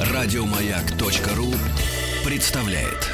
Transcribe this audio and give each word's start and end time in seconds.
Радиомаяк.ру 0.00 1.52
представляет. 2.24 3.12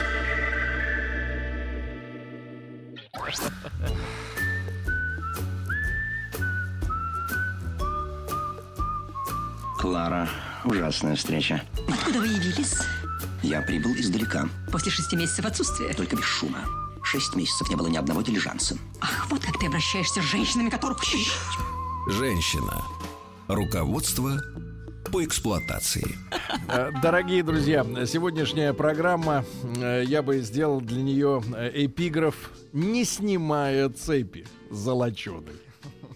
Клара, 9.78 10.28
ужасная 10.64 11.16
встреча. 11.16 11.62
Откуда 11.88 12.20
вы 12.20 12.26
явились? 12.28 12.74
Я 13.42 13.60
прибыл 13.62 13.92
издалека, 13.94 14.48
После 14.70 14.92
шести 14.92 15.16
месяцев 15.16 15.44
отсутствия. 15.44 15.92
только 15.94 16.16
без 16.16 16.24
шума. 16.24 16.60
Шесть 17.02 17.34
месяцев 17.34 17.68
не 17.68 17.76
было 17.76 17.88
ни 17.88 17.96
одного 17.96 18.22
дилижанса. 18.22 18.76
Ах, 19.00 19.26
вот 19.28 19.44
как 19.44 19.58
ты 19.58 19.66
обращаешься 19.66 20.22
с 20.22 20.24
женщинами, 20.24 20.70
которых... 20.70 20.98
Женщина. 22.08 22.82
Руководство 23.54 24.40
по 25.12 25.22
эксплуатации. 25.22 26.06
Э, 26.68 26.90
Дорогие 27.02 27.42
друзья, 27.42 27.84
сегодняшняя 28.06 28.72
программа, 28.72 29.44
э, 29.76 30.04
я 30.06 30.22
бы 30.22 30.38
сделал 30.40 30.80
для 30.80 31.02
нее 31.02 31.42
э, 31.54 31.70
эпиграф 31.84 32.50
«Не 32.72 33.04
снимая 33.04 33.90
цепи 33.90 34.46
золоченой». 34.70 35.52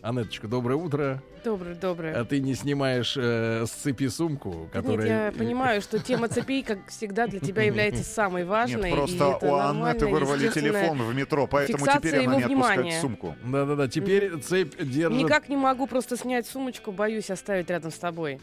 Анеточка, 0.01 0.49
доброе 0.49 0.77
утро. 0.77 1.23
Доброе, 1.47 1.77
доброе. 1.77 2.21
А 2.21 2.25
ты 2.25 2.41
не 2.41 2.57
снимаешь 2.57 3.17
э, 3.17 3.67
с 3.67 3.71
цепи 3.71 4.09
сумку, 4.09 4.69
которая... 4.73 5.07
Нет, 5.07 5.35
я 5.35 5.39
понимаю, 5.39 5.81
что 5.81 6.01
тема 6.01 6.27
цепей, 6.27 6.65
как 6.65 6.89
всегда, 6.89 7.29
для 7.29 7.39
тебя 7.39 7.63
является 7.63 8.03
самой 8.03 8.45
важной. 8.45 8.91
Нет, 8.91 8.93
и 8.93 8.97
просто 8.97 9.39
у 9.47 9.55
Аннеты 9.55 10.09
вырвали 10.09 10.49
телефон 10.49 11.01
в 11.03 11.15
метро, 11.15 11.47
поэтому 11.47 11.87
теперь 11.87 12.17
она 12.17 12.23
его 12.23 12.49
не 12.49 12.55
отпускает 12.55 13.01
сумку. 13.01 13.37
Да-да-да, 13.45 13.87
теперь 13.87 14.37
цепь 14.41 14.77
держит... 14.77 15.23
Никак 15.23 15.49
не 15.49 15.57
могу 15.57 15.87
просто 15.87 16.17
снять 16.17 16.49
сумочку, 16.49 16.91
боюсь 16.91 17.31
оставить 17.31 17.71
рядом 17.71 17.93
с 17.93 17.99
тобой. 17.99 18.41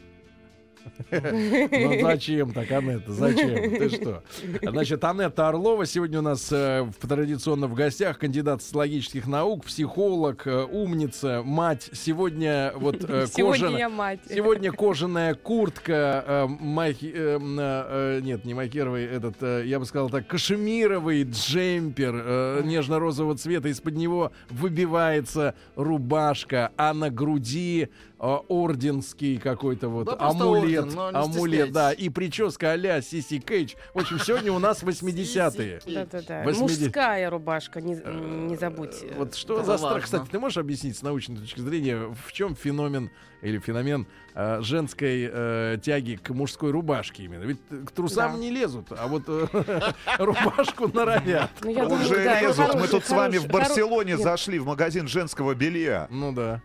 Ну 1.12 2.02
зачем 2.02 2.52
так, 2.54 2.72
Анетта, 2.72 3.12
зачем? 3.12 3.78
Ты 3.78 3.90
что? 3.90 4.24
Значит, 4.62 5.04
Анетта 5.04 5.48
Орлова 5.50 5.86
сегодня 5.86 6.20
у 6.20 6.22
нас 6.22 6.52
э, 6.52 6.84
в- 6.84 7.08
традиционно 7.08 7.68
в 7.68 7.74
гостях, 7.74 8.20
кандидат 8.20 8.62
социологических 8.62 9.28
наук, 9.28 9.66
психолог, 9.66 10.46
э, 10.48 10.64
умница, 10.64 11.42
мать. 11.44 11.90
Сегодня 11.94 12.74
вот 12.76 13.04
э, 13.08 13.28
Сегодня 13.28 13.68
кожаная- 13.68 13.80
я 13.80 13.90
мать. 13.90 14.20
Сегодня 14.30 14.72
кожаная 14.72 15.34
куртка, 15.36 16.24
э, 16.28 16.48
махи- 16.60 18.22
нет, 18.22 18.46
не 18.46 18.54
махеровый, 18.54 19.06
этот, 19.06 19.42
я 19.66 19.80
бы 19.80 19.86
сказал 19.86 20.10
так, 20.10 20.28
кашемировый 20.28 21.24
джемпер 21.24 22.64
нежно-розового 22.64 23.36
цвета, 23.38 23.68
из-под 23.70 23.96
него 23.96 24.32
выбивается 24.50 25.56
рубашка, 25.76 26.72
а 26.78 26.94
на 26.94 27.10
груди 27.10 27.90
орденский 28.24 29.38
какой-то 29.38 29.90
вот 29.90 30.06
Да, 30.06 30.16
амулет, 30.20 30.84
орден, 30.86 30.96
но 30.96 31.12
не 31.12 31.18
амулет, 31.18 31.72
да, 31.72 31.92
и 31.92 32.10
прическа 32.10 32.72
а-ля 32.72 33.02
Сиси 33.02 33.40
Кейдж. 33.40 33.74
В 33.94 34.00
общем, 34.00 34.20
сегодня 34.20 34.52
у 34.52 34.60
нас 34.60 34.82
80-е. 34.84 35.82
Да-да-да. 35.86 36.44
80 36.44 36.82
Мужская 36.88 37.30
рубашка, 37.30 37.82
не, 37.82 37.96
не 37.96 38.56
забудь. 38.56 38.96
Э, 39.04 39.14
Вот 39.18 39.36
что 39.36 39.56
Это 39.56 39.66
за 39.66 39.78
страх, 39.78 39.94
важно. 39.94 40.06
кстати, 40.06 40.30
ты 40.30 40.40
можешь 40.40 40.58
объяснить 40.58 40.98
с 40.98 41.02
научной 41.02 41.38
точки 41.38 41.60
зрения, 41.60 42.14
в 42.26 42.32
чем 42.32 42.56
феномен 42.56 43.12
или 43.42 43.60
феномен 43.60 44.08
э, 44.36 44.62
женской 44.62 45.30
э, 45.30 45.78
тяги 45.84 46.16
к 46.16 46.30
мужской 46.30 46.72
рубашке 46.72 47.24
именно? 47.24 47.44
Ведь 47.44 47.60
к 47.86 47.92
трусам 47.92 48.34
Да. 48.34 48.38
не 48.40 48.50
лезут, 48.52 48.88
а 48.92 49.08
вот 49.08 49.24
э, 49.28 49.48
рубашку 50.18 50.88
норовят. 50.88 51.52
Ну, 51.62 51.72
Уже 51.72 52.24
лезут. 52.42 52.76
Мы 52.76 52.88
тут 52.88 53.04
с 53.06 53.10
вами 53.10 53.38
в 53.38 53.48
Барселоне 53.48 54.18
зашли 54.18 54.60
в 54.60 54.66
магазин 54.66 55.08
женского 55.08 55.54
белья. 55.56 56.08
Ну 56.10 56.32
да. 56.32 56.62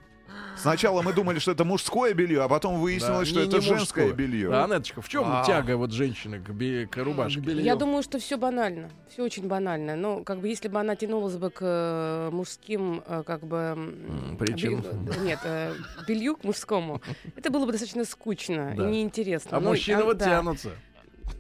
Сначала 0.61 1.03
мы 1.03 1.13
думали, 1.13 1.39
что 1.39 1.53
это 1.53 1.65
мужское 1.65 2.15
белье, 2.15 2.43
а 2.43 2.49
потом 2.49 2.81
выяснилось, 2.81 3.29
Да, 3.29 3.33
что 3.35 3.41
не- 3.41 3.47
это 3.47 3.57
не 3.59 3.63
женское 3.63 4.07
мужское. 4.07 4.13
белье. 4.13 4.49
Да, 4.51 4.65
Анеточка, 4.65 5.01
в 5.03 5.09
чем 5.09 5.25
А. 5.27 5.45
тяга 5.45 5.77
вот 5.77 5.93
женщины 5.93 6.41
к, 6.41 6.51
бе- 6.51 6.87
к 6.87 6.97
рубашке? 6.97 7.41
Я 7.61 7.77
думаю, 7.77 8.03
что 8.03 8.19
все 8.19 8.37
банально, 8.37 8.91
все 9.13 9.23
очень 9.23 9.47
банально. 9.47 9.97
Ну, 9.97 10.25
как 10.25 10.41
бы, 10.41 10.49
если 10.49 10.69
бы 10.69 10.79
она 10.81 10.97
тянулась 10.97 11.37
бы 11.37 11.51
к 11.51 11.59
э, 11.61 12.31
мужским, 12.33 13.03
э, 13.07 13.23
как 13.27 13.45
бы... 13.45 14.37
причем? 14.39 14.81
бе- 14.83 15.19
Нет, 15.23 15.39
э, 15.45 15.75
белью 16.07 16.37
к 16.37 16.45
мужскому, 16.45 17.01
это 17.37 17.51
было 17.51 17.65
бы 17.67 17.73
достаточно 17.73 18.05
скучно 18.05 18.75
Да. 18.77 18.85
и 18.89 18.91
неинтересно. 18.91 19.57
А 19.57 19.61
Ну, 19.61 19.71
мужчины 19.71 20.01
а, 20.01 20.05
вот 20.05 20.19
да. 20.19 20.25
тянутся. 20.25 20.71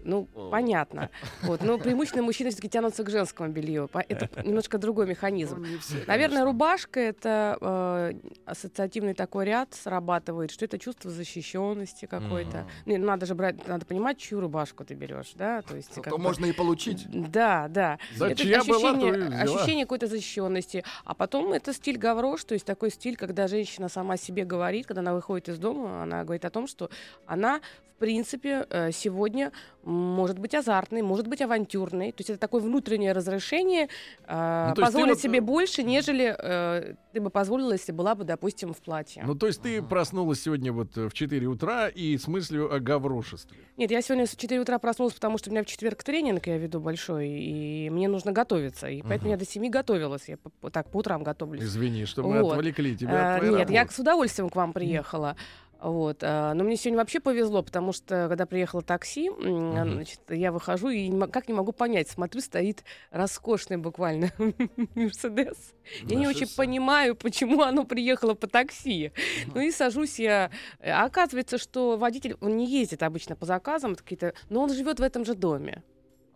Ну, 0.04 0.26
понятно. 0.50 1.10
Вот, 1.42 1.62
но 1.62 1.78
преимущественно 1.78 2.24
мужчины 2.24 2.50
все-таки 2.50 2.68
тянутся 2.68 3.04
к 3.04 3.10
женскому 3.10 3.50
белью. 3.50 3.90
Это 4.08 4.28
немножко 4.44 4.78
другой 4.78 5.06
механизм. 5.06 5.64
Наверное, 6.06 6.44
рубашка 6.44 7.00
это 7.00 7.58
э, 7.60 8.12
ассоциативный 8.46 9.14
такой 9.14 9.44
ряд 9.44 9.74
срабатывает, 9.74 10.50
что 10.50 10.64
это 10.64 10.78
чувство 10.78 11.10
защищенности 11.10 12.06
какой-то. 12.06 12.66
Не, 12.86 12.98
ну, 12.98 13.06
надо 13.06 13.26
же 13.26 13.34
брать, 13.34 13.66
надо 13.68 13.84
понимать, 13.86 14.18
чью 14.18 14.40
рубашку 14.40 14.84
ты 14.84 14.94
берешь, 14.94 15.32
да, 15.34 15.62
то 15.62 15.76
есть. 15.76 15.94
как 15.94 16.04
То 16.04 16.16
бы- 16.16 16.22
можно 16.22 16.46
и 16.46 16.52
получить. 16.52 17.06
Да, 17.10 17.68
да. 17.68 17.98
Да 18.18 18.30
это 18.30 18.44
была, 18.64 18.90
ощущение, 18.90 19.42
ощущение 19.42 19.84
какой-то 19.84 20.06
защищенности. 20.06 20.84
А 21.04 21.14
потом 21.14 21.52
это 21.52 21.72
стиль 21.72 21.98
гаврош, 21.98 22.44
то 22.44 22.54
есть 22.54 22.64
такой 22.66 22.90
стиль, 22.90 23.16
когда 23.16 23.48
женщина 23.48 23.88
сама 23.88 24.16
себе 24.16 24.44
говорит, 24.44 24.86
когда 24.86 25.00
она 25.00 25.14
выходит 25.14 25.48
из 25.48 25.58
дома, 25.58 26.02
она 26.02 26.24
говорит 26.24 26.44
о 26.44 26.50
том, 26.50 26.66
что 26.66 26.90
она, 27.26 27.60
принципе, 27.98 28.66
э, 28.70 28.90
сегодня 28.92 29.52
может 29.84 30.38
быть 30.38 30.54
азартной, 30.54 31.02
может 31.02 31.26
быть 31.26 31.40
авантюрной. 31.40 32.12
То 32.12 32.20
есть 32.20 32.30
это 32.30 32.38
такое 32.38 32.60
внутреннее 32.60 33.12
разрешение 33.12 33.88
э, 34.26 34.68
Ну, 34.76 34.82
позволить 34.82 35.14
вот, 35.14 35.20
себе 35.20 35.38
э, 35.38 35.42
больше, 35.42 35.82
нежели 35.82 36.34
э, 36.38 36.94
ты 37.12 37.20
бы 37.20 37.30
позволила, 37.30 37.72
если 37.72 37.92
была 37.92 38.14
бы, 38.14 38.24
допустим, 38.24 38.74
в 38.74 38.78
платье. 38.78 39.22
Ну, 39.26 39.34
то 39.34 39.46
есть 39.46 39.62
ты 39.62 39.82
проснулась 39.82 40.42
сегодня 40.42 40.72
вот 40.72 40.96
в 40.96 41.12
4 41.12 41.46
утра 41.46 41.88
и 41.88 42.16
с 42.18 42.28
мыслью 42.28 42.72
о 42.72 42.80
гаврошестве. 42.80 43.58
Нет, 43.76 43.90
я 43.90 44.02
сегодня 44.02 44.26
с 44.26 44.36
4 44.36 44.60
утра 44.60 44.78
проснулась, 44.78 45.14
потому 45.14 45.38
что 45.38 45.50
у 45.50 45.52
меня 45.52 45.62
в 45.62 45.66
четверг 45.66 46.02
тренинг 46.02 46.46
я 46.46 46.58
веду 46.58 46.80
большой, 46.80 47.28
и 47.28 47.90
мне 47.90 48.08
нужно 48.08 48.32
готовиться. 48.32 48.88
И 48.88 49.02
поэтому 49.02 49.30
я 49.30 49.36
до 49.36 49.46
7 49.46 49.68
готовилась. 49.70 50.28
Я 50.28 50.36
так 50.70 50.90
по 50.90 50.98
утрам 50.98 51.22
готовлюсь. 51.22 51.62
Извини, 51.62 52.04
что 52.04 52.22
мы 52.22 52.42
Вот. 52.42 52.52
отвлекли 52.52 52.96
тебя 52.96 53.32
А, 53.32 53.34
от 53.34 53.40
твоей 53.40 53.56
Нет, 53.56 53.70
я 53.70 53.80
работы. 53.80 53.94
с 53.96 53.98
удовольствием 53.98 54.50
к 54.50 54.56
вам 54.56 54.72
приехала. 54.72 55.36
Вот. 55.80 56.18
а, 56.22 56.54
Но 56.54 56.64
мне 56.64 56.76
сегодня 56.76 56.98
вообще 56.98 57.20
повезло, 57.20 57.62
потому 57.62 57.92
что 57.92 58.26
когда 58.28 58.46
приехало 58.46 58.82
такси, 58.82 59.30
Мгм. 59.30 59.92
значит, 59.94 60.20
я 60.28 60.50
выхожу 60.50 60.88
и 60.88 61.10
как 61.28 61.48
не 61.48 61.54
могу 61.54 61.72
понять, 61.72 62.08
смотрю, 62.08 62.40
стоит 62.40 62.82
роскошный 63.10 63.76
буквально 63.76 64.30
Мерседес. 64.94 65.74
Я 66.04 66.16
не 66.16 66.26
очень 66.26 66.48
понимаю, 66.56 67.14
почему 67.14 67.62
оно 67.62 67.84
приехало 67.84 68.34
по 68.34 68.46
такси. 68.46 69.12
Ну 69.54 69.60
и 69.60 69.70
сажусь 69.70 70.18
я. 70.18 70.50
А 70.80 71.04
оказывается, 71.04 71.58
что 71.58 71.96
водитель, 71.96 72.36
он 72.40 72.56
не 72.56 72.66
ездит 72.66 73.02
обычно 73.02 73.36
по 73.36 73.46
заказам, 73.46 73.94
какие-то, 73.94 74.34
но 74.48 74.62
он 74.62 74.72
живет 74.72 74.98
в 74.98 75.02
этом 75.02 75.24
же 75.24 75.34
доме. 75.34 75.82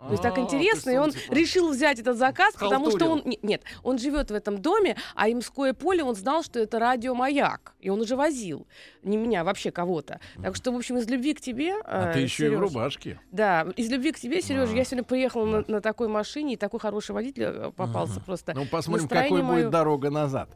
То 0.06 0.10
есть 0.10 0.22
так 0.22 0.36
А, 0.36 0.40
интересно, 0.40 0.90
и 0.90 0.96
он 0.96 1.12
типа, 1.12 1.32
решил 1.32 1.70
взять 1.70 1.98
этот 2.00 2.16
заказ, 2.16 2.54
потому 2.54 2.90
что 2.90 3.06
он... 3.06 3.22
Нет, 3.42 3.62
он 3.82 3.98
живет 3.98 4.30
в 4.30 4.34
этом 4.34 4.60
доме, 4.60 4.96
а 5.14 5.30
Имское 5.30 5.74
поле 5.74 6.02
он 6.02 6.14
знал, 6.14 6.42
что 6.42 6.58
это 6.58 6.78
радиомаяк. 6.78 7.74
И 7.80 7.88
он 7.88 8.00
уже 8.00 8.16
возил. 8.16 8.66
Не 9.02 9.16
меня, 9.16 9.42
а 9.42 9.44
вообще 9.44 9.70
кого-то. 9.70 10.20
Так 10.42 10.56
что, 10.56 10.72
в 10.72 10.76
общем, 10.76 10.98
из 10.98 11.08
любви 11.08 11.34
к 11.34 11.40
тебе... 11.40 11.74
А 11.84 12.10
э, 12.10 12.14
ты 12.14 12.18
еще 12.20 12.46
и 12.46 12.50
в 12.50 12.58
рубашке. 12.58 13.20
Да, 13.30 13.66
из 13.76 13.90
любви 13.90 14.12
к 14.12 14.18
тебе, 14.18 14.42
Сережа, 14.42 14.72
А. 14.72 14.76
я 14.76 14.84
сегодня 14.84 15.04
приехала 15.04 15.64
на, 15.66 15.80
такой 15.80 16.08
машине, 16.08 16.54
и 16.54 16.56
такой 16.56 16.80
хороший 16.80 17.12
водитель 17.12 17.42
э, 17.44 17.72
попался 17.74 18.20
просто. 18.20 18.54
Ну, 18.54 18.66
посмотрим, 18.66 19.08
какой 19.08 19.42
будет 19.42 19.70
дорога 19.70 20.10
назад. 20.10 20.48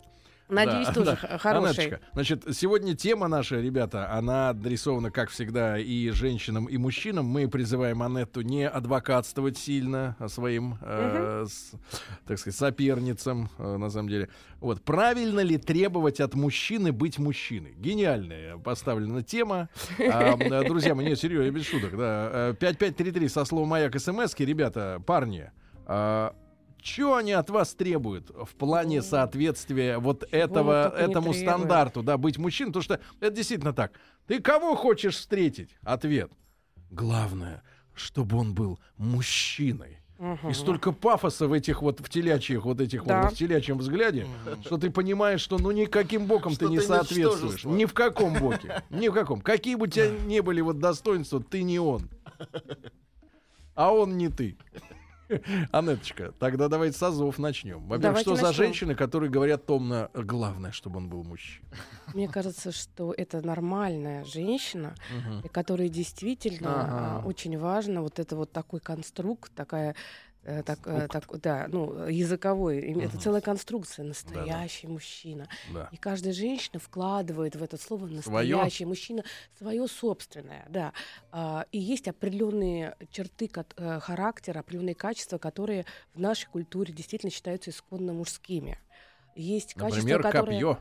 Надеюсь, 0.49 0.87
Да, 0.89 0.93
тоже 0.95 1.19
да. 1.29 1.39
хороший. 1.39 1.69
Анеточка, 1.87 2.01
значит, 2.12 2.45
сегодня 2.53 2.95
тема 2.95 3.29
наша, 3.29 3.61
ребята, 3.61 4.12
она 4.12 4.51
адресована, 4.51 5.11
как 5.11 5.31
всегда, 5.31 5.79
и 5.79 6.11
женщинам, 6.11 6.67
и 6.67 6.77
мужчинам. 6.77 7.27
Мы 7.27 7.49
призываем 7.49 8.03
Анетту 8.03 8.43
не 8.43 8.69
адвокатствовать 8.69 9.59
сильно 9.59 10.17
а 10.19 10.29
своим, 10.29 10.79
э, 10.83 11.47
с- 11.49 11.73
так 12.27 12.39
сказать, 12.39 12.57
соперницам, 12.59 13.51
э, 13.59 13.77
на 13.77 13.91
самом 13.91 14.09
деле. 14.09 14.29
Вот. 14.61 14.83
Правильно 14.83 15.41
ли 15.41 15.59
требовать 15.59 16.21
от 16.21 16.34
мужчины 16.34 16.93
быть 16.93 17.19
мужчиной? 17.19 17.75
Гениальная 17.77 18.57
поставлена 18.59 19.22
тема. 19.22 19.69
А, 19.99 20.37
э, 20.39 20.65
друзья 20.69 20.95
мои, 20.95 21.07
не, 21.07 21.16
серьезно, 21.16 21.51
без 21.51 21.66
шуток, 21.66 21.97
да. 21.97 22.31
Э, 22.51 22.54
5533 22.59 23.28
со 23.28 23.45
словом 23.45 23.69
«Маяк» 23.69 23.99
смс 23.99 24.34
ребята, 24.39 25.03
парни, 25.04 25.51
а, 25.87 26.34
что 26.86 27.16
они 27.16 27.33
от 27.33 27.50
вас 27.50 27.74
требуют 27.74 28.30
в 28.30 28.54
плане 28.54 29.03
соответствия 29.03 29.98
вот 29.98 30.27
этого, 30.30 30.84
только 30.84 30.98
не 31.04 31.10
этому 31.10 31.34
стандарту, 31.34 32.03
да, 32.03 32.16
быть 32.16 32.38
мужчиной? 32.38 32.68
Потому 32.68 32.83
что 32.83 33.00
это 33.21 33.34
действительно 33.34 33.72
так. 33.72 33.92
Ты 34.27 34.41
кого 34.41 34.77
хочешь 34.77 35.16
встретить? 35.16 35.77
Ответ. 35.83 36.30
Главное, 36.91 37.62
чтобы 37.94 38.38
он 38.38 38.54
был 38.54 38.78
мужчиной. 38.97 39.98
И 40.48 40.54
столько 40.54 40.92
пафоса 40.92 41.47
в 41.47 41.53
этих 41.53 41.83
вот 41.83 42.00
в 42.00 42.09
телячьих 42.09 42.65
вот 42.65 42.80
этих 42.80 43.04
Да. 43.04 43.24
вот 43.24 43.32
в 43.32 43.36
телячьем 43.36 43.77
взгляде, 43.77 44.27
что 44.65 44.78
ты 44.78 44.91
понимаешь, 44.91 45.42
что 45.42 45.59
ну 45.59 45.71
никаким 45.72 46.24
боком 46.24 46.53
Что 46.53 46.66
ты 46.66 46.71
не 46.71 46.78
ты 46.78 46.84
соответствуешь. 46.86 47.65
Ни 47.65 47.84
в 47.84 47.92
каком 47.92 48.32
боке. 48.32 48.82
Ни 48.89 49.09
в 49.09 49.12
каком. 49.12 49.42
Какие 49.42 49.74
бы 49.74 49.84
у 49.84 49.86
тебя 49.89 50.09
ни 50.09 50.41
были 50.41 50.62
вот 50.62 50.78
достоинства, 50.78 51.42
ты 51.42 51.62
не 51.62 51.78
он. 51.78 52.09
А 53.74 53.92
он 53.92 54.16
не 54.16 54.28
ты. 54.28 54.56
Анеточка, 55.73 56.33
тогда 56.39 56.69
давайте 56.69 56.97
с 56.97 57.03
азов 57.03 57.39
начнем. 57.39 57.87
Во-первых, 57.87 58.21
что 58.21 58.37
за 58.37 58.43
начнем. 58.45 58.65
женщины, 58.65 58.95
которые 58.95 59.31
говорят 59.31 59.67
томно, 59.67 60.11
главное, 60.15 60.73
чтобы 60.73 60.99
он 60.99 61.09
был 61.09 61.25
мужчина. 61.25 61.67
Мне 62.15 62.28
кажется, 62.28 62.73
что 62.73 63.13
это 63.17 63.45
нормальная 63.45 64.25
женщина, 64.25 64.95
и 65.45 65.49
которой 65.49 65.89
действительно 65.89 66.83
Ага. 66.83 67.23
а, 67.23 67.27
очень 67.27 67.59
важно 67.59 68.03
вот 68.03 68.19
это 68.19 68.37
вот 68.37 68.53
такой 68.53 68.81
конструкт, 68.81 69.53
такая 69.55 69.95
так, 70.65 70.78
э, 70.87 71.09
так- 71.10 71.41
да, 71.41 71.66
ну, 71.69 72.07
языковой. 72.09 72.78
И 72.81 72.98
Это 73.01 73.19
целая 73.19 73.41
конструкция. 73.41 74.04
Настоящий 74.04 74.87
мужчина. 74.87 75.48
Да. 75.72 75.89
И 75.93 75.97
каждая 75.97 76.33
женщина 76.33 76.78
вкладывает 76.78 77.57
в 77.57 77.63
это 77.63 77.77
слово 77.77 78.07
настоящий 78.07 78.84
мужчина 78.84 79.25
свое 79.59 79.87
собственное, 79.89 80.65
да. 80.69 80.93
А, 81.33 81.66
И 81.72 81.78
есть 81.78 82.07
определенные 82.09 82.97
черты 83.10 83.51
э, 83.77 84.01
характера, 84.01 84.60
определенные 84.60 84.95
качества, 84.95 85.39
которые 85.39 85.84
в 86.15 86.21
нашей 86.21 86.47
культуре 86.49 86.92
действительно 86.92 87.31
считаются 87.31 87.71
исконно 87.71 88.13
мужскими. 88.13 88.78
Есть 89.34 89.75
качества, 89.75 89.97
Например, 89.97 90.22
которые... 90.22 90.60
копье. 90.60 90.78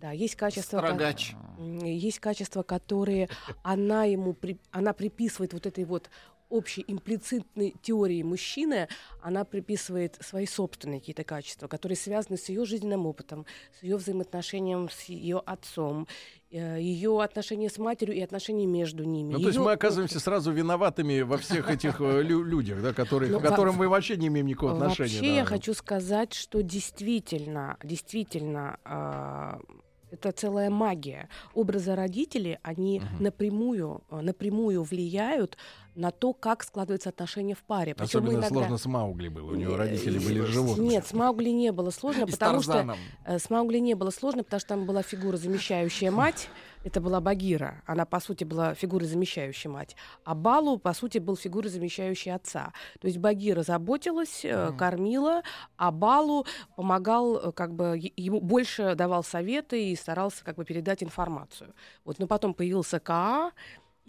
Да, 0.00 0.12
есть 0.12 0.34
качества, 0.36 0.78
Строгач. 0.78 1.34
М, 1.58 1.84
Есть 1.84 2.20
качества, 2.20 2.62
которые 2.62 3.28
она 3.62 4.04
ему 4.04 4.32
при- 4.32 4.58
она 4.70 4.94
приписывает 4.94 5.52
вот 5.52 5.66
этой 5.66 5.84
вот 5.84 6.08
общей 6.50 6.84
имплицитной 6.86 7.74
теории 7.80 8.22
мужчины, 8.22 8.88
она 9.22 9.44
приписывает 9.44 10.16
свои 10.20 10.46
собственные 10.46 11.00
какие-то 11.00 11.24
качества, 11.24 11.68
которые 11.68 11.96
связаны 11.96 12.36
с 12.36 12.48
ее 12.48 12.64
жизненным 12.64 13.06
опытом, 13.06 13.46
с 13.78 13.82
ее 13.82 13.96
взаимоотношением 13.96 14.88
с 14.90 15.04
ее 15.04 15.38
отцом, 15.46 16.06
э, 16.50 16.80
ее 16.80 17.22
отношения 17.22 17.70
с 17.70 17.78
матерью 17.78 18.16
и 18.16 18.20
отношения 18.20 18.66
между 18.66 19.04
ними. 19.04 19.32
Ну, 19.32 19.40
то 19.40 19.46
есть 19.46 19.58
мы 19.58 19.72
оказываемся 19.72 20.18
сразу 20.20 20.50
виноватыми 20.52 21.20
во 21.22 21.38
всех 21.38 21.70
этих 21.70 22.00
э, 22.00 22.22
лю- 22.22 22.42
людях, 22.44 22.82
да, 22.82 22.92
которые, 22.92 23.30
Ну, 23.30 23.38
к 23.38 23.42
которым 23.42 23.74
во- 23.76 23.84
мы 23.84 23.88
вообще 23.88 24.16
не 24.16 24.26
имеем 24.26 24.46
никакого 24.46 24.72
отношения. 24.72 25.14
Вообще 25.14 25.30
да. 25.30 25.36
я 25.36 25.44
хочу 25.44 25.72
сказать, 25.74 26.34
что 26.34 26.62
действительно, 26.62 27.76
действительно, 27.84 28.78
а, 28.84 29.60
это 30.10 30.32
целая 30.32 30.70
магия. 30.70 31.28
Образы 31.54 31.94
родителей, 31.94 32.58
они 32.62 33.00
напрямую, 33.20 34.02
а, 34.10 34.22
напрямую 34.22 34.82
влияют 34.82 35.56
на 35.94 36.10
то, 36.10 36.32
как 36.32 36.62
складываются 36.62 37.08
отношения 37.08 37.54
в 37.54 37.62
паре. 37.62 37.94
Причём 37.94 38.22
Особенно 38.22 38.40
иногда- 38.40 38.48
сложно 38.48 38.78
с 38.78 38.86
Маугли 38.86 39.28
было. 39.28 39.50
У 39.52 39.54
него 39.54 39.74
Э, 39.74 39.76
родители 39.76 40.18
были 40.18 40.40
животные. 40.42 40.88
Нет, 40.88 41.06
с 41.06 41.12
Маугли 41.12 41.50
не 41.50 41.72
было 41.72 41.90
сложно, 41.90 42.26
потому 42.26 42.62
что 42.62 42.96
э, 43.24 43.38
с 43.38 43.50
Маугли 43.50 43.78
не 43.78 43.94
было 43.94 44.10
сложно, 44.10 44.44
потому 44.44 44.60
что 44.60 44.68
там 44.68 44.86
была 44.86 45.02
фигура, 45.02 45.36
замещающая 45.36 46.10
мать. 46.10 46.48
Это 46.82 47.02
была 47.02 47.20
Багира. 47.20 47.82
Она, 47.84 48.06
по 48.06 48.20
сути, 48.20 48.44
была 48.44 48.72
фигурой, 48.74 49.06
замещающей 49.06 49.68
мать. 49.68 49.96
А 50.24 50.34
Балу, 50.34 50.78
по 50.78 50.94
сути, 50.94 51.18
был 51.18 51.36
фигурой, 51.36 51.68
замещающей 51.70 52.32
отца. 52.32 52.72
То 53.00 53.06
есть 53.06 53.18
Багира 53.18 53.62
заботилась, 53.62 54.40
э, 54.44 54.72
кормила, 54.78 55.42
а 55.76 55.90
Балу 55.90 56.46
помогал, 56.76 57.52
как 57.52 57.74
бы, 57.74 58.00
ему 58.16 58.40
больше 58.40 58.94
давал 58.94 59.22
советы 59.22 59.90
и 59.90 59.96
старался, 59.96 60.42
как 60.42 60.56
бы, 60.56 60.64
передать 60.64 61.02
информацию. 61.02 61.74
Вот, 62.06 62.18
но 62.18 62.26
потом 62.26 62.54
появился 62.54 62.98
Каа, 62.98 63.52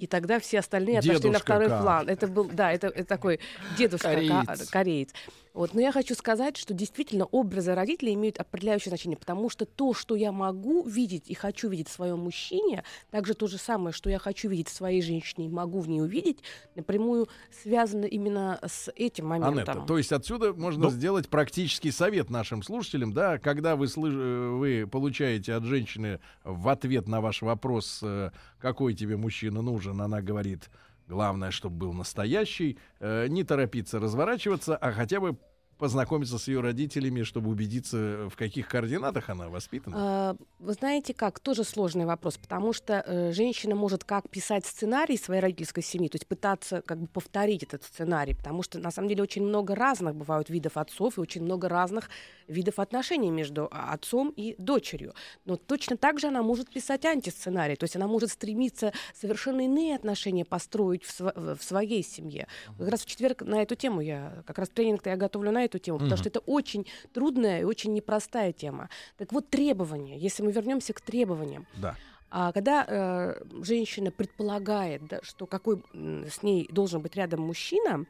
и 0.01 0.07
тогда 0.07 0.39
все 0.39 0.59
остальные 0.59 0.98
отошли 0.98 1.13
на 1.13 1.19
Дедушка 1.19 1.44
второй 1.45 1.69
Каа. 1.69 1.81
план. 1.81 2.09
Это 2.09 2.27
был, 2.27 2.45
да, 2.51 2.71
это, 2.71 2.88
это 2.88 3.06
такой 3.06 3.39
дедушка 3.77 4.07
Ка- 4.07 4.15
Кореец. 4.15 4.69
кореец. 4.69 5.09
Вот. 5.53 5.74
Но 5.74 5.81
я 5.81 5.92
хочу 5.92 6.15
сказать, 6.15 6.57
что 6.57 6.74
действительно 6.74 7.25
образы 7.25 7.75
родителей 7.75 8.13
имеют 8.13 8.39
определяющее 8.39 8.89
значение, 8.89 9.18
потому 9.18 9.50
что 9.50 9.65
то, 9.65 9.94
что 9.94 10.15
я 10.15 10.31
могу 10.31 10.83
видеть 10.88 11.30
и 11.30 11.33
хочу 11.33 11.69
видеть 11.69 11.89
в 11.89 11.92
своем 11.92 12.19
мужчине, 12.19 12.83
также 13.09 13.33
то 13.33 13.48
же 13.48 13.57
самое, 13.57 13.94
что 13.94 14.09
я 14.09 14.18
хочу 14.19 14.50
видеть 14.50 14.69
в 14.69 14.74
своей 14.74 15.01
женщине 15.01 15.48
и 15.48 15.50
могу 15.50 15.81
в 15.81 15.89
ней 15.89 16.01
увидеть, 16.01 16.39
напрямую 16.75 17.27
связано 17.63 18.06
именно 18.06 18.59
с 18.65 18.92
этим 18.95 19.27
моментом. 19.27 19.57
Анетта, 19.57 19.86
то 19.88 19.98
есть 19.98 20.12
отсюда 20.12 20.53
можно 20.53 20.89
сделать 20.89 21.27
практический 21.30 21.92
совет 21.92 22.30
нашим 22.30 22.63
слушателям, 22.63 23.13
да, 23.13 23.38
когда 23.38 23.75
вы, 23.75 23.88
слыш- 23.88 24.13
э, 24.15 24.50
вы 24.51 24.88
получаете 24.88 25.54
от 25.54 25.63
женщины 25.63 26.19
в 26.44 26.69
ответ 26.69 27.07
на 27.07 27.19
ваш 27.21 27.42
вопрос, 27.42 28.00
э, 28.04 28.31
какой 28.59 28.94
тебе 28.94 29.18
мужчина 29.18 29.62
нужен, 29.62 30.00
она 30.01 30.21
говорит, 30.21 30.69
главное, 31.11 31.51
чтобы 31.51 31.75
был 31.75 31.93
настоящий, 31.93 32.79
э, 33.01 33.27
не 33.27 33.43
торопиться 33.43 33.99
разворачиваться, 33.99 34.77
а 34.77 34.91
хотя 34.93 35.19
бы 35.19 35.37
познакомиться 35.81 36.38
с 36.38 36.48
ее 36.48 36.62
родителями, 36.62 37.24
чтобы 37.24 37.50
убедиться, 37.50 38.30
в 38.30 38.36
каких 38.36 38.68
координатах 38.68 39.30
она 39.30 39.50
воспитана. 39.50 39.95
А, 39.98 40.36
Вы 40.60 40.74
знаете 40.74 41.16
как, 41.16 41.39
тоже 41.39 41.63
сложный 41.63 42.06
вопрос, 42.06 42.38
потому 42.38 42.72
что 42.72 43.04
э, 43.04 43.31
женщина 43.31 43.74
может 43.74 44.04
как 44.04 44.30
писать 44.30 44.63
сценарий 44.68 45.18
своей 45.18 45.42
родительской 45.42 45.81
семьи, 45.81 46.07
то 46.07 46.18
есть 46.18 46.28
пытаться 46.28 46.83
как 46.83 47.00
бы 47.00 47.07
повторить 47.07 47.63
этот 47.63 47.83
сценарий, 47.83 48.36
потому 48.36 48.62
что 48.62 48.78
на 48.78 48.92
самом 48.92 49.10
деле 49.10 49.24
очень 49.24 49.42
много 49.42 49.74
разных 49.74 50.16
бывают 50.16 50.51
видов 50.51 50.78
отцов 50.78 51.18
и 51.18 51.22
очень 51.22 51.42
много 51.42 51.68
разных 51.68 52.12
видов 52.48 52.78
отношений 52.78 53.31
между 53.31 53.68
а, 53.72 53.94
отцом 53.94 54.31
и 54.36 54.54
дочерью. 54.60 55.16
Но 55.45 55.56
точно 55.56 55.98
так 55.98 56.19
же 56.19 56.28
она 56.28 56.44
может 56.44 56.69
писать 56.69 57.06
антисценарий, 57.06 57.75
то 57.75 57.86
есть 57.86 57.95
она 57.95 58.06
может 58.06 58.30
стремиться 58.30 58.94
совершенно 59.16 59.62
иные 59.62 59.95
отношения 59.95 60.45
построить 60.45 61.04
в, 61.06 61.19
сво- 61.19 61.57
в 61.57 61.63
своей 61.63 62.04
семье. 62.04 62.48
Как 62.78 62.88
раз 62.88 63.01
в 63.01 63.07
четверг 63.07 63.42
на 63.42 63.63
эту 63.63 63.74
тему 63.74 64.01
я, 64.01 64.44
как 64.45 64.60
раз 64.60 64.69
тренинг-то 64.69 65.10
я 65.10 65.16
готовлю 65.16 65.51
на 65.51 65.63
эту 65.70 65.70
тему, 65.79 66.00
потому 66.00 66.18
что 66.18 66.29
это 66.29 66.39
очень 66.41 66.88
трудная 67.13 67.62
и 67.62 67.63
очень 67.63 67.94
непростая 67.94 68.53
тема. 68.53 68.89
Так 69.18 69.31
вот, 69.31 69.50
требования. 69.50 70.18
Если 70.18 70.44
мы 70.44 70.51
вернемся 70.51 70.94
к 70.94 71.01
требованиям. 71.01 71.65
Да. 71.77 71.95
А 72.29 72.53
когда 72.53 72.85
э, 72.88 73.44
женщина 73.63 74.09
предполагает, 74.09 75.06
да, 75.07 75.19
что 75.21 75.45
какой 75.45 75.83
с 75.94 76.44
ней 76.44 76.68
должен 76.71 77.01
быть 77.01 77.18
рядом 77.18 77.41
мужчина, 77.41 78.06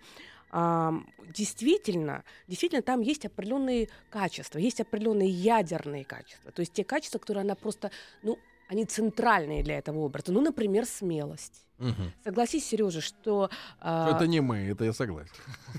ам, 0.52 1.08
действительно, 1.36 2.24
действительно 2.48 2.84
там 2.84 3.02
есть 3.02 3.26
определенные 3.26 3.90
качества, 4.12 4.60
есть 4.60 4.80
определенные 4.80 5.30
ядерные 5.30 6.06
качества. 6.06 6.52
То 6.52 6.60
есть 6.60 6.74
те 6.74 6.84
качества, 6.84 7.18
которые 7.18 7.42
она 7.42 7.56
просто, 7.56 7.90
ну, 8.22 8.38
они 8.72 8.86
центральные 8.86 9.64
для 9.64 9.78
этого 9.78 10.00
образа. 10.00 10.32
Ну, 10.32 10.40
например, 10.40 10.86
смелость. 10.86 11.66
Мгм. 11.78 12.14
Согласись, 12.24 12.66
Сережа, 12.70 13.02
что... 13.02 13.50
а, 13.82 14.16
Это 14.16 14.28
не 14.28 14.40
мы, 14.40 14.60
это 14.60 14.86
я 14.86 14.94
согласен. 14.94 15.34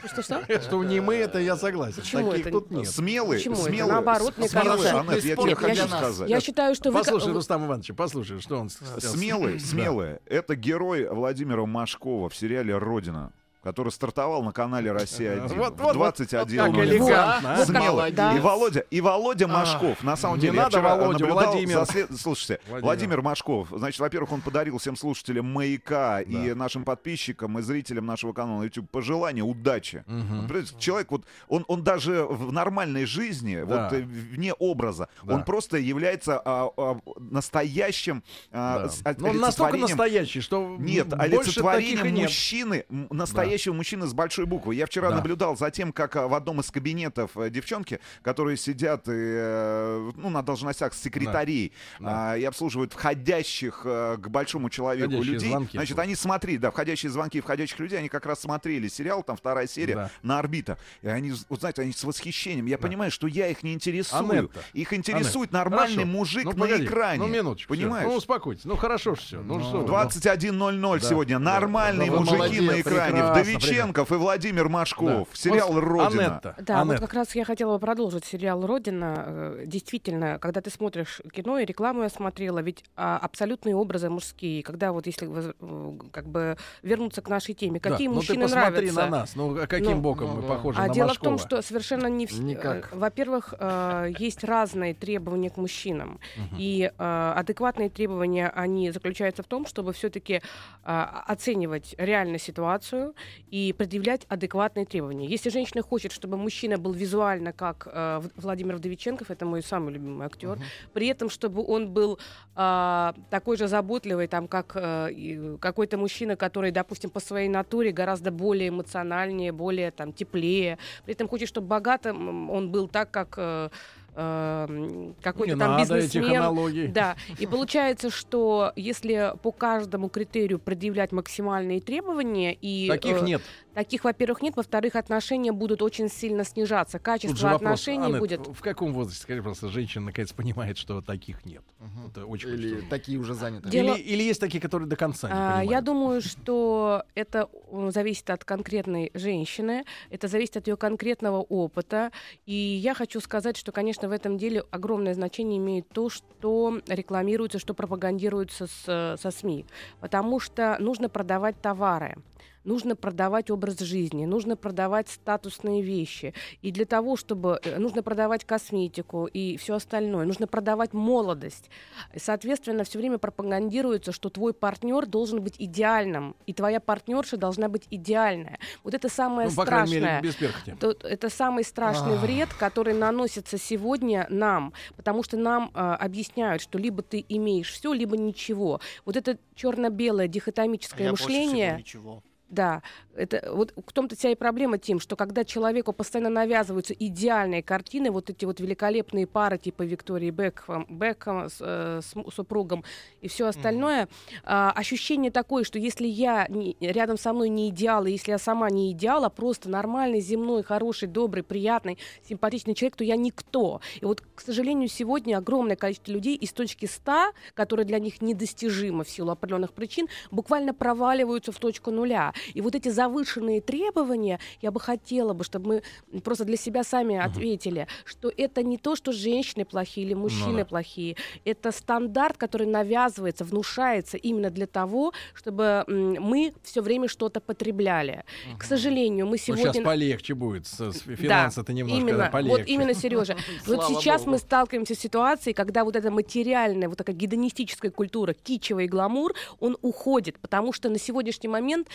Что-что? 0.05 0.45
Что 0.61 0.85
не 0.85 1.01
мы, 1.01 1.15
это 1.15 1.39
я 1.39 1.57
согласен. 1.57 2.03
Почему 2.03 2.31
Таких 2.33 2.47
это 2.49 2.59
тут 2.59 2.71
не- 2.71 2.79
нет. 2.79 2.89
Смелый, 2.91 3.39
Почему 3.39 3.55
это? 3.55 3.65
смелый, 3.65 3.93
Наоборот, 3.93 4.37
мне 4.37 4.49
смелый, 4.49 4.69
кажется- 4.69 5.01
Анет, 5.01 5.25
я 5.25 5.37
тебе 5.37 5.55
хочу 5.55 5.89
сказать. 5.89 6.29
Я 6.29 6.41
считаю, 6.41 6.75
что 6.75 6.91
вы... 6.91 6.99
Послушай, 6.99 7.29
вы- 7.29 7.35
Рустам 7.35 7.65
Иванович, 7.67 7.93
послушай, 7.97 8.41
что 8.41 8.59
он 8.59 8.69
Да. 8.69 9.01
смелый. 9.01 10.19
Это 10.27 10.55
герой 10.55 11.09
Владимира 11.09 11.65
Машкова 11.65 12.29
в 12.29 12.35
сериале 12.37 12.77
«Родина», 12.77 13.33
который 13.63 13.93
стартовал 13.93 14.43
на 14.43 14.53
канале 14.53 14.91
«Россия-1» 14.93 15.43
Вот, 15.43 15.53
в 15.53 15.57
вот, 15.57 15.79
вот, 15.81 15.93
21 15.95 16.59
как 16.59 16.67
ноль 16.73 16.77
ноль. 16.77 16.89
элегантно, 16.97 17.55
а? 17.55 17.57
Вот 17.59 17.67
как- 17.67 17.83
Смелый. 17.83 18.11
да. 18.13 18.37
И 18.37 18.41
Володя, 18.41 18.81
и 18.91 19.01
Володя 19.01 19.47
Машков. 19.49 20.03
На 20.03 20.17
самом 20.17 20.39
деле, 20.41 20.57
я 20.57 20.69
вчера 20.69 20.97
Володю, 20.97 21.27
наблюдал 21.27 21.53
Владимир. 21.53 21.79
за 21.79 21.87
след- 21.87 22.09
Слушайте, 22.21 22.61
Владимир. 22.67 22.85
Владимир 22.85 23.23
Машков. 23.23 23.69
Значит, 23.71 24.01
во-первых, 24.01 24.33
он 24.33 24.41
подарил 24.41 24.79
всем 24.79 24.97
слушателям 24.97 25.47
«Маяка» 25.53 26.21
и 26.21 26.49
Да. 26.51 26.55
нашим 26.57 26.85
подписчикам 26.85 27.59
и 27.59 27.63
зрителям 27.63 28.07
нашего 28.07 28.33
канала 28.33 28.61
на 28.61 28.65
YouTube 28.65 28.91
пожелание 28.91 29.45
удачи. 29.45 30.05
Вот, 30.07 30.49
понимаете, 30.49 30.75
Человек, 30.79 31.11
вот, 31.11 31.25
он, 31.49 31.65
он 31.69 31.83
даже 31.85 32.25
в 32.25 32.53
нормальной 32.53 33.05
жизни, 33.05 33.57
Да. 33.65 33.65
вот 33.89 33.99
э, 33.99 34.03
вне 34.03 34.53
образа, 34.55 35.09
Да. 35.23 35.35
он 35.35 35.45
просто 35.45 35.77
является 35.79 36.41
а, 36.45 36.71
а, 36.77 36.99
настоящим 37.47 38.23
а, 38.51 38.81
Да. 38.81 38.89
с- 38.89 39.03
Но 39.19 39.29
он 39.31 39.39
настолько 39.39 39.75
олицетворением 39.75 39.89
настоящий, 39.99 40.41
что 40.41 40.77
нет, 40.79 41.13
и 41.13 41.17
олицетворением 41.17 42.15
мужчины, 42.23 42.85
м, 42.91 43.07
настоящего 43.53 43.75
мужчины 43.75 44.07
с 44.07 44.15
большой 44.15 44.47
буквы. 44.47 44.75
Я 44.75 44.87
вчера 44.87 45.11
Да. 45.11 45.17
наблюдал 45.17 45.57
за 45.57 45.71
тем, 45.71 45.93
как 45.93 46.17
а, 46.17 46.27
в 46.27 46.33
одном 46.35 46.61
из 46.61 46.71
кабинетов 46.71 47.37
э, 47.37 47.51
девчонки, 47.51 48.01
которые 48.23 48.57
сидят 48.57 49.07
и, 49.09 49.13
э, 49.13 50.11
ну, 50.17 50.31
на 50.31 50.43
должностях 50.43 50.95
секретарей 50.95 51.73
Да. 52.01 52.33
а, 52.33 52.37
и 52.39 52.45
обслуживают 52.45 52.93
входящих 52.95 53.83
э, 53.85 54.17
к 54.19 54.29
большому 54.29 54.71
человеку 54.71 55.11
Входящие 55.13 55.35
людей, 55.35 55.51
звонки. 55.51 55.77
значит, 55.77 55.99
они 55.99 56.15
смотрели, 56.15 56.57
да, 56.57 56.71
входящие 56.71 57.11
звонки 57.13 57.41
входящих 57.41 57.79
людей, 57.79 57.99
они 57.99 58.09
как 58.09 58.25
раз 58.27 58.41
смотрели 58.41 58.89
сериал, 58.89 59.23
там 59.23 59.37
вторая 59.37 59.67
серия 59.67 59.95
Да. 59.95 60.11
на 60.23 60.39
орбита. 60.39 60.79
И 61.03 61.09
они, 61.09 61.33
вот 61.51 61.61
знаете, 61.61 61.83
они 61.83 61.93
с 61.93 62.03
восхищением. 62.05 62.65
Я 62.67 62.79
понимаю, 62.79 63.11
что 63.11 63.27
я 63.27 63.49
их 63.49 63.63
не 63.63 63.75
интересую. 63.75 64.31
Анетта, 64.31 64.61
Их 64.73 64.93
интересует 64.95 65.53
Анетта, 65.53 65.57
нормальный 65.71 65.97
хорошо. 66.05 66.11
мужик 66.11 66.45
Ну, 66.45 66.53
на 66.53 66.57
погоди, 66.57 66.85
экране. 66.85 67.19
Ну, 67.19 67.27
минуточку. 67.29 67.69
Понимаешь? 67.75 68.09
Ну, 68.09 68.15
успокойтесь. 68.17 68.65
Ну, 68.65 68.77
хорошо 68.77 69.15
все. 69.15 69.41
Ну, 69.43 69.59
ну. 69.59 69.85
21.00 69.87 71.01
Да. 71.01 71.09
сегодня. 71.09 71.39
Да. 71.39 71.45
Нормальные 71.45 72.11
Да, 72.11 72.17
мужики 72.17 72.37
молодец, 72.37 72.61
на 72.63 72.81
экране. 72.81 73.13
прекрасно, 73.13 73.42
Вдовиченков 73.43 74.13
и 74.13 74.15
Владимир 74.15 74.69
Машков. 74.69 75.29
Да. 75.31 75.37
Сериал 75.37 75.73
Вот 75.73 75.81
«Родина». 75.81 76.07
Анетта, 76.27 76.55
Да, 76.61 76.81
Анетта. 76.81 77.01
вот 77.01 77.01
как 77.01 77.15
раз 77.15 77.35
я 77.35 77.45
хотела 77.45 77.75
бы 77.75 77.79
продолжить 77.81 78.25
сериал 78.25 78.67
«Родина». 78.67 79.25
Э, 79.27 79.63
Действительно, 79.67 80.39
когда 80.39 80.61
ты 80.61 80.71
смотришь 80.71 81.21
кино 81.33 81.59
и 81.59 81.65
рекламу 81.65 82.03
я 82.03 82.09
смотрела, 82.09 82.59
ведь 82.61 82.85
а, 82.97 83.19
абсолютные 83.19 83.75
образы 83.77 84.09
мужские. 84.11 84.63
Когда 84.63 84.93
вот 84.93 85.07
если 85.07 85.29
э, 85.31 85.99
как 86.13 86.27
бы 86.27 86.57
вернуться 86.83 87.23
к 87.23 87.29
нашей 87.29 87.55
теме, 87.55 87.81
Да, 87.81 87.91
какие 87.91 88.09
ну 88.09 88.15
мужчины 88.15 88.47
ты 88.47 88.55
посмотри 88.55 88.91
нравятся? 88.91 89.01
на 89.01 89.07
нас. 89.09 89.37
Ну, 89.37 89.57
а 89.63 89.67
каким 89.67 89.97
Ну, 89.97 90.01
боком 90.01 90.29
ну 90.29 90.35
мы 90.37 90.43
да. 90.43 90.49
похожи 90.49 90.79
А 90.79 90.87
на 90.89 90.95
дело 90.95 91.09
Машкова? 91.09 91.37
в 91.37 91.41
том, 91.41 91.47
что 91.49 91.63
совершенно 91.63 92.07
не 92.07 92.27
все. 92.27 92.43
Никак. 92.43 92.91
Во-первых, 92.93 93.55
э, 93.59 94.13
есть 94.19 94.45
разные 94.45 94.95
требования 94.95 95.51
к 95.51 95.57
мужчинам. 95.57 96.21
И 96.59 96.91
э, 96.97 97.33
адекватные 97.37 97.89
требования, 97.91 98.49
они 98.55 98.91
заключаются 98.91 99.43
в 99.43 99.47
том, 99.47 99.67
чтобы 99.67 99.93
все-таки 99.93 100.43
оценивать 100.85 101.95
реальную 101.99 102.39
ситуацию 102.39 103.15
и 103.51 103.75
предъявлять 103.77 104.25
адекватные 104.29 104.87
требования. 104.87 105.27
Если 105.27 105.51
женщина 105.51 105.83
хочет, 105.83 106.13
чтобы 106.13 106.37
мужчина 106.37 106.79
был 106.79 106.93
визуально 106.93 107.53
как 107.53 107.89
э, 107.91 108.23
Владимир 108.37 108.77
Вдовиченков, 108.77 109.31
это 109.31 109.45
мой 109.45 109.63
самый 109.63 109.95
любимый 109.95 110.27
актер, 110.27 110.59
при 110.93 111.09
этом, 111.09 111.31
чтобы 111.31 111.65
он 111.65 111.93
был 111.93 112.19
а, 112.55 113.15
такой 113.31 113.57
же 113.57 113.69
заботливый, 113.69 114.27
там, 114.27 114.49
как 114.49 114.73
э, 114.75 115.57
какой-то 115.61 115.99
мужчина, 115.99 116.37
который, 116.37 116.71
допустим, 116.71 117.11
по 117.11 117.21
своей 117.21 117.49
натуре 117.49 117.93
гораздо 117.93 118.31
более 118.31 118.69
эмоциональнее, 118.69 119.53
более 119.53 119.91
там 119.91 120.13
теплее. 120.13 120.79
При 121.05 121.15
этом 121.15 121.29
хочет, 121.29 121.49
чтобы 121.49 121.67
богатым 121.67 122.51
он 122.51 122.71
был 122.71 122.89
так, 122.89 123.11
как 123.11 123.35
э, 123.37 123.69
э, 124.15 125.13
какой-то 125.23 125.57
там 125.57 125.81
бизнесмен. 125.81 126.93
Да, 126.93 127.17
и 127.39 127.47
получается, 127.47 128.11
что 128.11 128.73
если 128.77 129.35
по 129.43 129.53
каждому 129.53 130.09
критерию 130.09 130.59
предъявлять 130.59 131.13
максимальные 131.13 131.81
требования 131.81 132.53
и 132.55 132.89
Таких 132.89 133.23
э, 133.23 133.25
нет. 133.25 133.43
Таких, 133.75 134.05
во-первых, 134.05 134.43
нет, 134.43 134.57
во-вторых, 134.57 134.97
отношения 134.97 135.53
будут 135.53 135.83
очень 135.83 136.09
сильно 136.09 136.45
снижаться, 136.45 136.99
Тут 136.99 137.01
же 137.01 137.05
качество 137.05 137.45
вопрос, 137.49 137.63
отношений 137.63 138.07
Анет, 138.07 138.19
будет. 138.21 138.47
в 138.47 138.61
каком 138.61 138.93
возрасте, 138.93 139.23
скажи, 139.23 139.43
просто 139.43 139.69
женщина 139.69 140.07
наконец 140.07 140.33
понимает, 140.33 140.79
что 140.79 141.01
таких 141.01 141.45
нет? 141.45 141.63
Это 142.09 142.27
очень 142.27 142.51
Или 142.51 142.69
хочется. 142.75 142.91
такие 142.91 143.19
уже 143.19 143.35
заняты. 143.35 143.69
Дело- 143.69 143.95
Или, 143.95 144.03
или 144.03 144.23
есть 144.23 144.41
такие, 144.41 144.61
которые 144.61 144.89
до 144.89 144.97
конца 144.97 145.29
не 145.29 145.35
А, 145.35 145.37
понимают? 145.37 145.71
Я 145.71 145.81
думаю, 145.81 146.21
что 146.23 147.05
это 147.15 147.49
зависит 147.89 148.29
от 148.31 148.45
конкретной 148.45 149.11
женщины, 149.15 149.85
это 150.11 150.29
зависит 150.29 150.57
от 150.57 150.67
ее 150.69 150.77
конкретного 150.77 151.39
опыта. 151.41 152.11
И 152.47 152.53
я 152.55 152.95
хочу 152.95 153.21
сказать, 153.21 153.57
что, 153.57 153.73
конечно, 153.73 154.09
в 154.09 154.13
этом 154.13 154.39
деле 154.39 154.65
огромное 154.71 155.15
значение 155.15 155.59
имеет 155.59 155.89
то, 155.89 156.11
что 156.11 156.81
рекламируется, 156.87 157.59
что 157.59 157.75
пропагандируется 157.75 158.67
с, 158.67 159.17
со 159.21 159.31
СМИ. 159.31 159.65
Потому 160.01 160.41
что 160.41 160.77
нужно 160.79 161.09
продавать 161.09 161.61
товары. 161.61 162.17
Нужно 162.65 162.95
продавать 162.97 163.51
образ 163.51 163.79
жизни, 163.81 164.25
нужно 164.25 164.57
продавать 164.57 165.09
статусные 165.09 165.83
вещи. 165.83 166.33
И 166.63 166.71
для 166.71 166.85
того, 166.85 167.17
чтобы... 167.17 167.59
э, 167.65 167.79
Нужно 167.79 168.03
продавать 168.03 168.45
косметику 168.45 169.27
и 169.27 169.57
все 169.57 169.75
остальное. 169.75 170.25
Нужно 170.25 170.47
продавать 170.47 170.93
молодость. 170.93 171.71
И, 172.15 172.19
Соответственно, 172.19 172.85
все 172.85 172.99
время 172.99 173.19
пропагандируется, 173.19 174.13
что 174.13 174.31
твой 174.31 174.53
партнер 174.55 175.07
должен 175.07 175.43
быть 175.43 175.57
идеальным, 175.59 176.37
и 176.47 176.53
твоя 176.53 176.79
партнерша 176.81 177.37
должна 177.37 177.69
быть 177.69 177.87
идеальная. 177.91 178.59
Вот 178.85 178.95
это 178.95 179.09
самое 179.09 179.49
Ну, 179.49 179.55
по 179.57 179.65
крайней 179.65 179.87
страшное. 179.99 180.17
мере, 180.21 180.29
без 180.29 180.35
перхоти. 180.37 180.75
То- 180.79 180.97
Это 181.07 181.29
самый 181.31 181.65
страшный 181.65 182.17
вред, 182.19 182.49
который 182.55 182.95
наносится 182.95 183.59
сегодня 183.59 184.27
нам, 184.31 184.73
потому 184.97 185.23
что 185.25 185.37
нам 185.37 185.71
э, 185.75 185.79
объясняют, 185.79 186.63
что 186.63 186.79
либо 186.79 187.03
ты 187.03 187.25
имеешь 187.29 187.71
все, 187.73 187.93
либо 187.93 188.17
ничего. 188.17 188.81
Вот 189.05 189.17
это 189.17 189.39
черно-белое 189.55 190.29
дихотомическое 190.29 191.05
Я 191.05 191.11
больше 191.11 191.25
всего 191.25 191.39
мышление. 191.45 191.77
ничего. 191.79 192.23
Да, 192.53 192.83
это 193.15 193.51
вот 193.51 193.73
в 193.75 193.93
том-то 193.95 194.15
вся 194.15 194.29
и 194.29 194.35
проблема 194.35 194.77
тем, 194.77 195.01
что 195.01 195.17
когда 195.17 195.43
человеку 195.43 195.95
постоянно 195.95 196.29
навязываются 196.29 196.93
идеальные 196.93 197.63
картины, 197.63 198.11
вот 198.11 198.29
эти 198.29 198.45
вот 198.45 198.61
великолепные 198.61 199.27
пары 199.27 199.57
типа 199.57 199.83
Виктории 199.85 200.29
Бекхэм, 200.29 200.87
Бекхэм 200.91 201.49
с, 201.49 201.57
э, 201.61 202.01
с 202.03 202.13
супругом 202.35 202.85
и 203.23 203.29
все 203.29 203.47
остальное, 203.47 204.07
а, 204.45 204.71
ощущение 204.73 205.31
такое, 205.31 205.65
что 205.65 205.79
если 205.79 206.07
я 206.07 206.47
не- 206.51 206.77
рядом 206.81 207.17
со 207.17 207.33
мной 207.33 207.49
не 207.49 207.71
идеал, 207.71 208.05
и 208.05 208.13
если 208.13 208.33
я 208.33 208.39
сама 208.39 208.69
не 208.69 208.93
идеал, 208.93 209.25
а 209.25 209.31
просто 209.31 209.71
нормальный, 209.71 210.21
земной, 210.21 210.63
хороший, 210.63 211.09
добрый, 211.09 211.43
приятный, 211.43 211.97
симпатичный 212.29 212.75
человек, 212.75 212.97
то 212.97 213.05
я 213.05 213.17
никто. 213.17 213.81
И 214.03 214.05
вот, 214.05 214.23
к 214.35 214.43
сожалению, 214.43 214.89
сегодня 214.91 215.39
огромное 215.39 215.77
количество 215.77 216.13
людей 216.13 216.37
из 216.37 216.53
точки 216.53 216.85
100, 216.85 217.33
которые 217.55 217.87
для 217.87 217.99
них 217.99 218.21
недостижимы 218.21 219.05
в 219.05 219.09
силу 219.09 219.31
определенных 219.31 219.73
причин, 219.73 220.09
буквально 220.31 220.75
проваливаются 220.75 221.51
в 221.51 221.57
точку 221.59 221.91
нуля. 221.91 222.35
И 222.55 222.61
вот 222.61 222.75
эти 222.75 222.89
завышенные 222.89 223.61
требования, 223.61 224.39
я 224.61 224.71
бы 224.71 224.81
хотела 224.81 225.33
бы, 225.33 225.45
чтобы 225.45 225.83
мы 226.13 226.21
просто 226.21 226.45
для 226.45 226.57
себя 226.57 226.85
сами 226.85 227.17
ответили, 227.17 227.87
что 228.05 228.33
это 228.37 228.63
не 228.63 228.79
то, 228.79 228.97
что 228.97 229.13
женщины 229.13 229.65
плохие 229.65 230.07
или 230.07 230.15
мужчины 230.15 230.59
да. 230.59 230.65
плохие. 230.65 231.17
Это 231.45 231.73
стандарт, 231.73 232.37
который 232.37 232.67
навязывается, 232.67 233.45
внушается 233.45 234.17
именно 234.17 234.51
для 234.51 234.67
того, 234.67 235.13
чтобы 235.35 235.85
мы 235.87 236.55
все 236.63 236.83
время 236.83 237.09
что-то 237.09 237.41
потребляли. 237.41 238.25
К 238.59 238.65
сожалению, 238.65 239.27
мы 239.27 239.33
Ну, 239.33 239.37
сегодня... 239.37 239.73
сейчас 239.73 239.85
полегче 239.85 240.35
будет. 240.35 240.67
Финансы-то 240.67 241.73
немножко 241.73 242.01
именно, 242.01 242.19
да, 242.19 242.31
полегче. 242.31 242.53
Вот 242.59 242.69
именно, 242.69 242.95
Сережа. 242.95 243.37
Вот 243.67 243.85
сейчас 243.87 244.27
мы 244.27 244.39
сталкиваемся 244.39 244.95
с 244.95 244.99
ситуацией, 244.99 245.55
когда 245.55 245.85
вот 245.85 245.97
эта 245.97 246.11
материальная, 246.11 246.89
вот 246.89 246.99
такая 246.99 247.17
гедонистическая 247.17 247.91
культура, 247.91 248.35
кичевый 248.35 248.87
гламур, 248.87 249.35
он 249.61 249.77
уходит, 249.83 250.39
потому 250.39 250.73
что 250.73 250.89
на 250.89 250.99
сегодняшний 250.99 251.49
момент 251.49 251.89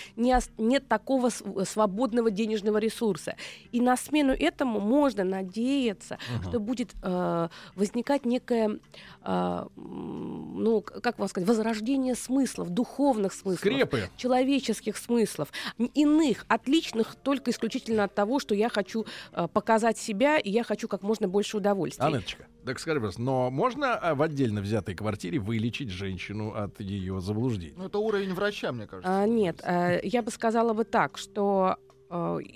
не 0.58 0.78
нет 0.78 0.88
такого 0.88 1.30
с- 1.30 1.44
свободного 1.66 2.30
денежного 2.30 2.78
ресурса. 2.78 3.36
И 3.72 3.82
на 3.82 3.98
смену 3.98 4.32
этому 4.34 4.80
можно 4.80 5.24
надеяться, 5.24 6.20
что 6.48 6.60
будет 6.60 6.94
э, 7.02 7.48
возникать 7.76 8.26
некое, 8.26 8.78
э, 9.24 9.66
ну, 9.76 10.82
как 10.82 11.18
вам 11.18 11.28
сказать, 11.30 11.50
возрождение 11.50 12.14
смыслов, 12.14 12.70
духовных 12.70 13.34
смыслов 13.34 13.60
Скрепы. 13.60 14.10
человеческих 14.18 14.98
смыслов, 14.98 15.52
иных, 15.96 16.46
отличных 16.48 17.16
только 17.16 17.50
исключительно 17.50 18.04
от 18.04 18.14
того, 18.14 18.40
что 18.40 18.54
я 18.54 18.70
хочу 18.70 19.06
э, 19.32 19.48
показать 19.52 19.98
себя, 19.98 20.38
и 20.38 20.52
я 20.52 20.64
хочу 20.64 20.88
как 20.88 21.02
можно 21.02 21.28
больше 21.28 21.58
удовольствия. 21.58 22.06
Анеточка, 22.06 22.46
так 22.68 22.80
скажи, 22.80 23.00
пожалуйста, 23.00 23.22
но 23.22 23.50
можно 23.50 23.96
а, 23.96 24.14
в 24.14 24.22
отдельно 24.22 24.62
взятой 24.62 24.94
квартире 24.94 25.40
вылечить 25.40 25.90
женщину 25.90 26.54
от 26.54 26.80
ее 26.82 27.22
заблуждений? 27.22 27.74
Ну, 27.78 27.86
это 27.86 27.98
уровень 27.98 28.34
врача, 28.34 28.74
мне 28.74 28.86
кажется. 28.88 29.22
А, 29.22 29.26
нет, 29.26 29.62
э, 29.64 30.02
я 30.04 30.22
бы 30.22 30.32
сказала 30.32 30.74
бы 30.74 30.84
так, 30.84 31.18
что 31.18 31.78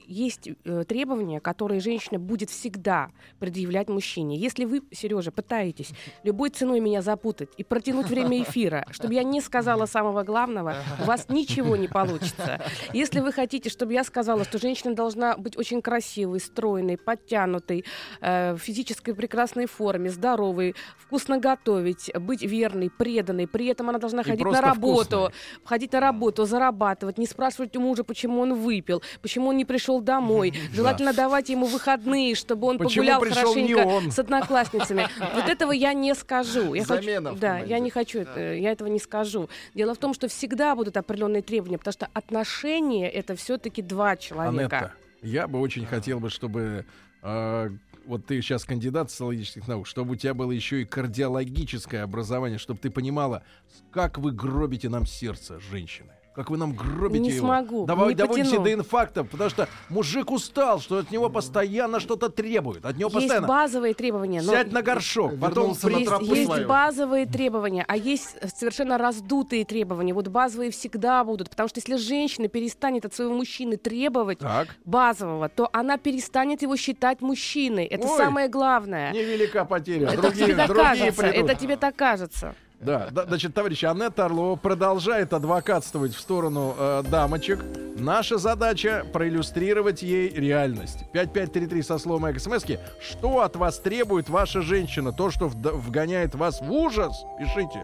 есть 0.07 0.49
э, 0.63 0.83
требования, 0.87 1.39
которые 1.39 1.81
женщина 1.81 2.19
будет 2.19 2.49
всегда 2.49 3.11
предъявлять 3.39 3.89
мужчине. 3.89 4.37
Если 4.37 4.65
вы, 4.65 4.81
Сережа, 4.91 5.31
пытаетесь 5.31 5.91
любой 6.23 6.49
ценой 6.49 6.79
меня 6.79 7.01
запутать 7.01 7.49
и 7.57 7.63
протянуть 7.63 8.07
время 8.07 8.41
эфира, 8.43 8.85
чтобы 8.91 9.13
я 9.13 9.23
не 9.23 9.41
сказала 9.41 9.85
самого 9.85 10.23
главного, 10.23 10.75
у 11.01 11.03
вас 11.03 11.27
ничего 11.29 11.75
не 11.75 11.87
получится. 11.87 12.61
Если 12.93 13.19
вы 13.19 13.31
хотите, 13.31 13.69
чтобы 13.69 13.93
я 13.93 14.03
сказала, 14.03 14.43
что 14.43 14.57
женщина 14.57 14.95
должна 14.95 15.35
быть 15.37 15.57
очень 15.57 15.81
красивой, 15.81 16.39
стройной, 16.39 16.97
подтянутой, 16.97 17.83
э, 18.21 18.53
в 18.53 18.59
физической 18.59 19.13
прекрасной 19.13 19.65
форме, 19.65 20.09
здоровой, 20.09 20.75
вкусно 20.97 21.39
готовить, 21.39 22.11
быть 22.15 22.41
верной, 22.41 22.89
преданной, 22.89 23.47
при 23.47 23.67
этом 23.67 23.89
она 23.89 23.99
должна 23.99 24.21
И 24.21 24.25
ходить 24.25 24.45
на 24.45 24.61
работу, 24.61 25.29
вкусной. 25.29 25.33
ходить 25.65 25.91
на 25.93 25.99
работу, 25.99 26.45
зарабатывать, 26.45 27.17
не 27.17 27.25
спрашивать 27.25 27.75
у 27.75 27.81
мужа, 27.81 28.03
почему 28.03 28.39
он 28.39 28.53
выпил, 28.53 29.01
почему 29.21 29.40
он 29.49 29.57
не 29.57 29.65
пришел 29.65 30.01
домой. 30.01 30.53
Желательно 30.73 31.13
давать 31.13 31.49
ему 31.49 31.65
выходные, 31.65 32.35
чтобы 32.35 32.67
он 32.67 32.77
Почему 32.77 33.05
погулял 33.05 33.19
хорошенько 33.21 34.11
с 34.11 34.19
одноклассницами. 34.19 35.07
Вот 35.35 35.45
этого 35.49 35.71
я 35.71 35.93
не 35.93 36.13
скажу. 36.15 36.73
Я 36.73 36.83
хочу- 36.85 37.01
Замена 37.03 37.33
да, 37.35 37.59
я 37.59 37.79
не 37.79 37.89
хочу, 37.89 38.19
я 38.35 38.71
этого 38.71 38.87
не 38.87 38.99
скажу. 38.99 39.49
Дело 39.73 39.95
в 39.95 39.97
том, 39.97 40.13
что 40.13 40.27
всегда 40.27 40.75
будут 40.75 40.97
определенные 40.97 41.41
требования, 41.41 41.77
потому 41.77 41.93
что 41.93 42.07
отношения 42.13 43.09
это 43.09 43.35
все-таки 43.35 43.81
два 43.81 44.15
человека. 44.17 44.93
Я 45.21 45.47
бы 45.47 45.59
очень 45.59 45.85
хотел 45.85 46.19
бы, 46.19 46.29
чтобы 46.29 46.85
э, 47.21 47.69
вот 48.05 48.25
ты 48.25 48.41
сейчас 48.41 48.65
кандидат 48.65 49.11
социологических 49.11 49.67
наук, 49.67 49.85
чтобы 49.87 50.13
у 50.13 50.15
тебя 50.15 50.33
было 50.33 50.51
еще 50.51 50.81
и 50.81 50.85
кардиологическое 50.85 52.03
образование, 52.03 52.57
чтобы 52.57 52.79
ты 52.79 52.89
понимала, 52.89 53.43
как 53.91 54.17
вы 54.17 54.31
гробите 54.31 54.89
нам 54.89 55.05
сердце, 55.05 55.59
женщины. 55.59 56.11
Как 56.33 56.49
вы 56.49 56.55
нам 56.55 56.71
гробите 56.73 57.19
Не 57.19 57.29
его. 57.31 57.45
смогу, 57.47 57.85
Давай, 57.85 58.09
не 58.09 58.15
доводите 58.15 58.45
потяну. 58.51 58.63
до 58.63 58.73
инфаркта, 58.73 59.23
потому 59.25 59.49
что 59.49 59.67
мужик 59.89 60.31
устал, 60.31 60.79
что 60.79 60.99
от 60.99 61.11
него 61.11 61.29
постоянно 61.29 61.99
что-то 61.99 62.29
требуют. 62.29 62.85
От 62.85 62.95
него 62.95 63.09
Есть 63.09 63.15
постоянно 63.15 63.47
базовые 63.47 63.93
требования. 63.93 64.41
но 64.41 64.53
сядь 64.53 64.71
на 64.71 64.81
горшок, 64.81 65.37
потом 65.37 65.75
на 65.83 66.05
тропу 66.05 66.23
есть, 66.33 66.45
свою. 66.45 66.67
базовые 66.69 67.25
требования, 67.25 67.83
а 67.85 67.97
есть 67.97 68.37
совершенно 68.57 68.97
раздутые 68.97 69.65
требования. 69.65 70.13
Вот 70.13 70.29
базовые 70.29 70.71
всегда 70.71 71.21
будут, 71.25 71.49
потому 71.49 71.67
что 71.67 71.79
если 71.79 71.97
женщина 71.97 72.47
перестанет 72.47 73.03
от 73.03 73.13
своего 73.13 73.33
мужчины 73.33 73.75
требовать 73.75 74.39
Так. 74.39 74.69
базового, 74.85 75.49
то 75.49 75.69
она 75.73 75.97
перестанет 75.97 76.61
его 76.61 76.77
считать 76.77 77.19
мужчиной. 77.21 77.83
Это 77.83 78.07
Ой, 78.07 78.17
самое 78.17 78.47
главное. 78.47 79.11
невелика 79.11 79.65
потеря. 79.65 80.07
Это 80.07 80.21
другие, 80.21 80.45
тебе 80.45 80.55
так 80.55 80.67
другие 80.67 80.87
кажется. 80.87 81.21
придут. 81.23 81.49
Это 81.49 81.59
тебе 81.59 81.75
так 81.75 81.95
кажется. 81.97 82.55
Да, 82.81 83.09
да, 83.11 83.25
значит, 83.27 83.53
товарищи, 83.53 83.85
Анетта 83.85 84.25
Орлова 84.25 84.55
продолжает 84.55 85.33
адвокатствовать 85.33 86.15
в 86.15 86.19
сторону 86.19 86.75
э, 86.75 87.03
дамочек. 87.03 87.63
Наша 87.95 88.39
задача 88.39 89.05
проиллюстрировать 89.13 90.01
ей 90.01 90.29
реальность. 90.29 90.97
5533 91.13 91.83
со 91.83 91.99
словом 91.99 92.39
смс 92.39 92.65
Что 92.99 93.41
от 93.41 93.55
вас 93.55 93.79
требует 93.79 94.29
ваша 94.29 94.63
женщина? 94.63 95.13
То, 95.13 95.29
что 95.29 95.47
вгоняет 95.47 96.33
вас 96.33 96.59
в 96.59 96.71
ужас? 96.71 97.13
Пишите. 97.37 97.83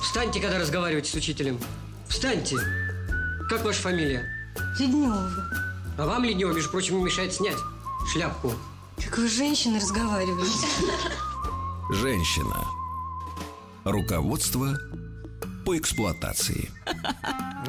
Встаньте, 0.00 0.40
когда 0.40 0.58
разговариваете 0.58 1.10
с 1.10 1.14
учителем. 1.14 1.58
Встаньте. 2.08 2.56
Как 3.50 3.62
ваша 3.62 3.82
фамилия? 3.82 4.24
Леднева. 4.80 5.28
А 5.98 6.06
вам, 6.06 6.24
Леднева, 6.24 6.54
между 6.54 6.70
прочим, 6.70 6.96
не 6.96 7.04
мешает 7.04 7.34
снять 7.34 7.58
шляпку. 8.06 8.52
Как 9.02 9.18
вы 9.18 9.28
с 9.28 9.32
женщиной 9.32 9.78
разговариваете? 9.78 10.68
Женщина. 11.90 12.64
Руководство 13.84 14.76
по 15.64 15.76
эксплуатации. 15.78 16.70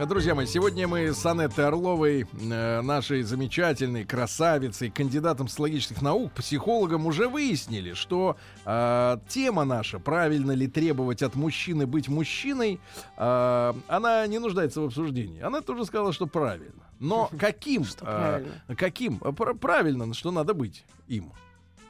Друзья 0.07 0.35
мои, 0.35 0.45
сегодня 0.45 0.87
мы 0.87 1.13
с 1.13 1.25
Анеттой 1.25 1.65
Орловой, 1.67 2.27
э, 2.33 2.81
нашей 2.81 3.23
замечательной 3.23 4.03
красавицей, 4.03 4.89
кандидатом 4.91 5.47
социологических 5.47 6.01
наук, 6.01 6.33
психологом, 6.33 7.05
уже 7.05 7.29
выяснили, 7.29 7.93
что 7.93 8.35
э, 8.65 9.17
тема 9.29 9.63
наша, 9.63 9.99
правильно 9.99 10.51
ли 10.51 10.67
требовать 10.67 11.21
от 11.21 11.35
мужчины 11.35 11.87
быть 11.87 12.09
мужчиной, 12.09 12.81
э, 13.17 13.73
она 13.87 14.27
не 14.27 14.39
нуждается 14.39 14.81
в 14.81 14.85
обсуждении. 14.85 15.41
Она 15.41 15.61
тоже 15.61 15.85
сказала, 15.85 16.11
что 16.11 16.27
правильно. 16.27 16.83
Но 16.99 17.29
каким? 17.39 17.85
Что 17.85 18.05
э, 18.05 18.07
правильно? 18.07 18.51
каким? 18.75 19.21
Э, 19.23 19.31
пр- 19.31 19.55
Правильно, 19.55 20.13
что 20.13 20.31
надо 20.31 20.53
быть 20.53 20.83
им. 21.07 21.31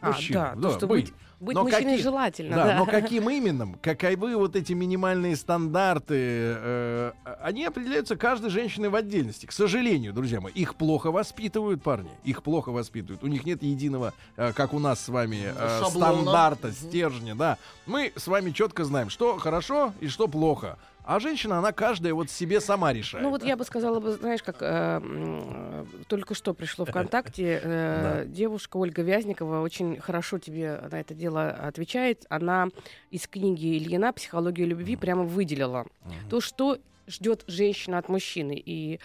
А, 0.01 0.11
Мужчиной. 0.11 0.51
да, 0.55 0.55
то, 0.69 0.77
что 0.77 0.87
быть, 0.87 1.05
быть 1.05 1.13
Но 1.53 1.63
мужчиной 1.63 1.83
каким? 1.83 1.99
желательно. 2.03 2.55
Да, 2.55 2.65
Да, 2.65 2.77
но 2.77 2.85
каким 2.85 3.29
именно? 3.29 3.77
Каковы 3.81 4.35
вот 4.35 4.55
эти 4.55 4.73
минимальные 4.73 5.35
стандарты? 5.35 6.15
э, 6.17 7.11
они 7.41 7.65
определяются 7.65 8.15
каждой 8.15 8.49
женщиной 8.49 8.89
в 8.89 8.95
отдельности. 8.95 9.45
К 9.45 9.51
сожалению, 9.51 10.13
друзья 10.13 10.41
мои, 10.41 10.51
их 10.53 10.75
плохо 10.75 11.11
воспитывают 11.11 11.83
парни. 11.83 12.09
Их 12.23 12.43
плохо 12.43 12.69
воспитывают. 12.71 13.23
У 13.23 13.27
них 13.27 13.45
нет 13.45 13.63
единого, 13.63 14.13
э, 14.37 14.53
как 14.53 14.73
у 14.73 14.79
нас 14.79 14.99
с 15.01 15.09
вами, 15.09 15.53
э, 15.55 15.81
Шаблона. 15.83 16.21
стандарта, 16.21 16.71
стержня. 16.71 17.35
Да. 17.35 17.57
Мы 17.85 18.11
с 18.15 18.27
вами 18.27 18.51
четко 18.51 18.83
знаем, 18.85 19.09
что 19.09 19.37
хорошо 19.37 19.93
и 19.99 20.07
что 20.07 20.27
плохо. 20.27 20.77
А 21.05 21.19
женщина, 21.19 21.59
она 21.59 21.71
каждая 21.71 22.15
вот 22.15 22.31
себе 22.31 22.59
сама 22.59 22.91
решает. 22.91 23.23
Ну 23.23 23.29
вот 23.29 23.43
я 23.43 23.55
бы 23.55 23.63
сказала 23.63 23.99
бы, 23.99 24.13
знаешь, 24.13 24.41
как 24.41 24.57
э, 24.61 25.85
только 26.07 26.33
что 26.33 26.55
пришло 26.55 26.83
ВКонтакте, 26.85 27.61
э, 27.63 28.25
девушка 28.27 28.77
Ольга 28.77 29.03
Вязникова 29.03 29.61
очень 29.61 29.99
хорошо 29.99 30.39
тебе 30.39 30.81
на 30.91 30.99
это 30.99 31.13
дело 31.13 31.49
отвечает. 31.49 32.25
Она 32.29 32.69
из 33.11 33.27
книги 33.27 33.77
Ильина 33.77 34.13
«Психология 34.13 34.65
любви» 34.65 34.95
прямо 34.95 35.23
выделила 35.23 35.85
то, 36.29 36.41
что 36.41 36.79
ждет 37.07 37.43
женщина 37.47 37.99
от 37.99 38.09
мужчины. 38.09 38.61
И 38.65 38.99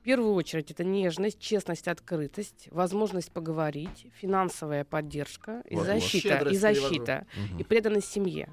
в 0.00 0.04
первую 0.04 0.34
очередь 0.34 0.70
это 0.70 0.82
нежность, 0.82 1.38
честность, 1.40 1.88
открытость, 1.88 2.68
возможность 2.70 3.30
поговорить, 3.32 4.06
финансовая 4.14 4.84
поддержка 4.84 5.62
и 5.68 5.74
Вот, 5.74 5.84
защита, 5.84 6.48
и 6.48 6.56
защита, 6.56 7.26
и 7.58 7.64
преданность 7.64 8.10
семье. 8.10 8.48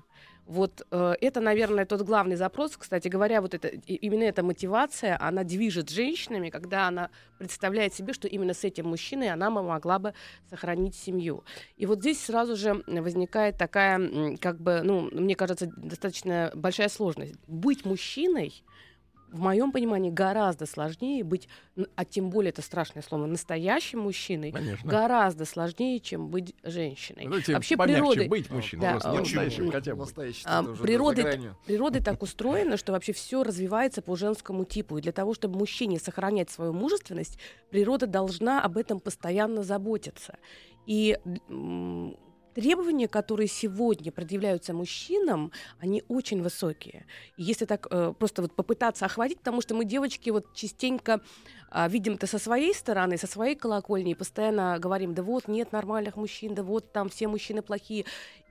Вот 0.51 0.85
э, 0.91 1.13
это, 1.21 1.39
наверное, 1.39 1.85
тот 1.85 2.01
главный 2.01 2.35
запрос. 2.35 2.75
Кстати 2.75 3.07
говоря, 3.07 3.39
вот 3.39 3.53
это, 3.53 3.69
именно 3.69 4.23
эта 4.23 4.43
мотивация, 4.43 5.17
она 5.17 5.45
движет 5.45 5.89
женщинами, 5.89 6.49
когда 6.49 6.89
она 6.89 7.09
представляет 7.37 7.93
себе, 7.93 8.11
что 8.11 8.27
именно 8.27 8.53
с 8.53 8.65
этим 8.65 8.89
мужчиной 8.89 9.29
она 9.29 9.49
могла 9.49 9.97
бы 9.97 10.13
сохранить 10.49 10.93
семью. 10.93 11.45
И 11.77 11.85
вот 11.85 11.99
здесь 11.99 12.21
сразу 12.21 12.57
же 12.57 12.83
возникает 12.85 13.57
такая, 13.57 14.35
как 14.41 14.59
бы, 14.59 14.81
ну, 14.83 15.07
мне 15.13 15.37
кажется, 15.37 15.71
достаточно 15.77 16.51
большая 16.53 16.89
сложность. 16.89 17.35
Быть 17.47 17.85
мужчиной 17.85 18.53
в 19.31 19.39
моем 19.39 19.71
понимании 19.71 20.11
гораздо 20.11 20.65
сложнее 20.65 21.23
быть, 21.23 21.47
а 21.95 22.05
тем 22.05 22.29
более 22.29 22.49
это 22.49 22.61
страшное 22.61 23.01
слово, 23.01 23.25
настоящим 23.25 23.99
мужчиной, 23.99 24.51
Конечно. 24.51 24.89
гораздо 24.89 25.45
сложнее, 25.45 25.99
чем 25.99 26.27
быть 26.27 26.53
женщиной. 26.63 27.23
Давайте 27.23 27.53
Вообще 27.53 27.77
природы, 27.77 28.27
быть 28.27 28.49
мужчиной. 28.49 28.81
Да, 28.81 28.99
а, 29.03 29.13
настоящим, 29.13 29.71
хотя 29.71 29.95
бы. 29.95 30.01
Настоящий 30.01 30.43
А, 30.45 30.61
гранью. 30.61 31.57
Природа 31.65 32.03
так 32.03 32.21
устроена, 32.23 32.77
что 32.77 32.91
вообще 32.91 33.13
все 33.13 33.43
развивается 33.43 34.01
по 34.01 34.15
женскому 34.15 34.65
типу. 34.65 34.97
И 34.97 35.01
для 35.01 35.11
того, 35.11 35.33
чтобы 35.33 35.57
мужчине 35.57 35.99
сохранять 35.99 36.49
свою 36.49 36.73
мужественность, 36.73 37.39
природа 37.69 38.07
должна 38.07 38.61
об 38.61 38.77
этом 38.77 38.99
постоянно 38.99 39.63
заботиться. 39.63 40.37
И 40.85 41.17
требования, 42.53 43.07
которые 43.07 43.47
сегодня 43.47 44.11
предъявляются 44.11 44.73
мужчинам, 44.73 45.51
они 45.79 46.03
очень 46.07 46.41
высокие. 46.41 47.05
И 47.37 47.43
если 47.43 47.65
так 47.65 47.87
э, 47.89 48.13
просто 48.17 48.41
вот 48.41 48.55
попытаться 48.55 49.05
охватить, 49.05 49.39
потому 49.39 49.61
что 49.61 49.75
мы, 49.75 49.85
девочки, 49.85 50.29
вот 50.29 50.53
частенько 50.53 51.21
а, 51.73 51.87
видим 51.87 52.15
это 52.15 52.27
со 52.27 52.37
своей 52.37 52.73
стороны, 52.73 53.17
со 53.17 53.27
своей 53.27 53.55
колокольни, 53.55 54.13
постоянно 54.13 54.77
говорим, 54.77 55.13
да 55.13 55.23
вот 55.23 55.47
нет 55.47 55.71
нормальных 55.71 56.17
мужчин, 56.17 56.53
да 56.53 56.63
вот 56.63 56.91
там 56.91 57.07
все 57.07 57.29
мужчины 57.29 57.61
плохие. 57.61 58.05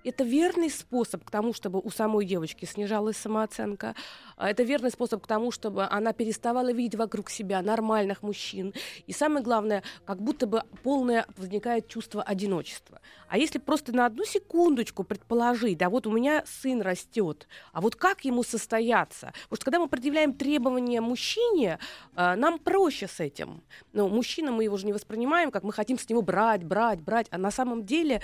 Это 0.04 0.24
верный 0.24 0.70
способ 0.70 1.24
к 1.24 1.30
тому, 1.30 1.52
чтобы 1.52 1.80
у 1.80 1.90
самой 1.90 2.24
девочки 2.24 2.64
снижалась 2.64 3.16
самооценка. 3.16 3.94
А 4.36 4.50
Это 4.50 4.62
верный 4.62 4.90
способ 4.90 5.22
к 5.22 5.26
тому, 5.26 5.50
чтобы 5.50 5.84
она 5.84 6.12
переставала 6.12 6.72
видеть 6.72 6.94
вокруг 6.94 7.28
себя 7.28 7.60
нормальных 7.60 8.22
мужчин. 8.22 8.72
И 9.06 9.12
самое 9.12 9.44
главное, 9.44 9.82
как 10.06 10.20
будто 10.22 10.46
бы 10.46 10.62
полное 10.82 11.26
возникает 11.36 11.88
чувство 11.88 12.22
одиночества. 12.22 13.00
А 13.28 13.38
если 13.38 13.58
просто 13.58 13.92
на 13.94 14.06
одну 14.06 14.24
секундочку 14.24 15.04
предположить, 15.04 15.78
да 15.78 15.90
вот 15.90 16.06
у 16.06 16.12
меня 16.12 16.42
сын 16.46 16.80
растет, 16.80 17.46
а 17.72 17.80
вот 17.80 17.96
как 17.96 18.24
ему 18.24 18.42
состояться? 18.42 19.32
Потому 19.44 19.56
что 19.56 19.64
когда 19.64 19.78
мы 19.78 19.88
предъявляем 19.88 20.32
требования 20.32 21.00
мужчине, 21.00 21.78
а, 22.14 22.34
нам 22.36 22.58
проще 22.58 23.06
с 23.06 23.20
этим. 23.20 23.62
Но 23.92 24.08
мужчина, 24.08 24.50
мы 24.52 24.64
его 24.64 24.76
же 24.76 24.86
не 24.86 24.92
воспринимаем, 24.92 25.50
как 25.50 25.62
мы 25.62 25.72
хотим 25.72 25.98
с 25.98 26.08
него 26.08 26.22
брать, 26.22 26.64
брать, 26.64 27.00
брать. 27.00 27.26
А 27.30 27.38
на 27.38 27.50
самом 27.50 27.84
деле, 27.84 28.22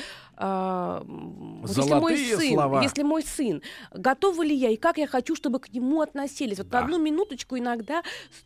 вот 1.66 1.76
если 1.76 1.94
мой 1.94 2.16
сын, 2.16 2.52
слова. 2.54 2.82
если 2.82 3.02
мой 3.02 3.22
сын, 3.22 3.62
готова 3.92 4.42
ли 4.42 4.54
я 4.54 4.70
и 4.70 4.76
как 4.76 4.98
я 4.98 5.06
хочу, 5.06 5.34
чтобы 5.36 5.60
к 5.60 5.72
нему 5.72 6.00
относились? 6.00 6.58
Вот 6.58 6.68
Да. 6.68 6.80
одну 6.80 6.98
минуточку 6.98 7.58
иногда 7.58 8.02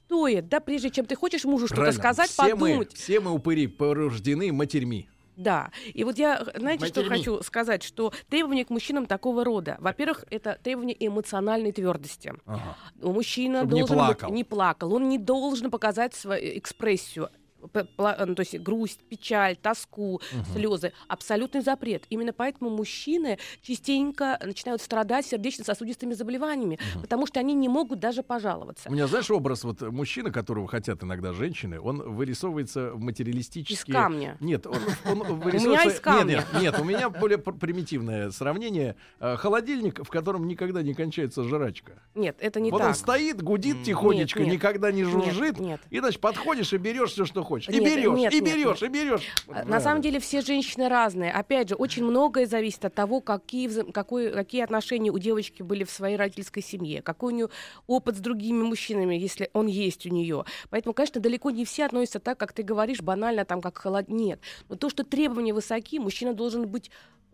стоит, 0.06 0.48
да, 0.48 0.60
прежде 0.60 0.90
чем 0.90 1.06
ты 1.06 1.14
хочешь 1.16 1.44
мужу 1.44 1.66
что-то 1.66 1.92
сказать, 1.92 2.30
все 2.30 2.54
Мы, 2.54 2.68
подумать. 2.68 2.92
все 2.94 3.20
мы 3.20 3.30
упыри 3.32 3.66
порождены 3.66 4.52
матерьми. 4.52 5.08
Да. 5.36 5.70
И 5.94 6.04
вот 6.04 6.18
я, 6.18 6.44
знаете, 6.54 6.84
что 6.86 7.02
хочу 7.04 7.42
сказать, 7.42 7.82
что 7.82 8.12
требования 8.28 8.66
к 8.66 8.70
мужчинам 8.70 9.06
такого 9.06 9.42
рода. 9.42 9.78
Во-первых, 9.80 10.24
это 10.30 10.58
требования 10.62 10.94
эмоциональной 11.00 11.72
твердости. 11.72 12.34
Ага. 12.44 12.76
Мужчина 13.00 13.60
Чтоб 13.60 13.72
не 13.72 13.80
должен 13.80 13.96
плакал. 13.96 14.28
быть 14.28 14.36
не 14.36 14.44
плакал, 14.44 14.92
он 14.92 15.08
не 15.08 15.16
должен 15.16 15.70
показать 15.70 16.14
свою 16.14 16.58
экспрессию. 16.58 17.30
Ну, 17.62 18.34
то 18.34 18.40
есть 18.40 18.58
грусть, 18.58 19.00
печаль, 19.08 19.56
тоску, 19.56 20.20
слезы. 20.52 20.92
Абсолютный 21.08 21.60
запрет. 21.60 22.04
Именно 22.10 22.32
поэтому 22.32 22.70
мужчины 22.70 23.38
частенько 23.62 24.38
начинают 24.44 24.82
страдать 24.82 25.26
сердечно-сосудистыми 25.26 26.14
заболеваниями, 26.14 26.78
потому 27.00 27.26
что 27.26 27.40
они 27.40 27.54
не 27.54 27.68
могут 27.68 28.00
даже 28.00 28.22
пожаловаться. 28.22 28.88
У 28.88 28.92
меня, 28.92 29.06
знаешь, 29.06 29.30
образ 29.30 29.64
вот 29.64 29.80
мужчины, 29.82 30.30
которого 30.30 30.68
хотят 30.68 31.02
иногда 31.02 31.32
женщины, 31.32 31.80
он 31.80 31.98
вырисовывается 32.14 32.92
в 32.92 33.00
материалистические... 33.00 33.92
Из 33.94 34.00
камня. 34.00 34.36
Нет, 34.40 34.66
он, 34.66 34.76
он 35.04 35.18
меня 35.18 35.34
вырисовывается... 35.34 35.96
из 35.96 36.00
камня. 36.00 36.36
Нет, 36.36 36.46
нет, 36.54 36.62
нет, 36.62 36.80
у 36.80 36.84
меня 36.84 37.10
более 37.10 37.38
пр- 37.38 37.54
примитивное 37.54 38.30
сравнение. 38.30 38.96
Э, 39.18 39.36
Холодильник, 39.36 40.04
в 40.04 40.08
котором 40.08 40.46
никогда 40.46 40.82
не 40.82 40.94
кончается 40.94 41.44
жрачка. 41.44 42.02
Нет, 42.14 42.36
это 42.40 42.60
не 42.60 42.70
вот 42.70 42.78
так. 42.78 42.88
он 42.88 42.94
стоит, 42.94 43.42
гудит 43.42 43.82
тихонечко, 43.82 44.40
Нет, 44.40 44.48
нет. 44.48 44.54
никогда 44.56 44.92
не 44.92 45.04
жужжит. 45.04 45.58
нет. 45.58 45.80
И, 45.90 45.98
значит, 45.98 46.20
подходишь 46.20 46.72
и 46.72 46.76
берешь 46.76 47.10
все, 47.10 47.24
что 47.24 47.42
хочешь. 47.50 47.68
И 47.68 47.80
Нет, 47.80 47.84
берешь, 47.84 48.18
нет, 48.18 48.32
и 48.32 48.40
нет, 48.40 48.54
берешь, 48.54 48.82
и 48.82 48.88
берешь. 48.88 49.22
На 49.66 49.80
самом 49.80 50.02
деле 50.02 50.20
все 50.20 50.40
женщины 50.40 50.88
разные. 50.88 51.32
Опять 51.32 51.70
же, 51.70 51.74
очень 51.74 52.04
многое 52.04 52.46
зависит 52.46 52.84
от 52.84 52.94
того, 52.94 53.20
какие, 53.20 53.90
какой, 53.90 54.30
какие 54.30 54.62
отношения 54.62 55.10
у 55.10 55.18
девочки 55.18 55.62
были 55.62 55.84
в 55.84 55.90
своей 55.90 56.16
родительской 56.16 56.62
семье, 56.62 57.02
какой 57.02 57.32
у 57.32 57.36
нее 57.36 57.48
опыт 57.86 58.16
с 58.16 58.20
другими 58.20 58.62
мужчинами, 58.62 59.14
если 59.16 59.50
он 59.52 59.66
есть 59.66 60.06
у 60.06 60.10
нее. 60.10 60.44
Поэтому, 60.70 60.94
конечно, 60.94 61.20
далеко 61.20 61.50
не 61.50 61.64
все 61.64 61.86
относятся 61.86 62.20
так, 62.20 62.38
как 62.38 62.52
ты 62.52 62.62
говоришь, 62.62 63.02
банально, 63.02 63.44
там, 63.44 63.60
как 63.60 63.78
холод. 63.78 64.08
Нет. 64.08 64.40
Но 64.68 64.76
то, 64.76 64.88
что 64.88 65.04
требования 65.04 65.52
высоки, 65.52 65.98
мужчина 65.98 66.32
должен 66.32 66.68
быть 66.68 66.90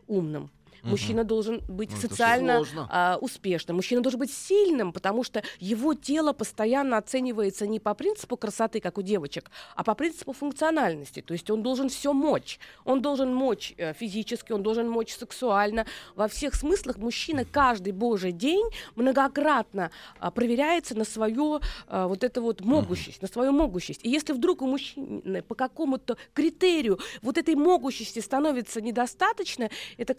умным. 0.06 0.50
Мужчина 0.90 1.24
должен 1.24 1.62
быть 1.68 1.90
Ну, 1.90 1.96
социально 1.96 2.64
а, 2.88 3.18
успешным. 3.20 3.76
Мужчина 3.76 4.00
должен 4.02 4.20
быть 4.20 4.32
сильным, 4.32 4.92
потому 4.92 5.24
что 5.24 5.42
его 5.58 5.94
тело 5.94 6.32
постоянно 6.32 6.96
оценивается 6.96 7.66
не 7.66 7.80
по 7.80 7.94
принципу 7.94 8.36
красоты, 8.36 8.80
как 8.80 8.98
у 8.98 9.02
девочек, 9.02 9.50
а 9.74 9.84
по 9.84 9.94
принципу 9.94 10.32
функциональности. 10.32 11.22
То 11.22 11.32
есть 11.32 11.50
он 11.50 11.62
должен 11.62 11.88
все 11.88 12.12
мочь. 12.12 12.58
Он 12.84 13.02
должен 13.02 13.34
мочь 13.34 13.74
э, 13.76 13.92
физически, 13.94 14.52
он 14.52 14.62
должен 14.62 14.88
мочь 14.88 15.14
сексуально. 15.14 15.86
Во 16.14 16.28
всех 16.28 16.54
смыслах 16.54 16.98
мужчина 16.98 17.44
каждый 17.44 17.92
божий 17.92 18.32
день 18.32 18.66
многократно 18.94 19.90
а, 20.18 20.30
проверяется 20.30 20.96
на 20.96 21.04
свою 21.04 21.60
а, 21.88 22.06
вот 22.06 22.24
эту 22.24 22.42
вот 22.42 22.60
могущесть, 22.60 23.22
на 23.22 23.28
свою 23.28 23.52
могущесть. 23.52 24.00
И 24.04 24.10
если 24.10 24.32
вдруг 24.32 24.62
у 24.62 24.66
мужчины 24.66 25.42
по 25.42 25.54
какому-то 25.54 26.16
критерию 26.34 26.98
вот 27.22 27.38
этой 27.38 27.54
могущести 27.54 28.20
становится 28.20 28.80
недостаточно, 28.80 29.70
это 29.96 30.14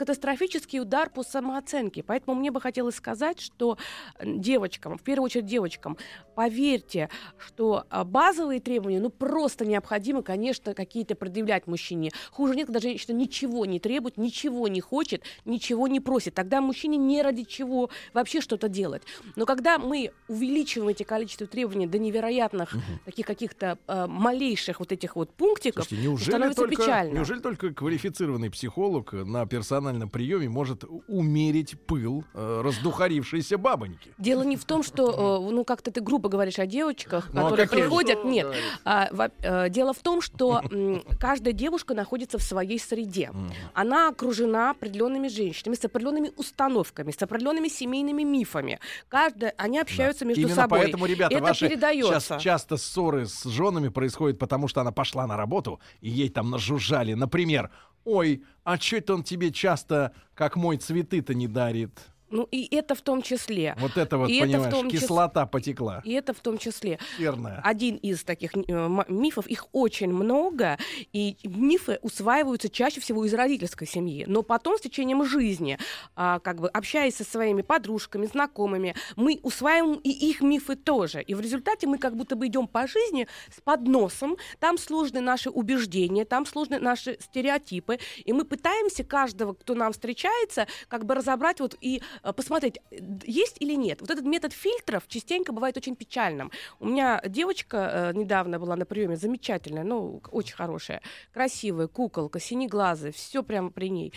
катастрофический 0.58 0.82
удар 0.82 1.10
по 1.10 1.24
самооценке. 1.24 2.04
Поэтому 2.04 2.38
мне 2.38 2.52
бы 2.52 2.60
хотелось 2.62 2.96
сказать, 2.96 3.39
что 3.39 3.78
девочкам, 4.24 4.98
в 4.98 5.04
первую 5.04 5.26
очередь 5.26 5.46
девочкам, 5.46 5.98
поверьте, 6.36 7.10
что 7.38 7.86
а, 7.89 8.04
базовые 8.04 8.60
требования, 8.60 9.00
ну 9.00 9.10
просто 9.10 9.65
необходимо, 9.65 10.22
конечно, 10.22 10.74
какие-то 10.74 11.15
предъявлять 11.15 11.67
мужчине. 11.67 12.12
Хуже 12.32 12.56
нет, 12.56 12.67
когда 12.67 12.80
женщина 12.80 13.15
ничего 13.15 13.65
не 13.65 13.80
требует, 13.80 14.17
ничего 14.17 14.67
не 14.67 14.82
хочет, 14.82 15.24
ничего 15.46 15.88
не 15.88 16.00
просит. 16.00 16.34
Тогда 16.34 16.62
мужчине 16.62 16.98
не 16.98 17.22
ради 17.22 17.43
чего 17.43 17.89
вообще 18.13 18.41
что-то 18.41 18.67
делать. 18.67 19.04
Но 19.36 19.46
когда 19.46 19.78
мы 19.78 20.12
увеличиваем 20.28 20.89
эти 20.89 21.04
количество 21.04 21.48
требований 21.48 21.88
до 21.88 22.00
невероятных 22.00 22.76
таких 23.06 23.26
каких-то 23.26 23.78
э, 23.88 24.08
малейших 24.08 24.80
вот 24.80 24.91
этих 24.91 25.15
вот 25.15 25.34
пунктиков, 25.34 25.86
Слушайте, 25.86 26.08
неужели 26.08 26.30
становится 26.30 26.62
только, 26.62 26.76
печально. 26.76 27.13
неужели 27.13 27.39
только 27.39 27.74
квалифицированный 27.74 28.50
психолог 28.50 29.13
на 29.13 29.46
персональном 29.46 30.10
приеме 30.10 30.46
приеме 30.47 30.53
может 30.53 30.83
умерить 31.07 31.79
пыл 31.86 32.23
э, 32.33 32.62
раздухарившейся 32.63 33.57
бабоньки. 33.57 34.12
Дело 34.17 34.43
не 34.43 34.55
в 34.57 34.65
том, 34.65 34.83
что, 34.83 35.39
э, 35.47 35.51
ну, 35.51 35.63
как-то 35.63 35.91
ты 35.91 36.01
грубо 36.01 36.29
говоришь 36.29 36.60
о 36.60 36.65
девочках, 36.65 37.29
Ну, 37.33 37.41
а 37.41 37.43
которые 37.49 37.65
же? 37.67 37.71
приходят. 37.71 38.19
Что 38.19 38.27
Нет. 38.27 38.43
говорить? 38.45 38.63
А, 38.86 39.07
во- 39.12 39.31
э, 39.41 39.69
дело 39.69 39.93
в 39.93 39.99
том, 39.99 40.21
что 40.21 40.62
м, 40.71 41.03
каждая 41.19 41.53
девушка 41.53 41.93
находится 41.93 42.38
в 42.38 42.43
своей 42.43 42.79
среде. 42.79 43.31
Она 43.73 44.10
окружена 44.10 44.71
определенными 44.71 45.27
женщинами, 45.27 45.75
с 45.75 45.86
определенными 45.86 46.31
установками, 46.38 47.12
с 47.12 47.21
определенными 47.21 47.67
семейными 47.67 48.23
мифами. 48.23 48.79
Каждая, 49.10 49.53
они 49.57 49.79
общаются 49.79 50.25
между 50.25 50.41
Именно 50.41 50.55
собой. 50.55 50.79
поэтому, 50.79 51.05
ребята, 51.05 51.36
Это 51.36 51.43
ваши 51.43 51.67
передается. 51.67 52.19
сейчас 52.19 52.41
часто 52.41 52.77
ссоры 52.77 53.25
с 53.25 53.43
женами 53.45 53.89
происходят, 53.89 54.39
потому 54.39 54.67
что 54.67 54.81
она 54.81 54.91
пошла 54.91 55.27
на 55.27 55.38
работу, 55.38 55.79
и 56.01 56.10
ей 56.10 56.29
там 56.29 56.49
нажужжали. 56.49 57.13
Например, 57.13 57.69
ой, 58.08 58.43
а 58.63 58.78
что 58.78 58.98
это 58.98 59.13
он 59.13 59.24
тебе 59.24 59.52
часто, 59.52 60.13
как 60.34 60.56
мой, 60.56 60.78
цветы-то 60.78 61.34
не 61.34 61.48
дарит? 61.48 61.91
Ну, 62.29 62.47
и 62.51 62.67
это 62.75 62.95
в 62.95 63.01
том 63.01 63.21
числе. 63.21 63.75
Вот 63.79 63.97
это 63.97 64.17
вот, 64.17 64.29
И 64.29 64.37
это 64.37 64.45
в 64.47 64.51
понимаешь, 64.51 64.73
том 64.73 64.87
чис- 64.87 64.99
кислота 64.99 65.45
потекла. 65.45 66.01
И 66.03 66.11
это 66.11 66.33
в 66.33 66.39
том 66.39 66.57
числе. 66.57 66.99
Серная. 67.17 67.61
один 67.63 67.95
из 67.95 68.23
таких 68.23 68.55
э, 68.55 68.89
мифов, 69.07 69.47
их 69.47 69.67
очень 69.71 70.11
много, 70.11 70.77
и 71.13 71.37
мифы 71.43 71.99
усваиваются 72.01 72.69
чаще 72.69 72.99
всего 73.01 73.25
из 73.25 73.33
родительской 73.33 73.87
семьи. 73.87 74.25
Но 74.27 74.43
потом 74.43 74.77
с 74.77 74.81
течением 74.81 75.23
жизни, 75.25 75.77
а, 76.15 76.39
как 76.39 76.59
бы 76.59 76.67
общаясь 76.69 77.15
со 77.15 77.23
своими 77.23 77.61
подружками, 77.61 78.25
знакомыми, 78.25 78.95
мы 79.15 79.39
усваиваем 79.43 79.99
и 80.03 80.09
их 80.09 80.41
мифы 80.41 80.75
тоже. 80.75 81.21
И 81.21 81.33
в 81.33 81.39
результате 81.41 81.87
мы 81.87 81.97
как 81.97 82.15
будто 82.15 82.35
бы 82.35 82.47
идем 82.47 82.67
по 82.67 82.87
жизни 82.87 83.27
с 83.55 83.61
подносом, 83.61 84.37
там 84.59 84.77
сложны 84.77 85.21
наши 85.21 85.49
убеждения, 85.49 86.25
там 86.25 86.45
сложны 86.45 86.79
наши 86.79 87.17
стереотипы, 87.19 87.99
и 88.25 88.33
мы 88.33 88.43
пытаемся 88.45 89.03
каждого, 89.03 89.53
кто 89.53 89.75
нам 89.75 89.93
встречается, 89.93 90.67
как 90.87 91.05
бы 91.05 91.15
разобрать 91.15 91.59
вот 91.59 91.75
и 91.81 92.01
посмотреть, 92.21 92.80
э, 92.91 92.97
есть 93.25 93.58
или 93.60 93.73
нет. 93.73 94.01
Вот 94.01 94.10
этот 94.10 94.25
метод 94.25 94.53
фильтров 94.53 95.08
частенько 95.08 95.51
бывает 95.51 95.77
очень 95.77 95.95
печальным. 95.95 96.51
У 96.80 96.88
меня 96.88 97.21
девочка 97.25 98.12
э, 98.13 98.17
недавно 98.17 98.60
была 98.60 98.75
на 98.75 98.86
приеме, 98.86 99.15
замечательная, 99.15 99.84
ну, 99.84 100.21
очень 100.32 100.56
хорошая, 100.56 101.01
красивая, 101.34 101.88
куколка, 101.88 102.39
синеглазая, 102.39 103.12
все 103.12 103.43
прямо 103.43 103.69
при 103.69 103.89
ней. 103.89 104.13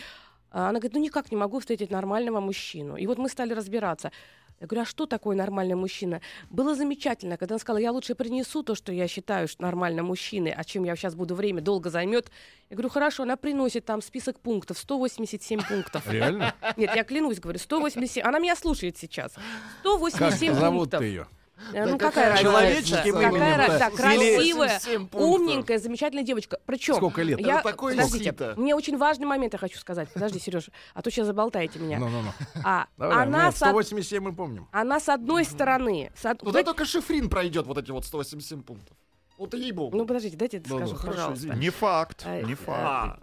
А 0.50 0.68
Она 0.68 0.80
говорит, 0.80 0.94
ну 0.94 1.00
никак 1.00 1.30
не 1.30 1.36
могу 1.36 1.60
встретить 1.60 1.90
нормального 1.90 2.40
мужчину. 2.40 2.96
И 2.96 3.06
вот 3.06 3.18
мы 3.18 3.28
стали 3.28 3.52
разбираться. 3.52 4.10
Я 4.60 4.66
говорю, 4.66 4.82
а 4.82 4.84
что 4.84 5.06
такое 5.06 5.34
нормальный 5.34 5.74
мужчина? 5.74 6.20
Было 6.50 6.74
замечательно, 6.74 7.38
когда 7.38 7.54
она 7.54 7.58
сказала, 7.58 7.80
я 7.80 7.92
лучше 7.92 8.14
принесу 8.14 8.62
то, 8.62 8.74
что 8.74 8.92
я 8.92 9.08
считаю, 9.08 9.48
что 9.48 9.62
нормально 9.62 10.02
мужчины, 10.02 10.48
о 10.54 10.64
чем 10.64 10.84
я 10.84 10.96
сейчас 10.96 11.14
буду 11.14 11.34
время 11.34 11.62
долго 11.62 11.88
займет. 11.88 12.30
Я 12.68 12.76
говорю, 12.76 12.90
хорошо, 12.90 13.22
она 13.22 13.36
приносит 13.36 13.86
там 13.86 14.02
список 14.02 14.38
пунктов, 14.38 14.78
187 14.78 15.60
пунктов. 15.66 16.06
Реально? 16.06 16.54
Нет, 16.76 16.94
я 16.94 17.04
клянусь, 17.04 17.40
говорю, 17.40 17.58
187. 17.58 18.22
Она 18.22 18.38
меня 18.38 18.54
слушает 18.54 18.98
сейчас. 18.98 19.32
Как 19.32 19.42
187 19.80 20.52
зовут 20.52 20.78
пунктов. 20.80 21.00
ты 21.00 21.06
ее? 21.06 21.26
Ну 21.72 21.72
Да 21.72 21.98
какая 21.98 21.98
какая 21.98 22.30
разница? 22.30 22.42
человеческим 22.42 23.12
Какая? 23.14 23.78
Да, 23.78 23.90
красивая, 23.90 24.38
87 24.68 25.08
пунктов. 25.08 25.20
умненькая, 25.20 25.78
замечательная 25.78 26.24
девочка. 26.24 26.58
Причем 26.66 26.94
Сколько 26.96 27.22
лет? 27.22 27.38
Я, 27.40 27.60
Это 27.60 27.70
такое 27.70 27.94
подождите, 27.94 28.54
мне 28.56 28.74
очень 28.74 28.96
важный 28.96 29.26
момент 29.26 29.52
я 29.52 29.58
хочу 29.58 29.78
сказать. 29.78 30.08
Подожди, 30.12 30.38
Сереж, 30.40 30.70
а 30.94 31.02
то 31.02 31.10
сейчас 31.10 31.26
заболтаете 31.26 31.78
меня. 31.78 31.98
Ну-ну-ну. 31.98 32.30
А 32.64 32.86
Давай, 32.96 33.22
она, 33.24 33.48
од- 33.48 33.56
187 33.56 34.22
мы 34.22 34.34
помним. 34.34 34.68
она 34.72 34.98
с 35.00 35.08
одной 35.08 35.44
стороны, 35.44 36.10
с 36.16 36.24
од- 36.24 36.38
Туда 36.38 36.50
знаете- 36.52 36.66
только 36.66 36.84
шифрин 36.84 37.28
пройдет 37.28 37.66
вот 37.66 37.78
эти 37.78 37.90
вот 37.90 38.04
187 38.04 38.62
пунктов. 38.62 38.96
Вот 39.38 39.54
ей-богу. 39.54 39.96
ну 39.96 40.04
подождите, 40.04 40.36
дайте 40.36 40.58
это 40.58 40.68
Ну, 40.68 40.78
ну, 40.80 40.86
скажу, 40.86 40.96
хорошо, 41.00 41.16
пожалуйста. 41.16 41.46
извини. 41.46 41.60
Не 41.60 41.70
факт, 41.70 42.22
А, 42.26 42.42
не 42.42 42.52
э, 42.52 42.56
факт. 42.56 43.22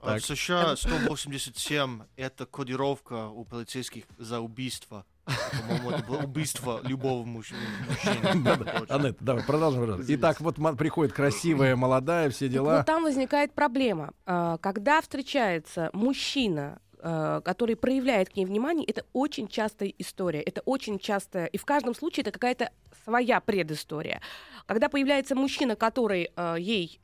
А 0.00 0.06
Так. 0.06 0.22
В 0.22 0.24
США 0.26 0.76
187 0.76 2.02
это 2.16 2.46
кодировка 2.46 3.28
у 3.28 3.44
полицейских 3.44 4.04
за 4.16 4.40
убийство. 4.40 5.04
По-моему, 5.60 5.90
это 5.90 6.02
было 6.04 6.18
убийство 6.22 6.80
любого 6.84 7.24
муж- 7.24 7.52
мужчины. 7.88 8.86
Аннет, 8.88 9.16
давай, 9.20 9.42
продолжим. 9.44 9.80
пожалуйста. 9.82 10.14
Итак, 10.14 10.40
вот 10.40 10.56
приходит 10.76 11.12
красивая, 11.12 11.76
молодая, 11.76 12.30
все 12.30 12.46
Вот 12.46 12.52
дела. 12.52 12.82
там 12.84 13.02
возникает 13.02 13.52
проблема. 13.52 14.12
А, 14.26 14.58
Когда 14.58 15.00
встречается 15.00 15.90
мужчина, 15.92 16.80
а, 17.00 17.40
который 17.42 17.76
проявляет 17.76 18.30
к 18.30 18.36
ней 18.36 18.44
внимание, 18.44 18.86
это 18.86 19.04
очень 19.12 19.48
частая 19.48 19.92
история. 19.98 20.40
Это 20.40 20.62
очень 20.64 20.98
часто, 20.98 21.44
и 21.46 21.56
в 21.58 21.64
каждом 21.64 21.94
случае 21.94 22.22
это 22.22 22.32
какая-то 22.32 22.70
своя 23.04 23.40
предыстория. 23.40 24.20
Когда 24.66 24.88
появляется 24.88 25.34
мужчина, 25.34 25.76
который 25.76 26.30
а, 26.36 26.56
ей, 26.56 27.00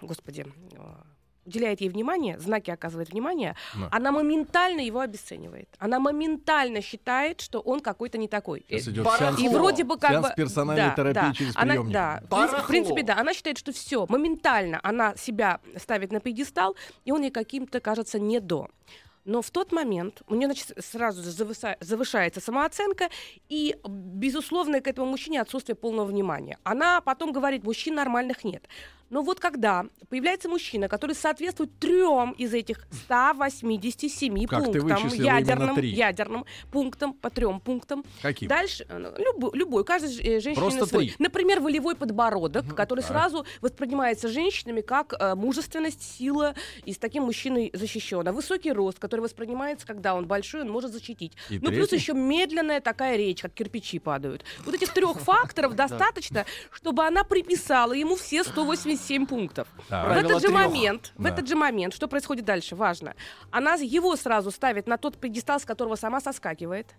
господи, 0.00 0.46
уделяет 1.46 1.80
ей 1.80 1.88
внимание, 1.88 2.38
знаки 2.38 2.70
оказывает 2.70 3.10
внимание, 3.10 3.54
Да. 3.74 3.88
она 3.92 4.12
моментально 4.12 4.80
его 4.80 5.00
обесценивает. 5.00 5.68
Она 5.78 5.98
моментально 6.00 6.80
считает, 6.80 7.40
что 7.40 7.60
он 7.60 7.80
какой-то 7.80 8.18
не 8.18 8.28
такой. 8.28 8.64
Сейчас 8.68 8.88
Э, 8.88 8.90
идет 8.90 9.04
барахло. 9.04 9.26
сеанс, 9.26 9.40
и 9.40 9.48
вроде 9.48 9.84
бы 9.84 9.96
как 9.98 10.10
сеанс 10.10 10.28
бы... 10.28 10.34
персональной 10.36 10.84
да, 10.88 10.94
терапии 10.94 11.14
да. 11.14 11.32
через 11.34 11.56
она, 11.56 11.72
приемник. 11.74 11.92
Да, 11.92 12.06
в 12.06 12.18
принципе, 12.18 12.26
в 12.26 12.30
Барахло. 12.50 12.68
принципе, 12.68 13.02
да. 13.02 13.16
Она 13.18 13.34
считает, 13.34 13.58
что 13.58 13.72
все, 13.72 14.06
моментально 14.08 14.80
она 14.82 15.14
себя 15.16 15.60
ставит 15.76 16.12
на 16.12 16.20
пьедестал, 16.20 16.76
и 17.04 17.12
он 17.12 17.22
ей 17.22 17.30
каким-то 17.30 17.80
кажется 17.80 18.18
не 18.18 18.40
до. 18.40 18.68
Но 19.26 19.40
в 19.40 19.50
тот 19.50 19.72
момент 19.72 20.20
у 20.28 20.34
нее 20.34 20.48
значит, 20.48 20.72
сразу 20.84 21.22
же 21.22 21.30
завыса- 21.30 21.76
завышается 21.80 22.42
самооценка, 22.42 23.08
и, 23.48 23.74
безусловно, 23.88 24.80
к 24.82 24.86
этому 24.86 25.06
мужчине 25.10 25.40
отсутствие 25.40 25.76
полного 25.76 26.06
внимания. 26.06 26.58
Она 26.62 27.00
потом 27.00 27.32
говорит, 27.32 27.64
мужчин 27.64 27.94
нормальных 27.94 28.44
нет. 28.44 28.68
Но 29.10 29.22
вот 29.22 29.40
когда 29.40 29.86
появляется 30.08 30.48
мужчина, 30.48 30.88
который 30.88 31.14
соответствует 31.14 31.78
трем 31.78 32.32
из 32.32 32.52
этих 32.54 32.86
187 33.04 34.46
Как 34.46 34.64
пунктам, 34.64 35.08
ядерным, 35.08 35.78
ядерным 35.78 36.44
пунктам, 36.70 37.12
по 37.14 37.30
трем 37.30 37.60
пунктам, 37.60 38.04
Каким? 38.22 38.48
Дальше, 38.48 38.86
э, 38.88 38.98
ну, 38.98 39.12
любой, 39.18 39.50
любой, 39.58 39.84
каждой 39.84 40.10
ж- 40.10 40.20
э, 40.20 40.54
Просто 40.54 40.86
свой. 40.86 41.08
три. 41.08 41.16
Например, 41.18 41.60
волевой 41.60 41.96
подбородок, 41.96 42.74
который 42.74 43.00
так. 43.00 43.10
сразу 43.10 43.46
воспринимается 43.60 44.28
женщинами 44.28 44.80
как 44.80 45.14
э, 45.18 45.34
мужественность, 45.34 46.02
сила, 46.02 46.54
и 46.84 46.92
с 46.92 46.98
таким 46.98 47.24
мужчиной 47.24 47.70
защищена. 47.72 48.32
Высокий 48.32 48.72
рост, 48.72 48.98
который 48.98 49.20
воспринимается, 49.20 49.86
когда 49.86 50.14
он 50.14 50.26
большой, 50.26 50.62
он 50.62 50.70
может 50.70 50.92
защитить. 50.92 51.32
И 51.50 51.58
ну, 51.58 51.70
плюс 51.70 51.88
третий? 51.88 51.96
еще 51.96 52.14
медленная 52.14 52.80
такая 52.80 53.16
речь, 53.16 53.42
как 53.42 53.52
кирпичи 53.52 53.98
падают. 53.98 54.44
Вот 54.64 54.74
этих 54.74 54.92
трех 54.92 55.18
факторов 55.20 55.74
достаточно, 55.74 56.44
чтобы 56.70 57.04
она 57.04 57.24
приписала 57.24 57.92
ему 57.92 58.16
все 58.16 58.44
187 59.04 59.26
пунктов. 59.26 59.68
Так. 59.88 60.04
В 60.04 60.06
Правило 60.06 60.26
этот 60.28 60.42
же 60.42 60.48
трёх. 60.48 60.52
момент, 60.54 61.12
в 61.16 61.22
Да. 61.22 61.28
этот 61.30 61.48
же 61.48 61.54
момент, 61.56 61.94
что 61.94 62.08
происходит 62.08 62.44
дальше, 62.44 62.74
важно. 62.76 63.14
Она 63.50 63.74
его 63.74 64.16
сразу 64.16 64.50
ставит 64.50 64.86
на 64.86 64.96
тот 64.96 65.16
пьедестал, 65.18 65.60
с 65.60 65.64
которого 65.64 65.96
сама 65.96 66.20
соскакивает. 66.20 66.94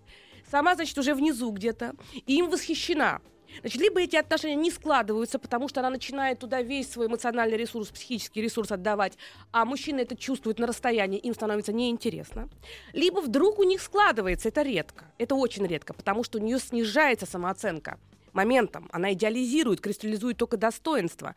Сама, 0.50 0.76
значит, 0.76 0.98
уже 0.98 1.14
внизу 1.16 1.50
где-то. 1.52 1.94
И 2.28 2.38
им 2.38 2.50
восхищена. 2.50 3.22
Значит, 3.62 3.82
либо 3.82 4.02
эти 4.02 4.18
отношения 4.18 4.56
не 4.56 4.70
складываются, 4.70 5.40
потому 5.40 5.70
что 5.70 5.80
она 5.80 5.90
начинает 5.90 6.40
туда 6.40 6.62
весь 6.62 6.92
свой 6.92 7.08
эмоциональный 7.08 7.56
ресурс, 7.56 7.88
психический 7.90 8.42
ресурс 8.42 8.72
отдавать, 8.72 9.18
а 9.52 9.64
мужчина 9.64 10.02
это 10.02 10.16
чувствует 10.18 10.60
на 10.60 10.68
расстоянии, 10.68 11.20
им 11.20 11.34
становится 11.34 11.72
неинтересно. 11.72 12.50
Либо 12.92 13.22
вдруг 13.22 13.60
у 13.60 13.64
них 13.64 13.82
складывается, 13.82 14.50
это 14.50 14.62
редко, 14.62 15.06
это 15.20 15.36
очень 15.36 15.66
редко, 15.66 15.94
потому 15.94 16.24
что 16.26 16.38
у 16.38 16.42
нее 16.42 16.60
снижается 16.60 17.26
самооценка 17.26 17.98
моментом, 18.34 18.90
она 18.92 19.14
идеализирует, 19.14 19.80
кристаллизует 19.80 20.36
только 20.38 20.58
достоинство. 20.58 21.34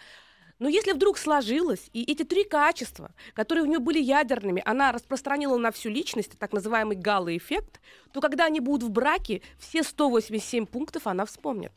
Но 0.58 0.68
если 0.68 0.92
вдруг 0.92 1.18
сложилось, 1.18 1.88
и 1.92 2.02
эти 2.02 2.24
три 2.24 2.44
качества, 2.44 3.12
которые 3.34 3.64
у 3.64 3.66
нее 3.66 3.78
были 3.78 4.00
ядерными, 4.00 4.62
она 4.64 4.90
распространила 4.90 5.56
на 5.56 5.70
всю 5.70 5.88
личность, 5.88 6.38
так 6.38 6.52
называемый 6.52 6.96
гало-эффект, 6.96 7.80
то 8.12 8.20
когда 8.20 8.46
они 8.46 8.60
будут 8.60 8.88
в 8.88 8.90
браке, 8.90 9.42
все 9.58 9.82
187 9.82 10.66
пунктов 10.66 11.06
она 11.06 11.24
вспомнит. 11.26 11.72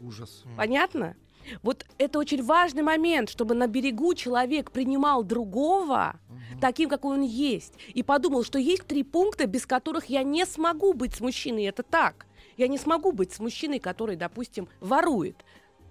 Ужас. 0.00 0.44
Понятно? 0.56 1.16
Вот 1.62 1.84
это 1.98 2.20
очень 2.20 2.42
важный 2.42 2.82
момент, 2.82 3.28
чтобы 3.28 3.54
на 3.54 3.66
берегу 3.66 4.14
человек 4.14 4.70
принимал 4.70 5.24
другого 5.24 6.20
таким, 6.60 6.88
какой 6.88 7.16
он 7.16 7.22
есть, 7.22 7.74
и 7.88 8.04
подумал, 8.04 8.44
что 8.44 8.58
есть 8.58 8.86
три 8.86 9.02
пункта, 9.02 9.46
без 9.46 9.66
которых 9.66 10.06
я 10.06 10.22
не 10.22 10.46
смогу 10.46 10.92
быть 10.92 11.14
с 11.14 11.20
мужчиной. 11.20 11.64
Это 11.64 11.82
так. 11.82 12.26
Я 12.56 12.68
не 12.68 12.78
смогу 12.78 13.10
быть 13.10 13.32
с 13.32 13.40
мужчиной, 13.40 13.80
который, 13.80 14.14
допустим, 14.14 14.68
ворует. 14.80 15.44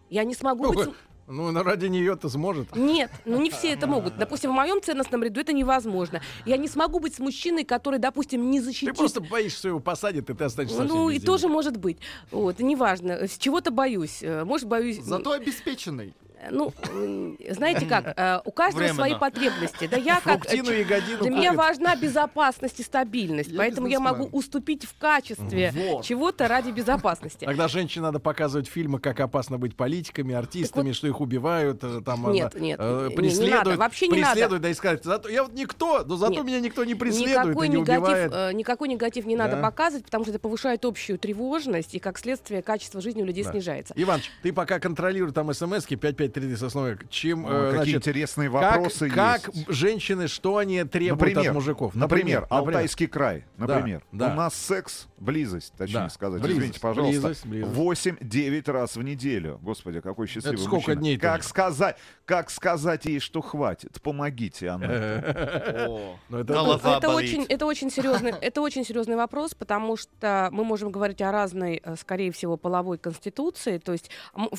Я 0.10 0.24
не 0.24 0.34
смогу 0.34 0.72
быть... 0.74 0.90
Ну, 1.28 1.52
ради 1.64 1.86
нее-то 1.86 2.30
сможет. 2.30 2.76
Нет, 2.76 3.12
ну 3.26 3.42
не 3.42 3.50
все 3.50 3.70
это 3.72 3.88
могут. 3.88 4.18
Допустим, 4.18 4.52
в 4.52 4.54
моем 4.54 4.82
ценностном 4.82 5.24
ряду 5.24 5.40
это 5.40 5.54
невозможно. 5.54 6.22
Я 6.46 6.58
не 6.58 6.68
смогу 6.68 7.00
быть 7.00 7.16
с 7.16 7.20
мужчиной, 7.20 7.64
который, 7.64 8.00
допустим, 8.00 8.50
не 8.52 8.60
Ты 8.60 8.66
защитит. 8.66 8.98
просто 8.98 9.22
боишься, 9.22 9.60
что 9.60 9.68
его 9.70 9.80
посадят, 9.80 10.30
и 10.30 10.34
ты 10.34 10.44
останешься 10.44 10.84
Ну 10.84 11.10
и 11.10 11.20
тоже 11.20 11.48
может 11.48 11.78
быть. 11.78 11.98
Вот, 12.32 12.60
неважно. 12.60 13.28
С 13.28 13.38
чего-то 13.38 13.72
боюсь. 13.72 14.20
Э, 14.22 14.44
Может, 14.44 14.68
боюсь... 14.68 15.00
Зато 15.02 15.32
обеспеченный. 15.32 16.14
Ну, 16.50 16.74
м, 16.92 17.38
знаете 17.50 17.86
как, 17.86 18.14
э, 18.18 18.42
у 18.46 18.52
каждого 18.52 18.80
Временно. 18.80 18.96
свои 18.96 19.16
потребности. 19.16 19.88
Да 19.88 19.98
я 19.98 20.20
как... 20.24 20.46
э, 20.52 20.62
Для 20.62 21.30
меня 21.30 21.54
важна 21.54 21.96
безопасность 21.96 22.80
и 22.80 22.84
стабильность, 22.84 23.50
Я 23.52 23.58
поэтому 23.60 23.88
я 23.88 24.00
могу 24.00 24.26
уступить 24.32 24.86
в 24.86 24.98
качестве 24.98 25.72
Вот. 25.76 26.04
чего-то 26.04 26.48
ради 26.48 26.72
безопасности. 26.72 27.46
Тогда 27.46 27.68
женщине 27.68 28.04
надо 28.04 28.20
показывать 28.20 28.68
фильмы, 28.68 29.00
как 29.00 29.20
опасно 29.20 29.58
быть 29.58 29.76
политиками, 29.76 30.34
артистами, 30.34 30.92
что 30.94 31.08
их 31.08 31.22
убивают, 31.22 31.84
э, 31.84 32.02
там 32.04 32.32
Нет, 32.32 32.56
э, 32.56 32.60
нет, 32.60 32.80
э, 32.82 33.04
не- 33.04 33.10
не 33.10 33.16
преследуют, 33.16 33.66
надо, 33.66 33.78
вообще 33.78 34.08
не 34.08 34.20
надо. 34.22 34.32
преследуют, 34.34 34.62
да 34.64 34.70
и 34.70 34.74
сказать, 34.74 35.04
зато 35.04 35.30
я 35.30 35.44
вот 35.44 35.54
никто, 35.54 36.04
но 36.06 36.16
зато 36.16 36.34
Нет. 36.34 36.44
меня 36.46 36.60
никто 36.60 36.84
не 36.86 36.96
преследует 36.96 37.46
Никакой 37.48 37.68
и 37.68 37.70
не 37.70 37.78
негатив, 37.78 38.02
убивает. 38.04 38.32
э, 38.34 38.54
никакой 38.54 38.88
негатив 38.88 39.26
не 39.26 39.36
надо 39.36 39.58
Да. 39.58 39.62
показывать, 39.62 40.06
потому 40.06 40.24
что 40.24 40.32
это 40.32 40.40
повышает 40.40 40.86
общую 40.86 41.20
тревожность, 41.20 41.94
и 41.94 42.00
как 42.00 42.18
следствие 42.18 42.62
качество 42.62 43.00
жизни 43.02 43.22
у 43.22 43.26
людей 43.26 43.44
Да. 43.44 43.52
снижается. 43.52 43.94
Иваныч, 43.96 44.32
ты 44.42 44.52
пока 44.54 44.80
контролируй 44.80 45.32
там 45.34 45.54
смс-ки 45.54 45.96
5533 46.32 46.56
сосновик. 46.56 47.10
Чем, 47.10 47.46
О, 47.46 47.50
э, 47.50 47.66
какие 47.72 47.76
значит, 47.94 47.96
интересные 47.96 48.50
как, 48.50 48.62
вопросы 48.62 49.10
как 49.10 49.48
есть. 49.54 49.70
женщины, 49.70 50.28
что 50.28 50.58
они 50.58 50.84
требуют 50.84 51.20
Например, 51.20 51.50
от 51.50 51.54
мужиков? 51.56 51.96
Например, 51.96 52.48
Алтайский 52.50 53.08
край. 53.08 53.46
Да, 53.58 53.68
Например, 53.76 54.04
да. 54.12 54.32
у 54.32 54.36
нас 54.36 54.56
секс, 54.56 55.08
близость, 55.18 55.74
точнее 55.78 55.94
Да, 56.00 56.10
сказать. 56.10 56.42
близость, 56.42 56.60
Извините, 56.60 56.80
пожалуйста. 56.80 57.22
близость, 57.22 57.46
близость. 57.46 57.76
8-9 57.76 58.72
раз 58.72 58.96
в 58.96 59.04
неделю. 59.04 59.60
Господи, 59.62 60.02
какой 60.02 60.28
счастливый 60.28 60.56
Это 60.56 60.64
сколько 60.64 60.76
мужчина. 60.92 60.96
дней 60.96 61.18
Как 61.18 61.38
тоже? 61.38 61.50
сказать, 61.50 61.98
как 62.26 62.50
сказать 62.50 63.06
ей, 63.06 63.20
что 63.20 63.42
хватит? 63.42 64.02
Помогите, 64.02 64.70
она. 64.70 64.88
Ну, 66.30 66.38
это- 66.40 67.10
очень, 67.12 67.44
это 67.44 67.66
очень 67.66 67.90
серьезный, 67.92 68.32
это 68.32 68.62
очень 68.62 68.86
серьезный 68.86 69.16
вопрос, 69.16 69.54
потому 69.54 69.98
что 69.98 70.50
мы 70.52 70.64
можем 70.64 70.92
говорить 70.92 71.22
о 71.22 71.32
разной, 71.32 71.82
э, 71.84 71.96
скорее 71.96 72.32
всего, 72.32 72.58
половой 72.58 72.98
конституции. 72.98 73.78
То 73.78 73.92
есть, 73.92 74.10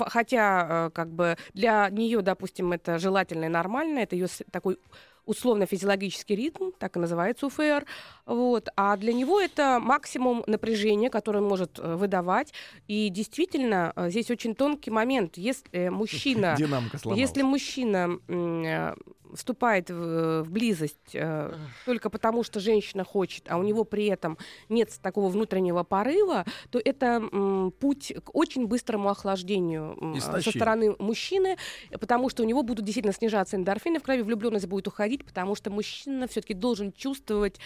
хотя, 0.07 0.87
э, 0.87 0.91
как 0.91 1.11
бы 1.11 1.37
для 1.63 1.89
нее, 1.91 2.23
допустим, 2.23 2.73
это 2.73 2.99
желательно 2.99 3.45
и 3.45 3.49
нормально, 3.49 4.01
это 4.01 4.17
ее 4.17 4.27
такой 4.51 4.79
условно-физиологический 5.25 6.35
ритм, 6.35 6.73
так 6.77 6.97
и 6.97 6.99
называется 6.99 7.47
УФР, 7.47 7.87
вот, 8.27 8.69
а 8.77 8.97
для 8.97 9.13
него 9.13 9.41
это 9.41 9.79
максимум 9.81 10.43
напряжения, 10.49 11.11
которое 11.11 11.39
он 11.39 11.49
может 11.49 11.79
э, 11.79 11.95
выдавать, 11.95 12.53
и 12.89 13.09
действительно 13.09 13.93
э, 13.95 14.11
здесь 14.11 14.33
очень 14.33 14.57
тонкий 14.57 14.91
момент, 14.91 15.37
если 15.37 15.91
мужчина 15.91 16.57
Динамика 16.59 16.99
сломалась. 16.99 17.21
если 17.21 17.43
мужчина 17.43 18.19
э, 18.27 18.95
вступает 19.35 19.91
в, 19.91 20.43
в 20.43 20.51
близость 20.51 21.15
э, 21.15 21.55
только 21.87 22.11
потому, 22.11 22.43
что 22.43 22.61
женщина 22.61 23.05
хочет, 23.05 23.45
а 23.49 23.57
у 23.57 23.63
него 23.63 23.85
при 23.85 24.07
этом 24.07 24.39
нет 24.69 24.91
такого 25.03 25.29
внутреннего 25.29 25.83
порыва, 25.83 26.45
то 26.71 26.81
это 26.85 27.07
м, 27.33 27.73
путь 27.73 28.13
к 28.25 28.35
очень 28.35 28.67
быстрому 28.67 29.09
охлаждению 29.09 29.97
м, 30.01 30.15
со 30.21 30.41
стороны 30.51 30.97
мужчины, 30.99 31.57
э, 31.91 31.99
потому 31.99 32.29
что 32.29 32.43
у 32.43 32.47
него 32.47 32.63
будут 32.63 32.85
действительно 32.85 33.15
снижаться 33.15 33.57
эндорфины 33.57 33.99
в 33.99 34.03
крови, 34.03 34.23
влюбленность 34.23 34.67
будет 34.67 34.89
уходить, 34.89 35.25
потому 35.25 35.55
что 35.55 35.71
мужчина 35.71 36.27
все-таки 36.29 36.55
должен 36.55 36.93
чувствовать 36.93 37.59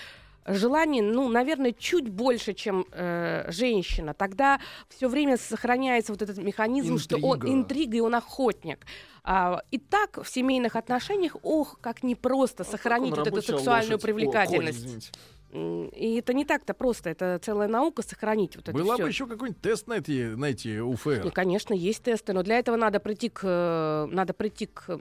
желание, 0.46 1.02
ну, 1.02 1.28
наверное, 1.28 1.72
чуть 1.72 2.08
больше, 2.08 2.54
чем 2.54 2.86
э, 2.92 3.50
женщина. 3.50 4.14
Тогда 4.14 4.60
все 4.88 5.08
время 5.08 5.36
сохраняется 5.36 6.12
вот 6.12 6.22
этот 6.22 6.38
механизм, 6.38 6.98
что 6.98 7.16
он 7.16 7.36
Интрига. 7.38 7.52
интрига, 7.54 7.96
и 7.96 8.00
он 8.00 8.14
охотник. 8.14 8.86
А, 9.24 9.60
и 9.70 9.78
так 9.78 10.22
в 10.22 10.28
семейных 10.28 10.76
отношениях, 10.76 11.36
ох, 11.42 11.78
как 11.80 12.02
непросто 12.02 12.64
сохранить 12.64 13.12
Он 13.12 13.18
вот 13.18 13.28
эту 13.28 13.42
сексуальную 13.42 13.94
лошадь. 13.94 14.04
О, 14.04 14.06
конь, 14.06 14.14
привлекательность. 14.14 14.78
извините. 14.78 15.10
М, 15.52 15.86
и 15.88 16.16
это 16.18 16.34
не 16.34 16.44
так-то 16.44 16.74
просто, 16.74 17.08
это 17.10 17.40
целая 17.42 17.68
наука 17.68 18.02
сохранить 18.02 18.56
вот 18.56 18.68
это 18.68 18.76
Была 18.76 18.94
всё. 18.94 19.04
бы 19.04 19.08
еще 19.08 19.26
какой-нибудь 19.26 19.62
тест 19.62 19.86
на 19.86 19.94
эти, 19.94 20.34
на 20.34 20.46
эти 20.46 20.78
УФР. 20.80 21.26
И, 21.26 21.30
конечно, 21.30 21.72
есть 21.72 22.02
тесты, 22.02 22.32
но 22.32 22.42
для 22.42 22.58
этого 22.58 22.76
надо 22.76 23.00
прийти 23.00 23.28
к, 23.30 24.08
надо 24.10 24.32
прийти 24.34 24.66
к 24.66 24.98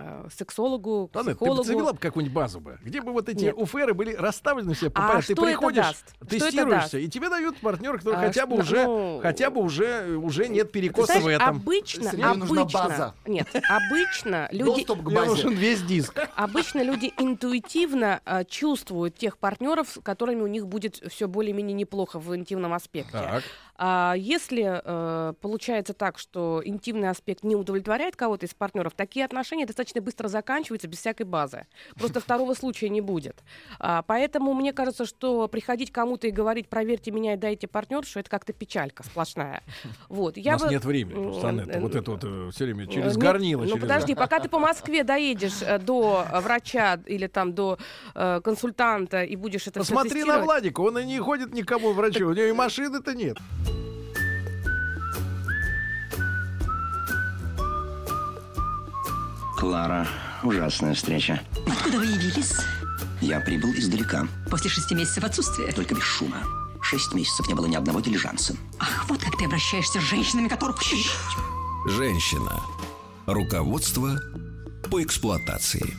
э, 0.00 0.28
сексологу, 0.34 1.10
Ладно, 1.14 1.32
ты 1.32 1.38
бы 1.38 1.44
психологу. 1.44 1.62
завела 1.64 1.92
бы 1.92 1.98
какую-нибудь 1.98 2.34
базу 2.34 2.60
бы, 2.60 2.78
где 2.82 3.00
бы 3.00 3.12
вот 3.12 3.28
эти 3.28 3.44
Нет. 3.44 3.54
УФРы 3.56 3.94
были 3.94 4.14
расставлены 4.14 4.74
все 4.74 4.90
по 4.90 5.00
А 5.04 5.08
порядку. 5.08 5.26
Ты 5.26 5.32
что 5.34 5.42
это 5.42 5.42
приходишь, 5.50 5.84
даст? 5.84 6.04
Что 6.08 6.16
это 6.24 6.26
тестируешься, 6.46 6.92
даст? 6.92 6.94
и 6.94 7.08
тебе 7.08 7.28
дают 7.28 7.58
партнера, 7.60 7.98
который 7.98 8.14
А 8.16 8.20
хотя 8.20 8.46
бы 8.46 8.54
что- 8.56 8.62
уже, 8.62 8.84
ну, 8.86 9.20
хотя 9.22 9.50
бы 9.50 9.60
уже, 9.62 10.16
уже 10.16 10.48
нет 10.48 10.72
Ты 10.72 10.80
перекоса 10.80 11.06
знаешь, 11.06 11.24
в 11.24 11.26
этом. 11.28 11.48
обычно, 11.48 12.04
нужна 12.12 12.30
обычно, 12.62 12.64
база. 12.64 13.14
нет, 13.26 13.48
обычно 13.68 14.48
люди, 14.52 14.84
Доступ 14.86 15.02
к 15.04 15.12
базе. 15.12 15.28
нужен 15.30 15.52
весь 15.54 15.82
диск. 15.82 16.18
Обычно 16.36 16.82
люди 16.82 17.12
интуитивно 17.18 18.20
э, 18.24 18.44
чувствуют 18.44 19.16
тех 19.16 19.38
партнеров, 19.38 19.88
с 19.88 20.00
которыми 20.02 20.42
у 20.42 20.46
них 20.46 20.66
будет 20.66 20.96
все 21.10 21.26
более-менее 21.28 21.74
неплохо 21.74 22.18
в 22.18 22.34
интимном 22.36 22.72
аспекте. 22.74 23.12
Так. 23.12 23.42
А 23.80 24.14
если 24.16 24.80
э, 24.84 25.34
получается 25.40 25.94
так, 25.94 26.18
что 26.18 26.60
интимный 26.64 27.10
аспект 27.10 27.44
не 27.44 27.54
удовлетворяет 27.56 28.16
кого-то 28.16 28.44
из 28.46 28.52
партнеров, 28.54 28.92
такие 28.96 29.24
отношения 29.24 29.66
достаточно 29.66 29.87
быстро 29.96 30.28
заканчиваются 30.28 30.86
без 30.88 30.98
всякой 30.98 31.24
базы. 31.24 31.66
Просто 31.96 32.20
второго 32.20 32.54
случая 32.54 32.88
не 32.90 33.00
будет. 33.00 33.42
А, 33.78 34.02
поэтому 34.02 34.52
мне 34.54 34.72
кажется, 34.72 35.06
что 35.06 35.48
приходить 35.48 35.90
кому-то 35.90 36.26
и 36.26 36.30
говорить, 36.30 36.68
проверьте 36.68 37.10
меня 37.10 37.34
и 37.34 37.36
дайте 37.36 37.66
партнершу, 37.66 38.20
это 38.20 38.28
как-то 38.28 38.52
печалька 38.52 39.02
сплошная. 39.02 39.62
Вот. 40.08 40.36
У 40.36 40.40
Я 40.40 40.52
нас 40.52 40.62
бы- 40.62 40.68
нет 40.68 40.84
времени, 40.84 41.22
просто, 41.22 41.48
Анетта, 41.48 41.78
э, 41.78 41.80
вот 41.80 41.94
это 41.94 42.10
вот 42.10 42.54
все 42.54 42.64
время 42.64 42.84
Э, 42.84 42.88
через 42.88 43.16
нет, 43.16 43.24
горнило. 43.24 43.62
Ну 43.62 43.68
через- 43.68 43.80
подожди, 43.80 44.14
пока 44.14 44.40
ты 44.40 44.48
по 44.48 44.58
Москве 44.58 45.02
доедешь 45.04 45.62
э, 45.62 45.78
до 45.78 46.24
э, 46.30 46.40
врача 46.40 47.00
или 47.06 47.26
там 47.26 47.52
до 47.54 47.78
э, 48.14 48.40
консультанта 48.44 49.22
и 49.24 49.36
будешь 49.36 49.66
это 49.66 49.80
Посмотри 49.80 50.24
на. 50.24 50.38
Владика, 50.42 50.80
он 50.80 50.98
и 50.98 51.04
не 51.04 51.18
ходит 51.18 51.52
никому 51.54 51.92
врачу, 51.92 52.28
у 52.28 52.32
него 52.32 52.46
и 52.46 52.52
машины-то 52.52 53.14
нет. 53.14 53.38
Клара, 59.58 60.06
ужасная 60.44 60.94
встреча. 60.94 61.40
Откуда 61.66 61.98
вы 61.98 62.04
явились? 62.06 62.54
Я 63.20 63.40
прибыл 63.40 63.70
издалека, 63.72 64.28
После 64.48 64.70
шести 64.70 64.94
месяцев 64.94 65.24
отсутствия. 65.24 65.72
только 65.72 65.96
без 65.96 66.04
шума. 66.04 66.36
Шесть 66.80 67.12
месяцев 67.12 67.48
не 67.48 67.54
было 67.54 67.66
ни 67.66 67.74
одного 67.74 67.98
дилижанса. 67.98 68.54
Ах, 68.78 69.06
вот 69.08 69.20
как 69.20 69.36
ты 69.36 69.46
обращаешься 69.46 70.00
с 70.00 70.04
женщинами, 70.04 70.46
которых... 70.46 70.80
Женщина. 71.88 72.62
Руководство 73.26 74.20
по 74.88 75.02
эксплуатации. 75.02 75.92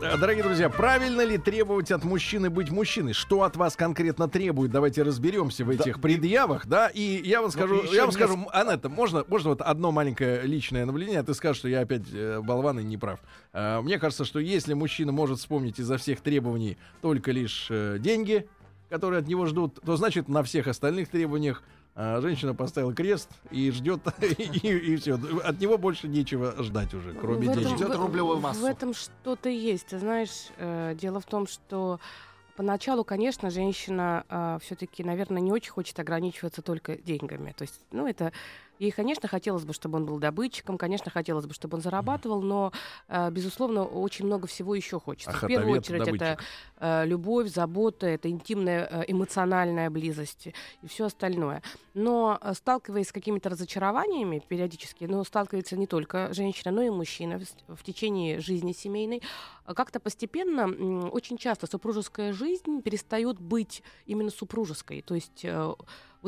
Да, 0.00 0.16
Дорогие 0.16 0.44
друзья, 0.44 0.70
правильно 0.70 1.22
ли 1.22 1.38
требовать 1.38 1.90
от 1.90 2.04
мужчины 2.04 2.50
быть 2.50 2.70
мужчиной? 2.70 3.14
Что 3.14 3.42
от 3.42 3.56
вас 3.56 3.74
конкретно 3.74 4.28
требует? 4.28 4.70
Давайте 4.70 5.02
разберемся 5.02 5.64
в 5.64 5.70
этих 5.70 6.00
предъявах, 6.00 6.66
да. 6.68 6.88
И 6.88 7.20
я 7.24 7.42
вам 7.42 7.50
скажу, 7.50 7.82
еще 7.82 7.96
я 7.96 8.02
вам 8.02 8.12
скажу, 8.12 8.34
М, 8.34 8.48
Анетта, 8.52 8.88
можно, 8.88 9.24
можно 9.26 9.50
вот 9.50 9.60
одно 9.60 9.90
маленькое 9.90 10.42
личное 10.42 10.86
наблюдение, 10.86 11.18
а 11.20 11.24
ты 11.24 11.34
скажешь, 11.34 11.58
что 11.58 11.68
я 11.68 11.80
опять 11.80 12.04
э, 12.12 12.40
болван 12.40 12.78
и 12.78 12.84
не 12.84 12.96
прав. 12.96 13.18
А, 13.52 13.82
мне 13.82 13.98
кажется, 13.98 14.24
что 14.24 14.38
если 14.38 14.72
мужчина 14.74 15.10
может 15.10 15.38
вспомнить 15.38 15.80
изо 15.80 15.96
всех 15.98 16.20
требований 16.20 16.78
только 17.02 17.32
лишь 17.32 17.66
э, 17.68 17.96
деньги, 17.98 18.48
которые 18.88 19.18
от 19.20 19.26
него 19.26 19.46
ждут, 19.46 19.80
то 19.84 19.96
значит 19.96 20.28
на 20.28 20.44
всех 20.44 20.68
остальных 20.68 21.08
требованиях 21.08 21.62
а, 22.00 22.20
женщина 22.20 22.54
поставила 22.54 22.94
крест 22.94 23.28
и 23.50 23.72
ждет, 23.72 24.00
и, 24.62 24.94
все. 24.96 25.14
От 25.44 25.60
него 25.60 25.76
больше 25.78 26.06
нечего 26.06 26.54
ждать 26.62 26.94
уже, 26.94 27.12
кроме 27.12 27.50
В 27.50 27.54
денег. 27.54 27.76
Ждёт 27.76 27.96
в- 27.96 28.00
рублевую 28.00 28.36
В 28.38 28.42
массу. 28.42 28.64
этом 28.66 28.94
что-то 28.94 29.48
есть. 29.48 29.88
Ты 29.88 29.98
знаешь, 29.98 30.48
э, 30.58 30.94
дело 30.96 31.18
в 31.18 31.26
том, 31.26 31.48
что 31.48 31.98
поначалу, 32.56 33.02
конечно, 33.04 33.50
женщина 33.50 34.58
все-таки, 34.62 35.02
наверное, 35.04 35.40
не 35.40 35.52
очень 35.52 35.70
хочет 35.70 35.98
ограничиваться 36.00 36.60
только 36.62 36.96
деньгами. 36.96 37.52
То 37.56 37.62
есть, 37.62 37.80
ну, 37.92 38.06
это 38.06 38.32
ей, 38.78 38.90
конечно, 38.90 39.28
хотелось 39.28 39.64
бы, 39.64 39.72
чтобы 39.72 39.96
он 39.96 40.06
был 40.06 40.18
добытчиком, 40.18 40.78
конечно, 40.78 41.10
хотелось 41.10 41.46
бы, 41.46 41.54
чтобы 41.54 41.76
он 41.76 41.82
зарабатывал, 41.82 42.42
но, 42.42 42.72
э, 43.08 43.30
безусловно, 43.30 43.84
очень 43.84 44.26
много 44.26 44.46
всего 44.46 44.74
еще 44.74 45.00
хочется. 45.00 45.32
в 45.32 45.46
первую 45.46 45.78
очередь, 45.78 46.02
это 46.02 46.12
добытчик. 46.12 46.44
э, 46.80 47.06
любовь, 47.06 47.48
забота, 47.48 48.06
это 48.06 48.30
интимная 48.30 48.88
э, 48.90 49.04
эмоциональная 49.08 49.90
близость 49.90 50.48
и 50.82 50.86
все 50.86 51.06
остальное. 51.06 51.62
Но 51.94 52.38
э, 52.40 52.54
сталкиваясь 52.54 53.08
с 53.08 53.12
какими-то 53.12 53.48
разочарованиями 53.48 54.42
периодически, 54.46 55.04
но 55.04 55.24
сталкивается 55.24 55.76
не 55.76 55.86
только 55.86 56.32
женщина, 56.32 56.72
но 56.72 56.82
и 56.82 56.90
мужчина 56.90 57.40
в, 57.68 57.82
течение 57.82 58.40
жизни 58.40 58.72
семейной, 58.72 59.22
как-то 59.64 59.98
постепенно, 60.00 61.08
очень 61.08 61.38
часто 61.38 61.66
супружеская 61.66 62.32
жизнь 62.32 62.82
перестает 62.82 63.40
быть 63.40 63.82
именно 64.06 64.30
супружеской. 64.30 65.02
То 65.02 65.14
есть 65.14 65.44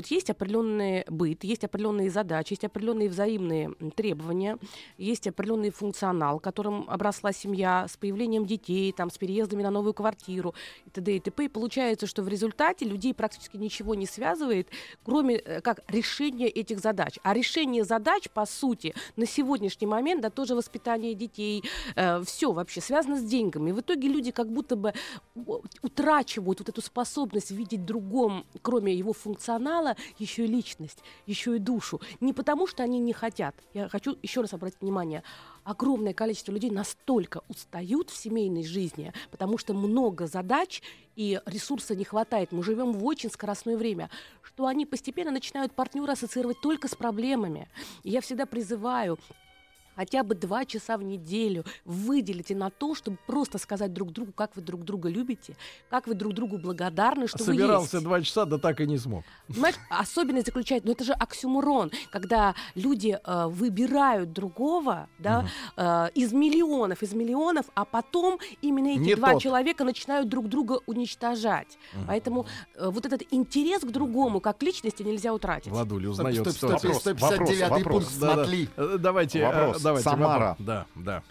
вот 0.00 0.06
есть 0.06 0.30
определенный 0.30 1.04
быт, 1.08 1.44
есть 1.44 1.62
определенные 1.62 2.10
задачи, 2.10 2.52
есть 2.52 2.64
определенные 2.64 3.08
взаимные 3.08 3.72
требования, 3.94 4.58
есть 4.96 5.26
определенный 5.26 5.70
функционал, 5.70 6.40
которым 6.40 6.88
обросла 6.88 7.32
семья 7.32 7.86
с 7.86 7.96
появлением 7.96 8.46
детей, 8.46 8.92
там, 8.92 9.10
с 9.10 9.18
переездами 9.18 9.62
на 9.62 9.70
новую 9.70 9.92
квартиру 9.92 10.54
и 10.86 10.90
т.д. 10.90 11.16
и 11.16 11.20
т.п. 11.20 11.44
И 11.44 11.48
получается, 11.48 12.06
что 12.06 12.22
в 12.22 12.28
результате 12.28 12.86
людей 12.86 13.12
практически 13.12 13.58
ничего 13.58 13.94
не 13.94 14.06
связывает, 14.06 14.68
кроме 15.04 15.36
э, 15.36 15.60
как 15.60 15.80
решения 15.88 16.48
этих 16.48 16.80
задач. 16.80 17.18
А 17.22 17.34
решение 17.34 17.84
задач, 17.84 18.30
по 18.30 18.46
сути, 18.46 18.94
на 19.16 19.26
сегодняшний 19.26 19.86
момент, 19.86 20.22
да, 20.22 20.30
тоже 20.30 20.54
воспитание 20.54 21.14
детей, 21.14 21.62
все 22.24 22.52
вообще 22.52 22.80
связано 22.80 23.18
с 23.18 23.22
деньгами. 23.22 23.70
И 23.70 23.72
в 23.72 23.80
итоге 23.80 24.08
люди 24.08 24.30
как 24.30 24.50
будто 24.50 24.76
бы 24.76 24.94
у- 25.34 25.60
утрачивают 25.82 26.60
вот 26.60 26.68
эту 26.68 26.80
способность 26.80 27.50
видеть 27.50 27.84
другом, 27.84 28.46
кроме 28.62 28.94
его 28.94 29.12
функционала, 29.12 29.89
мало 29.90 29.96
еще 30.18 30.44
и 30.44 30.48
личность, 30.48 30.98
еще 31.26 31.56
и 31.56 31.58
душу. 31.58 32.00
Не 32.20 32.32
потому, 32.32 32.66
что 32.66 32.82
они 32.82 32.98
не 32.98 33.12
хотят. 33.12 33.54
Я 33.74 33.88
хочу 33.88 34.16
еще 34.22 34.40
раз 34.40 34.52
обратить 34.54 34.80
внимание. 34.80 35.22
Огромное 35.64 36.14
количество 36.14 36.52
людей 36.52 36.70
настолько 36.70 37.42
устают 37.48 38.10
в 38.10 38.16
семейной 38.16 38.64
жизни, 38.64 39.12
потому 39.30 39.58
что 39.58 39.74
много 39.74 40.26
задач 40.26 40.82
и 41.16 41.40
ресурса 41.46 41.94
не 41.94 42.04
хватает. 42.04 42.52
Мы 42.52 42.62
живем 42.62 42.92
в 42.92 43.04
очень 43.04 43.30
скоростное 43.30 43.76
время, 43.76 44.10
что 44.42 44.66
они 44.66 44.86
постепенно 44.86 45.30
начинают 45.30 45.72
партнера 45.72 46.12
ассоциировать 46.12 46.60
только 46.60 46.88
с 46.88 46.94
проблемами. 46.94 47.68
И 48.04 48.10
я 48.10 48.20
всегда 48.20 48.46
призываю 48.46 49.18
хотя 50.00 50.22
бы 50.22 50.34
два 50.34 50.64
часа 50.64 50.96
в 50.96 51.02
неделю 51.02 51.62
выделите 51.84 52.54
на 52.54 52.70
то, 52.70 52.94
чтобы 52.94 53.18
просто 53.26 53.58
сказать 53.58 53.92
друг 53.92 54.12
другу, 54.12 54.32
как 54.32 54.56
вы 54.56 54.62
друг 54.62 54.82
друга 54.82 55.10
любите, 55.10 55.56
как 55.90 56.06
вы 56.06 56.14
друг 56.14 56.32
другу 56.32 56.56
благодарны, 56.56 57.28
что 57.28 57.44
Собирался 57.44 57.90
вы 57.92 57.96
есть. 57.98 58.04
два 58.04 58.22
часа, 58.22 58.46
да 58.46 58.56
так 58.56 58.80
и 58.80 58.86
не 58.86 58.96
смог. 58.96 59.24
Понимаешь, 59.46 59.74
особенность 59.90 60.46
заключается, 60.46 60.86
ну 60.86 60.92
это 60.94 61.04
же 61.04 61.12
оксюмурон, 61.12 61.90
когда 62.10 62.54
люди 62.74 63.18
э, 63.22 63.46
выбирают 63.48 64.32
другого, 64.32 65.06
да, 65.18 65.46
э, 65.76 66.08
из 66.14 66.32
миллионов, 66.32 67.02
из 67.02 67.12
миллионов, 67.12 67.66
а 67.74 67.84
потом 67.84 68.38
именно 68.62 68.88
эти 68.88 69.00
Не 69.00 69.14
два 69.16 69.32
тот. 69.32 69.42
человека 69.42 69.84
начинают 69.84 70.30
друг 70.30 70.48
друга 70.48 70.80
уничтожать. 70.86 71.76
Поэтому 72.06 72.46
э, 72.74 72.88
вот 72.88 73.04
этот 73.04 73.22
интерес 73.32 73.82
к 73.82 73.90
другому, 73.90 74.40
как 74.40 74.56
к 74.56 74.62
личности, 74.62 75.02
нельзя 75.02 75.34
утратить. 75.34 75.70
Владуля 75.70 76.08
узнает 76.08 76.40
Стоп, 76.40 76.54
стоп, 76.54 76.80
ситуацию. 76.80 76.94
стоп, 76.94 77.20
Вопрос, 77.20 77.48
159 77.48 77.70
вопрос, 77.70 78.04
пункт, 78.04 78.18
смотри. 78.18 78.68
Э, 78.78 78.96
Давайте, 78.98 79.40
э, 79.40 79.46
Вопрос. 79.46 79.82
Давайте. 79.90 80.10
Самара. 80.10 80.38
вопрос. 80.50 80.56
Да, 80.66 80.86
да. 80.96 81.22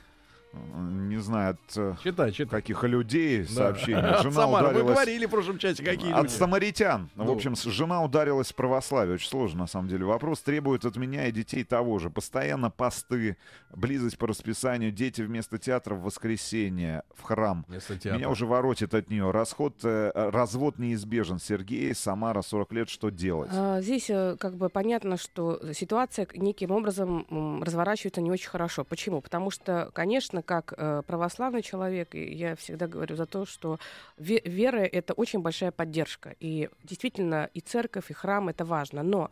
Не 0.53 1.17
знаю, 1.17 1.51
от 1.51 1.77
э, 1.77 1.93
Читай, 2.03 2.31
читай. 2.31 2.61
каких 2.61 2.83
людей 2.83 3.43
Да. 3.43 3.47
сообщение. 3.53 4.01
От 4.03 4.21
Жена 4.23 4.33
Самары. 4.35 4.65
Вы 4.67 4.71
ударилась... 4.73 4.93
говорили 4.95 5.25
в 5.27 5.29
прошлом 5.29 5.57
часе, 5.59 5.83
какие 5.83 6.11
От 6.11 6.23
люди. 6.23 6.31
самаритян. 6.33 7.09
В 7.15 7.25
Ну. 7.25 7.33
общем, 7.33 7.55
с- 7.55 7.63
жена 7.65 8.03
ударилась 8.03 8.51
в 8.51 8.55
православие. 8.55 9.15
Очень 9.15 9.29
сложно, 9.29 9.59
на 9.61 9.67
самом 9.67 9.89
деле. 9.89 10.05
Вопрос 10.05 10.41
требует 10.41 10.85
от 10.85 10.95
меня 10.97 11.27
и 11.27 11.31
детей 11.31 11.63
того 11.63 11.99
же. 11.99 12.09
Постоянно 12.09 12.71
посты, 12.71 13.37
близость 13.75 14.17
по 14.17 14.25
расписанию, 14.27 14.91
дети 14.91 15.21
вместо 15.21 15.59
театра 15.59 15.93
в 15.93 16.01
воскресенье, 16.03 17.03
в 17.15 17.21
храм. 17.23 17.65
Меня 17.69 18.29
уже 18.29 18.45
воротит 18.47 18.93
от 18.95 19.09
нее. 19.11 19.29
Расход, 19.31 19.75
э, 19.83 20.11
развод 20.15 20.79
неизбежен. 20.79 21.37
Сергей, 21.39 21.93
Самара, 21.93 22.41
40 22.41 22.71
лет, 22.71 22.89
что 22.89 23.09
делать? 23.09 23.49
А, 23.53 23.81
Здесь 23.81 24.09
э, 24.09 24.35
как 24.39 24.55
бы 24.55 24.69
понятно, 24.69 25.17
что 25.17 25.73
ситуация 25.73 26.27
неким 26.33 26.71
образом 26.71 27.61
разворачивается 27.63 28.21
не 28.21 28.31
очень 28.31 28.49
хорошо. 28.49 28.83
Почему? 28.83 29.21
Потому 29.21 29.51
что, 29.51 29.89
конечно, 29.93 30.38
как 30.41 30.73
э, 30.77 31.01
православный 31.05 31.61
человек, 31.61 32.13
я 32.13 32.55
всегда 32.55 32.87
говорю 32.87 33.15
за 33.15 33.25
то, 33.25 33.45
что 33.45 33.79
ве- 34.17 34.47
вера— 34.47 34.79
это 34.91 35.13
очень 35.13 35.39
большая 35.39 35.71
поддержка. 35.71 36.35
И 36.39 36.69
действительно 36.83 37.49
и 37.53 37.59
церковь, 37.59 38.09
и 38.09 38.13
храм— 38.13 38.49
это 38.49 38.65
важно. 38.65 39.03
Но 39.03 39.29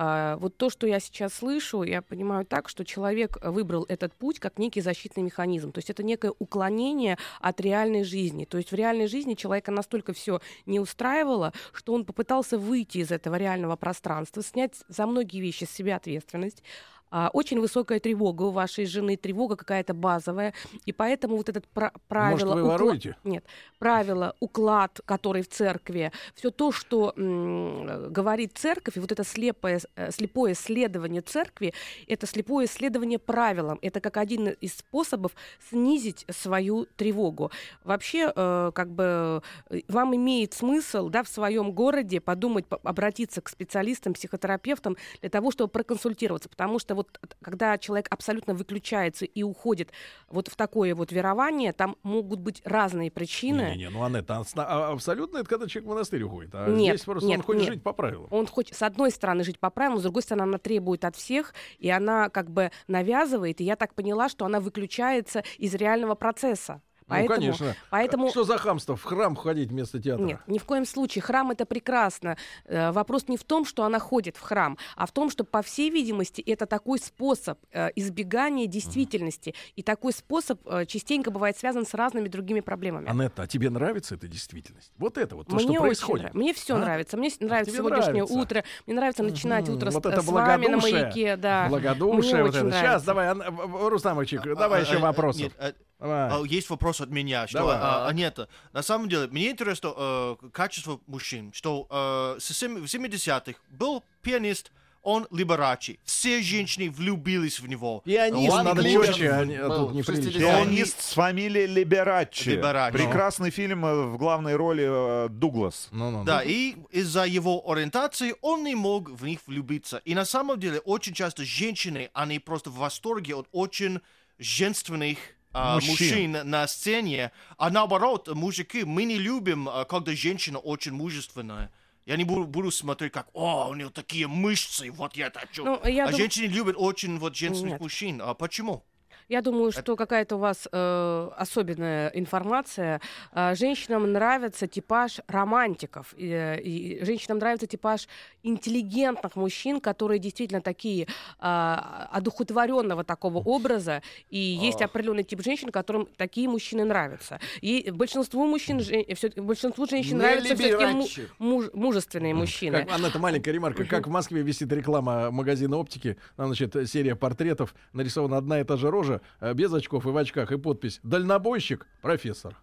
а, 0.00 0.36
вот 0.36 0.56
то, 0.56 0.70
что 0.70 0.86
я 0.86 1.00
сейчас 1.00 1.34
слышу, 1.34 1.82
я 1.82 2.02
понимаю 2.02 2.46
так, 2.46 2.68
что 2.68 2.84
человек 2.84 3.36
выбрал 3.44 3.84
этот 3.88 4.14
путь 4.14 4.38
как 4.38 4.56
некий 4.56 4.80
защитный 4.80 5.24
механизм. 5.24 5.72
То 5.72 5.78
есть 5.78 5.90
это 5.90 6.04
некое 6.04 6.32
уклонение 6.38 7.18
от 7.40 7.60
реальной 7.60 8.04
жизни. 8.04 8.44
То 8.44 8.58
есть 8.58 8.70
в 8.70 8.76
реальной 8.76 9.08
жизни 9.08 9.34
человека 9.34 9.72
настолько 9.72 10.12
все 10.12 10.40
не 10.66 10.78
устраивало, 10.78 11.52
что 11.72 11.94
он 11.94 12.04
попытался 12.04 12.58
выйти 12.58 12.98
из 12.98 13.10
этого 13.10 13.34
реального 13.34 13.74
пространства, 13.74 14.40
снять 14.40 14.74
за 14.86 15.04
многие 15.08 15.40
вещи 15.40 15.64
с 15.64 15.70
себя 15.70 15.96
ответственность. 15.96 16.62
А, 17.10 17.30
очень 17.32 17.60
высокая 17.60 18.00
тревога 18.00 18.42
у 18.44 18.50
вашей 18.50 18.84
жены, 18.86 19.16
тревога 19.16 19.56
какая-то 19.56 19.94
базовая, 19.94 20.52
и 20.84 20.92
поэтому 20.92 21.36
вот 21.36 21.48
этот 21.48 21.66
пра- 21.68 21.92
правило... 22.08 22.54
вы 22.54 22.60
укла- 22.62 22.68
воруете? 22.68 23.16
Нет, 23.24 23.44
правило, 23.78 24.34
уклад, 24.40 25.00
который 25.04 25.42
в 25.42 25.48
церкви, 25.48 26.12
все 26.34 26.50
то, 26.50 26.70
что 26.72 27.12
м, 27.16 28.12
говорит 28.12 28.52
церковь, 28.58 28.96
и 28.96 29.00
вот 29.00 29.12
это 29.12 29.24
слепое, 29.24 29.80
э, 29.96 30.10
слепое 30.10 30.54
следование 30.54 31.22
церкви, 31.22 31.72
это 32.06 32.26
слепое 32.26 32.66
следование 32.66 33.18
правилам. 33.18 33.78
Это 33.82 34.00
как 34.00 34.16
один 34.18 34.48
из 34.48 34.74
способов 34.76 35.32
снизить 35.70 36.26
свою 36.30 36.86
тревогу. 36.96 37.50
Вообще, 37.84 38.32
э, 38.34 38.70
как 38.74 38.90
бы, 38.90 39.42
э, 39.70 39.80
вам 39.88 40.14
имеет 40.16 40.52
смысл, 40.54 41.08
да, 41.08 41.22
в 41.22 41.28
своем 41.28 41.72
городе 41.72 42.20
подумать, 42.20 42.66
по- 42.66 42.80
обратиться 42.82 43.40
к 43.40 43.48
специалистам, 43.48 44.12
психотерапевтам 44.14 44.96
для 45.20 45.30
того, 45.30 45.50
чтобы 45.50 45.70
проконсультироваться, 45.70 46.48
потому 46.48 46.78
что 46.78 46.94
вот 46.98 47.18
э, 47.22 47.26
когда 47.42 47.78
человек 47.78 48.06
абсолютно 48.10 48.54
выключается 48.54 49.24
и 49.24 49.42
уходит 49.42 49.92
вот 50.28 50.48
в 50.48 50.56
такое 50.56 50.94
вот 50.94 51.12
верование, 51.12 51.72
там 51.72 51.96
могут 52.02 52.40
быть 52.40 52.60
разные 52.64 53.10
причины. 53.10 53.62
Не-не-не, 53.70 53.90
ну 53.90 54.04
Анетта, 54.04 54.38
а 54.38 54.44
сна- 54.44 54.66
а 54.68 54.92
абсолютно 54.92 55.38
это 55.38 55.48
когда 55.48 55.66
человек 55.66 55.86
в 55.86 55.90
монастырь 55.90 56.22
уходит. 56.22 56.50
А 56.54 56.68
Нет, 56.68 56.96
здесь 56.96 57.04
просто 57.04 57.28
нет, 57.28 57.38
он 57.38 57.44
хочет 57.44 57.62
нет. 57.62 57.72
жить 57.74 57.82
по 57.82 57.92
правилам. 57.92 58.28
Он 58.30 58.46
хочет, 58.46 58.76
с 58.76 58.82
одной 58.82 59.10
стороны, 59.10 59.44
жить 59.44 59.58
по 59.58 59.70
правилам, 59.70 59.98
с 59.98 60.02
другой 60.02 60.22
стороны, 60.22 60.42
она 60.42 60.58
требует 60.58 61.04
от 61.04 61.16
всех, 61.16 61.54
и 61.78 61.88
она 61.88 62.28
как 62.28 62.50
бы 62.50 62.70
навязывает, 62.88 63.60
и 63.60 63.64
я 63.64 63.76
так 63.76 63.94
поняла, 63.94 64.28
что 64.28 64.44
она 64.44 64.60
выключается 64.60 65.44
из 65.56 65.74
реального 65.74 66.14
процесса. 66.14 66.82
Поэтому, 67.08 67.28
ну, 67.40 67.46
конечно. 67.46 67.76
Поэтому... 67.90 68.30
Что 68.30 68.44
за 68.44 68.58
хамство? 68.58 68.96
В 68.96 69.02
храм 69.02 69.34
ходить 69.34 69.70
вместо 69.70 70.00
театра? 70.00 70.24
Нет, 70.24 70.40
ни 70.46 70.58
в 70.58 70.64
коем 70.64 70.84
случае. 70.84 71.22
Храм 71.22 71.50
это 71.50 71.64
прекрасно. 71.66 72.36
Э, 72.66 72.90
вопрос 72.92 73.28
не 73.28 73.36
в 73.36 73.44
том, 73.44 73.64
что 73.64 73.84
она 73.84 73.98
ходит 73.98 74.36
в 74.36 74.40
храм, 74.40 74.76
а 74.96 75.06
в 75.06 75.12
том, 75.12 75.30
что, 75.30 75.44
по 75.44 75.62
всей 75.62 75.90
видимости, 75.90 76.40
это 76.42 76.66
такой 76.66 76.98
способ 76.98 77.58
э, 77.72 77.88
избегания 77.96 78.66
действительности. 78.66 79.54
И 79.76 79.82
такой 79.82 80.12
способ 80.12 80.60
э, 80.66 80.84
частенько 80.86 81.30
бывает 81.30 81.56
связан 81.58 81.86
с 81.86 81.94
разными 81.94 82.28
другими 82.28 82.60
проблемами. 82.60 83.08
Анетта, 83.08 83.42
а 83.42 83.46
тебе 83.46 83.70
нравится 83.70 84.14
эта 84.14 84.28
действительность? 84.28 84.92
Вот 84.98 85.16
это 85.18 85.36
вот, 85.36 85.46
то, 85.46 85.54
Мне 85.54 85.62
что 85.64 85.72
очень 85.72 85.80
происходит. 85.80 86.18
нравится. 86.24 86.38
Мне 86.38 86.54
все 86.54 86.74
А? 86.74 86.78
нравится. 86.78 87.16
Мне 87.16 87.30
с- 87.30 87.40
нравится 87.40 87.70
тебе 87.72 87.78
сегодняшнее 87.78 88.12
нравится? 88.24 88.38
утро. 88.38 88.64
Мне 88.86 88.96
нравится 88.96 89.22
начинать 89.22 89.68
утро 89.68 89.90
вот 89.90 90.02
с, 90.04 90.06
это 90.06 90.22
с 90.22 90.26
вами 90.26 90.66
на 90.66 90.76
маяке. 90.76 91.36
Да. 91.36 91.66
Благодушие 91.68 92.34
Мне 92.34 92.42
вот 92.42 92.54
очень 92.54 92.68
это. 92.68 92.78
Сейчас 92.78 93.04
давай, 93.04 93.28
Ан- 93.28 93.42
в- 93.50 93.88
Рустамовичик, 93.88 94.42
давай 94.56 94.80
А, 94.80 94.84
еще 94.84 94.96
а, 94.96 95.00
вопросов. 95.00 95.42
Нет, 95.42 95.52
а, 95.58 95.72
Давай. 95.98 96.30
а, 96.30 96.44
есть 96.44 96.70
вопрос 96.70 97.00
от 97.00 97.10
меня. 97.10 97.46
Что, 97.48 97.58
Давай. 97.58 97.76
а, 97.80 98.06
а, 98.08 98.12
нет, 98.12 98.38
на 98.72 98.82
самом 98.82 99.08
деле, 99.08 99.26
мне 99.28 99.50
интересно 99.50 99.92
э, 99.96 100.36
качество 100.52 101.00
мужчин. 101.06 101.52
Что 101.52 101.86
э, 101.90 102.40
с 102.40 102.52
сем- 102.56 102.76
в 102.76 102.84
70-х 102.84 103.58
был 103.70 104.04
пианист, 104.22 104.70
он 105.02 105.26
либерачи. 105.30 105.98
Все 106.04 106.42
женщины 106.42 106.90
влюбились 106.90 107.60
в 107.60 107.68
него. 107.68 108.02
Пианист, 108.04 108.52
Он 108.52 108.64
надо 108.64 108.82
четче, 108.82 109.44
не- 109.46 109.56
а 109.56 109.68
тут. 109.68 109.92
60-х. 109.94 110.38
Пианист 110.38 111.00
с 111.00 111.12
фамилией 111.14 111.66
Либерачи. 111.66 112.50
Либераччи. 112.50 112.96
Прекрасный 112.98 113.50
фильм 113.50 113.86
э, 113.86 114.04
в 114.06 114.18
главной 114.18 114.54
роли 114.56 114.86
э, 115.24 115.28
Дуглас. 115.30 115.88
Ну-ну-ну. 115.92 116.24
Да, 116.24 116.42
и 116.44 116.76
из-за 116.90 117.24
его 117.24 117.68
ориентации 117.70 118.34
он 118.40 118.64
не 118.64 118.74
мог 118.74 119.08
в 119.08 119.24
них 119.24 119.40
влюбиться. 119.46 120.00
И 120.04 120.14
на 120.14 120.24
самом 120.24 120.60
деле 120.60 120.78
очень 120.80 121.14
часто 121.14 121.44
женщины, 121.44 122.10
они 122.12 122.38
просто 122.38 122.70
в 122.70 122.74
восторге 122.76 123.34
от 123.34 123.48
очень 123.52 124.00
женственных 124.38 125.18
Мужчин. 125.52 125.90
мужчин. 125.90 126.50
на 126.50 126.66
сцене, 126.66 127.32
а 127.56 127.70
наоборот, 127.70 128.28
мужики, 128.34 128.84
мы 128.84 129.04
не 129.04 129.18
любим, 129.18 129.68
а, 129.68 129.84
когда 129.84 130.12
женщина 130.12 130.58
очень 130.58 130.92
мужественная. 130.92 131.70
Я 132.06 132.16
не 132.16 132.24
буду, 132.24 132.46
буду 132.46 132.70
смотреть, 132.70 133.12
как, 133.12 133.28
о, 133.34 133.68
у 133.68 133.74
нее 133.74 133.90
такие 133.90 134.26
мышцы, 134.26 134.90
вот 134.90 135.16
я 135.16 135.30
хочу. 135.30 135.64
Ну, 135.64 135.80
я 135.84 136.06
а 136.06 136.10
дум- 136.10 136.18
женщины 136.18 136.46
любят 136.46 136.76
очень 136.78 137.18
вот 137.18 137.36
женственных 137.36 137.72
Нет. 137.72 137.80
мужчин. 137.80 138.22
А 138.22 138.32
почему? 138.34 138.84
Я 139.28 139.42
думаю, 139.42 139.72
что 139.72 139.94
какая-то 139.94 140.36
у 140.36 140.38
вас 140.38 140.66
э, 140.72 141.30
особенная 141.36 142.08
информация. 142.14 143.00
Э, 143.32 143.54
женщинам 143.54 144.10
нравится 144.10 144.66
типаж 144.66 145.20
романтиков. 145.28 146.14
И, 146.16 146.30
э, 146.30 146.60
и 146.62 147.04
женщинам 147.04 147.38
нравится 147.38 147.66
типаж 147.66 148.08
интеллигентных 148.42 149.36
мужчин, 149.36 149.80
которые 149.80 150.18
действительно 150.18 150.62
такие 150.62 151.06
э, 151.40 151.76
одухотворенного 152.10 153.04
такого 153.04 153.38
образа. 153.38 154.02
И 154.30 154.38
есть 154.38 154.80
определенный 154.80 155.24
тип 155.24 155.42
женщин, 155.42 155.70
которым 155.70 156.06
такие 156.16 156.48
мужчины 156.48 156.84
нравятся. 156.84 157.38
И 157.60 157.90
большинству 157.90 158.46
мужчин, 158.46 158.80
жен- 158.80 159.04
всё- 159.14 159.30
большинству 159.42 159.86
женщин 159.86 160.16
Не 160.16 160.22
нравятся 160.22 160.54
все-таки 160.54 160.84
либерачи. 160.86 161.28
мужественные 161.38 162.32
мужчины. 162.34 162.84
Как, 162.84 162.92
Анетта, 162.98 163.18
маленькая 163.18 163.52
ремарка. 163.52 163.84
Как 163.84 164.06
в 164.06 164.10
Москве 164.10 164.40
висит 164.40 164.72
реклама 164.72 165.30
магазина 165.30 165.76
оптики, 165.76 166.16
там, 166.36 166.46
значит, 166.46 166.74
серия 166.88 167.14
портретов, 167.14 167.74
нарисована 167.92 168.38
одна 168.38 168.60
и 168.60 168.64
та 168.64 168.76
же 168.78 168.90
рожа, 168.90 169.17
э, 169.40 169.54
без 169.54 169.72
очков 169.72 170.06
и 170.06 170.10
в 170.10 170.16
очках, 170.16 170.52
и 170.52 170.58
подпись 170.58 171.00
«Дальнобойщик, 171.02 171.86
профессор». 172.02 172.56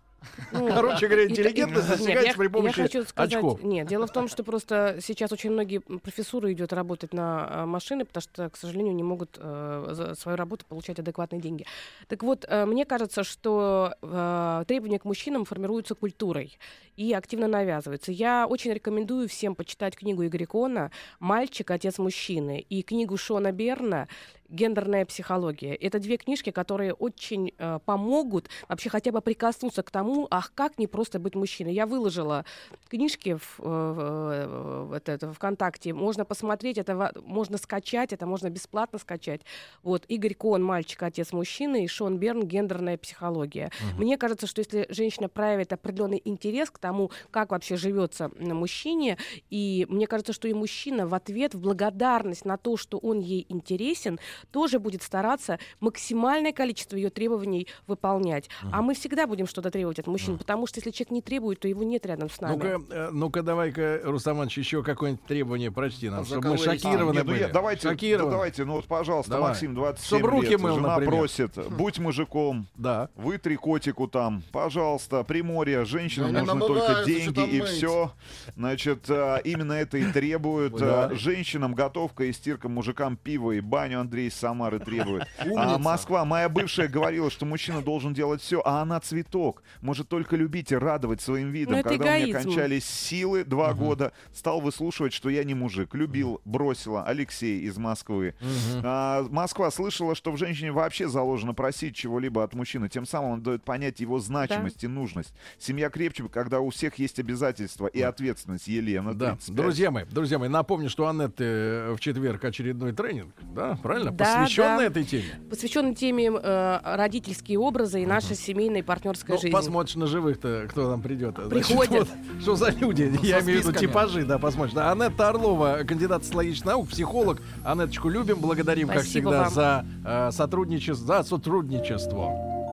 Ну, 0.52 0.68
Короче 0.68 1.08
говоря, 1.08 1.28
интеллигентность 1.28 1.88
достигается 1.88 2.38
при 2.38 2.48
помощи 2.48 2.80
я 2.80 2.84
хочу 2.84 3.04
сказать, 3.04 3.34
очков. 3.34 3.64
Нет, 3.64 3.88
дело 3.88 4.08
в 4.08 4.12
том, 4.12 4.28
что 4.28 4.44
просто 4.44 4.98
сейчас 5.02 5.32
очень 5.32 5.52
многие 5.52 5.80
профессуры 5.80 6.52
идет 6.54 6.74
работать 6.74 7.14
на 7.14 7.48
э, 7.50 7.66
машины, 7.66 8.06
потому 8.06 8.22
что, 8.22 8.50
к 8.50 8.58
сожалению, 8.58 8.96
не 8.96 9.04
могут 9.04 9.38
э, 9.38 9.88
за 9.92 10.16
свою 10.16 10.38
работу 10.38 10.66
получать 10.66 11.00
адекватные 11.00 11.42
деньги. 11.42 11.66
Так 12.08 12.24
вот, 12.24 12.46
э, 12.48 12.66
мне 12.66 12.86
кажется, 12.86 13.24
что 13.24 13.94
э, 14.02 14.64
требования 14.68 15.00
к 15.00 15.06
мужчинам 15.06 15.46
формируются 15.46 15.96
культурой 15.96 16.58
и 16.96 17.14
активно 17.14 17.48
навязываются. 17.48 18.12
Я 18.12 18.48
очень 18.48 18.72
рекомендую 18.72 19.28
всем 19.28 19.56
почитать 19.56 19.96
книгу 19.96 20.26
Игоря 20.26 20.46
Кона 20.46 20.92
«Мальчик, 21.20 21.70
отец 21.72 21.98
мужчины» 21.98 22.66
и 22.70 22.82
книгу 22.84 23.18
Шона 23.18 23.52
Берна 23.52 24.08
«Гендерная 24.50 25.06
психология». 25.06 25.76
Это 25.76 26.00
две 26.00 26.18
книжки, 26.18 26.52
которые 26.52 26.94
очень 26.94 27.54
э, 27.58 27.80
помогут 27.86 28.50
вообще 28.68 28.90
хотя 28.90 29.12
бы 29.12 29.22
прикоснуться 29.22 29.84
к 29.84 29.92
тому, 29.92 30.28
ах, 30.32 30.52
как 30.56 30.78
не 30.78 30.88
просто 30.88 31.20
быть 31.20 31.36
мужчиной. 31.36 31.74
Я 31.74 31.86
выложила 31.86 32.46
книжки 32.90 33.36
в, 33.36 33.60
в, 33.60 34.86
в, 34.88 34.94
это, 34.94 35.12
это, 35.12 35.34
ВКонтакте. 35.34 35.94
Можно 35.94 36.26
посмотреть, 36.26 36.78
это 36.78 37.12
можно 37.24 37.58
скачать, 37.58 38.14
это 38.14 38.26
можно 38.26 38.50
бесплатно 38.50 39.00
скачать. 39.00 39.42
Вот 39.84 40.06
Игорь 40.08 40.34
Кон, 40.34 40.64
мальчик, 40.64 41.04
отец 41.04 41.34
мужчины, 41.34 41.84
и 41.84 41.88
Шон 41.88 42.18
Берн, 42.18 42.44
гендерная 42.44 42.98
психология. 42.98 43.72
Мне 43.98 44.18
кажется, 44.18 44.48
что 44.48 44.62
если 44.62 44.86
женщина 44.90 45.30
проявит 45.30 45.74
определенный 45.74 46.22
интерес 46.24 46.70
к 46.70 46.78
тому, 46.78 47.12
как 47.32 47.52
вообще 47.52 47.76
живется 47.76 48.32
мужчине, 48.40 49.18
и 49.50 49.86
мне 49.90 50.08
кажется, 50.08 50.34
что 50.34 50.48
и 50.48 50.54
мужчина 50.54 51.08
в 51.08 51.14
ответ, 51.14 51.54
в 51.54 51.60
благодарность 51.60 52.46
на 52.46 52.58
то, 52.58 52.78
что 52.78 52.98
он 52.98 53.20
ей 53.20 53.46
интересен, 53.50 54.20
тоже 54.52 54.80
будет 54.80 55.04
стараться 55.04 55.60
максимальное 55.80 56.52
количество 56.52 56.96
ее 56.96 57.10
требований 57.10 57.68
выполнять. 57.88 58.50
А 58.72 58.82
мы 58.82 58.94
всегда 58.94 59.28
будем 59.28 59.48
что-то 59.48 59.72
требовать 59.72 60.00
от 60.00 60.08
мужчин, 60.08 60.38
потому 60.38 60.68
что 60.68 60.80
если 60.80 60.92
человек 60.92 61.12
не 61.12 61.22
требует, 61.22 61.60
то 61.60 61.68
его 61.68 61.84
нет 61.84 62.06
рядом 62.06 62.30
с 62.30 62.40
нами. 62.42 62.54
Ну-ка, 62.54 62.82
э, 62.94 63.10
ну-ка, 63.12 63.42
давай-ка, 63.44 64.02
Рустам 64.04 64.38
Иванович, 64.38 64.58
еще 64.58 64.84
какое-нибудь 64.84 65.26
требование 65.26 65.72
прочти 65.72 66.10
нам, 66.10 66.22
А 66.22 66.26
чтобы 66.26 66.50
мы 66.50 66.58
шокированы 66.58 67.16
Нет, 67.18 67.26
ну 67.26 67.32
были. 67.32 67.42
я- 67.42 67.48
давайте, 67.50 67.90
Шокированы. 67.90 68.26
да 68.26 68.32
давайте, 68.32 68.66
ну 68.66 68.74
вот, 68.74 68.86
пожалуйста, 68.86 69.32
Давай. 69.32 69.50
Максим, 69.50 69.76
27 69.76 70.18
Чтоб 70.20 70.30
руки 70.30 70.48
лет, 70.50 70.60
мыл, 70.60 70.76
жена 70.76 70.90
например. 70.96 71.14
просит, 71.20 71.70
будь 71.72 72.00
мужиком, 72.00 72.68
Да. 72.76 73.10
вытри 73.16 73.56
котику 73.56 74.08
там, 74.08 74.44
пожалуйста, 74.52 75.24
Приморье, 75.24 75.86
женщинам 75.86 76.34
Да 76.34 76.42
не 76.42 76.46
нужны 76.46 76.62
только 76.68 77.04
деньги 77.06 77.40
и 77.56 77.62
мыть. 77.62 77.70
все. 77.70 78.12
Значит, 78.56 79.06
а, 79.10 79.38
именно 79.38 79.74
это 79.74 79.98
и 79.98 80.12
требуют. 80.12 80.76
Да. 80.78 81.06
а, 81.06 81.16
Женщинам 81.16 81.74
готовка 81.74 82.26
и 82.26 82.32
стирка, 82.34 82.70
мужикам 82.70 83.18
пиво 83.18 83.52
и 83.52 83.60
баню 83.62 84.00
Андрей 84.02 84.25
из 84.28 84.34
Самары 84.36 84.80
требует. 84.80 85.28
А. 85.58 85.78
Москва, 85.78 86.26
моя 86.26 86.50
бывшая 86.50 86.88
говорила, 86.88 87.30
что 87.30 87.46
мужчина 87.46 87.82
должен 87.82 88.14
делать 88.14 88.42
все, 88.42 88.62
а 88.66 88.82
она 88.82 89.00
цветок. 89.00 89.64
Может 89.82 90.10
только 90.10 90.36
любить 90.36 90.72
и 90.72 90.76
радовать 90.76 91.22
своим 91.22 91.52
видом. 91.52 91.78
Ну, 91.78 91.84
Когда 91.84 92.14
у 92.16 92.20
меня 92.20 92.42
кончались 92.42 92.86
силы 92.86 93.44
два 93.44 93.74
года, 93.74 94.12
стал 94.34 94.60
выслушивать, 94.60 95.14
что 95.14 95.30
я 95.30 95.44
не 95.44 95.54
мужик. 95.54 95.94
Любил, 95.94 96.42
бросила. 96.46 97.04
Алексей 97.04 97.62
из 97.62 97.78
Москвы. 97.78 98.36
А, 98.84 99.24
Москва 99.30 99.72
слышала, 99.72 100.16
что 100.16 100.32
в 100.32 100.38
женщине 100.38 100.72
вообще 100.72 101.08
заложено 101.08 101.54
просить 101.54 101.96
чего-либо 101.96 102.44
от 102.44 102.54
мужчины. 102.54 102.90
Тем 102.90 103.06
самым 103.06 103.32
он 103.32 103.42
дает 103.44 103.64
понять 103.64 104.00
его 104.00 104.20
значимость 104.20 104.84
и 104.84 104.88
нужность. 104.88 105.34
Семья 105.58 105.90
крепче, 105.90 106.28
когда 106.28 106.60
у 106.60 106.70
всех 106.70 106.96
есть 107.00 107.20
обязательства 107.20 107.88
и 107.88 108.02
ответственность. 108.02 108.68
Елена, 108.68 109.14
Да, 109.14 109.32
35. 109.32 109.56
друзья 109.56 109.92
мои, 109.92 110.06
друзья 110.06 110.40
мои, 110.40 110.50
напомню, 110.50 110.90
что 110.90 111.04
у 111.04 111.08
Аннетты 111.08 111.44
э, 111.44 111.94
в 111.94 112.00
четверг 112.00 112.44
очередной 112.44 112.94
тренинг, 112.94 113.34
да, 113.42 113.78
правильно? 113.82 114.12
Да, 114.16 114.42
Посвященный 114.42 114.78
да. 114.78 114.86
этой 114.86 115.04
теме. 115.04 115.24
Посвященный 115.50 115.94
теме 115.94 116.32
э, 116.32 116.80
родительские 116.84 117.60
образы 117.60 118.02
и 118.02 118.06
наша 118.06 118.34
семейная 118.36 118.80
и 118.80 118.84
партнерская 118.84 119.36
Ну, 119.36 119.42
жизнь. 119.42 119.54
посмотришь 119.54 119.96
на 119.96 120.08
живых-то, 120.08 120.68
кто 120.70 120.90
там 120.90 121.02
придет. 121.02 121.36
Приходят. 121.50 122.08
вот 122.10 122.42
что 122.42 122.56
за 122.56 122.70
люди? 122.70 123.12
Я 123.22 123.42
имею 123.42 123.62
в 123.62 123.68
виду 123.68 123.78
типажи, 123.78 124.24
да, 124.26 124.38
посмотришь. 124.40 124.74
Да, 124.74 124.92
Анетта 124.92 125.30
Орлова, 125.30 125.80
кандидат 125.86 126.24
социологических 126.24 126.66
наук, 126.66 126.90
психолог. 126.90 127.42
Анеточку 127.66 128.08
любим, 128.10 128.38
благодарим, 128.40 128.88
как 128.88 129.02
Спасибо 129.02 129.30
всегда, 129.32 129.44
вам. 129.44 129.54
за 129.54 129.86
э, 130.06 130.32
сотрудничество, 130.32 131.06
за 131.06 131.24
сотрудничество. 131.24 132.72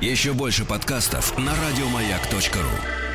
Еще 0.00 0.32
больше 0.32 0.64
подкастов 0.64 1.38
на 1.38 1.52
радиомаяк.ру. 1.52 3.05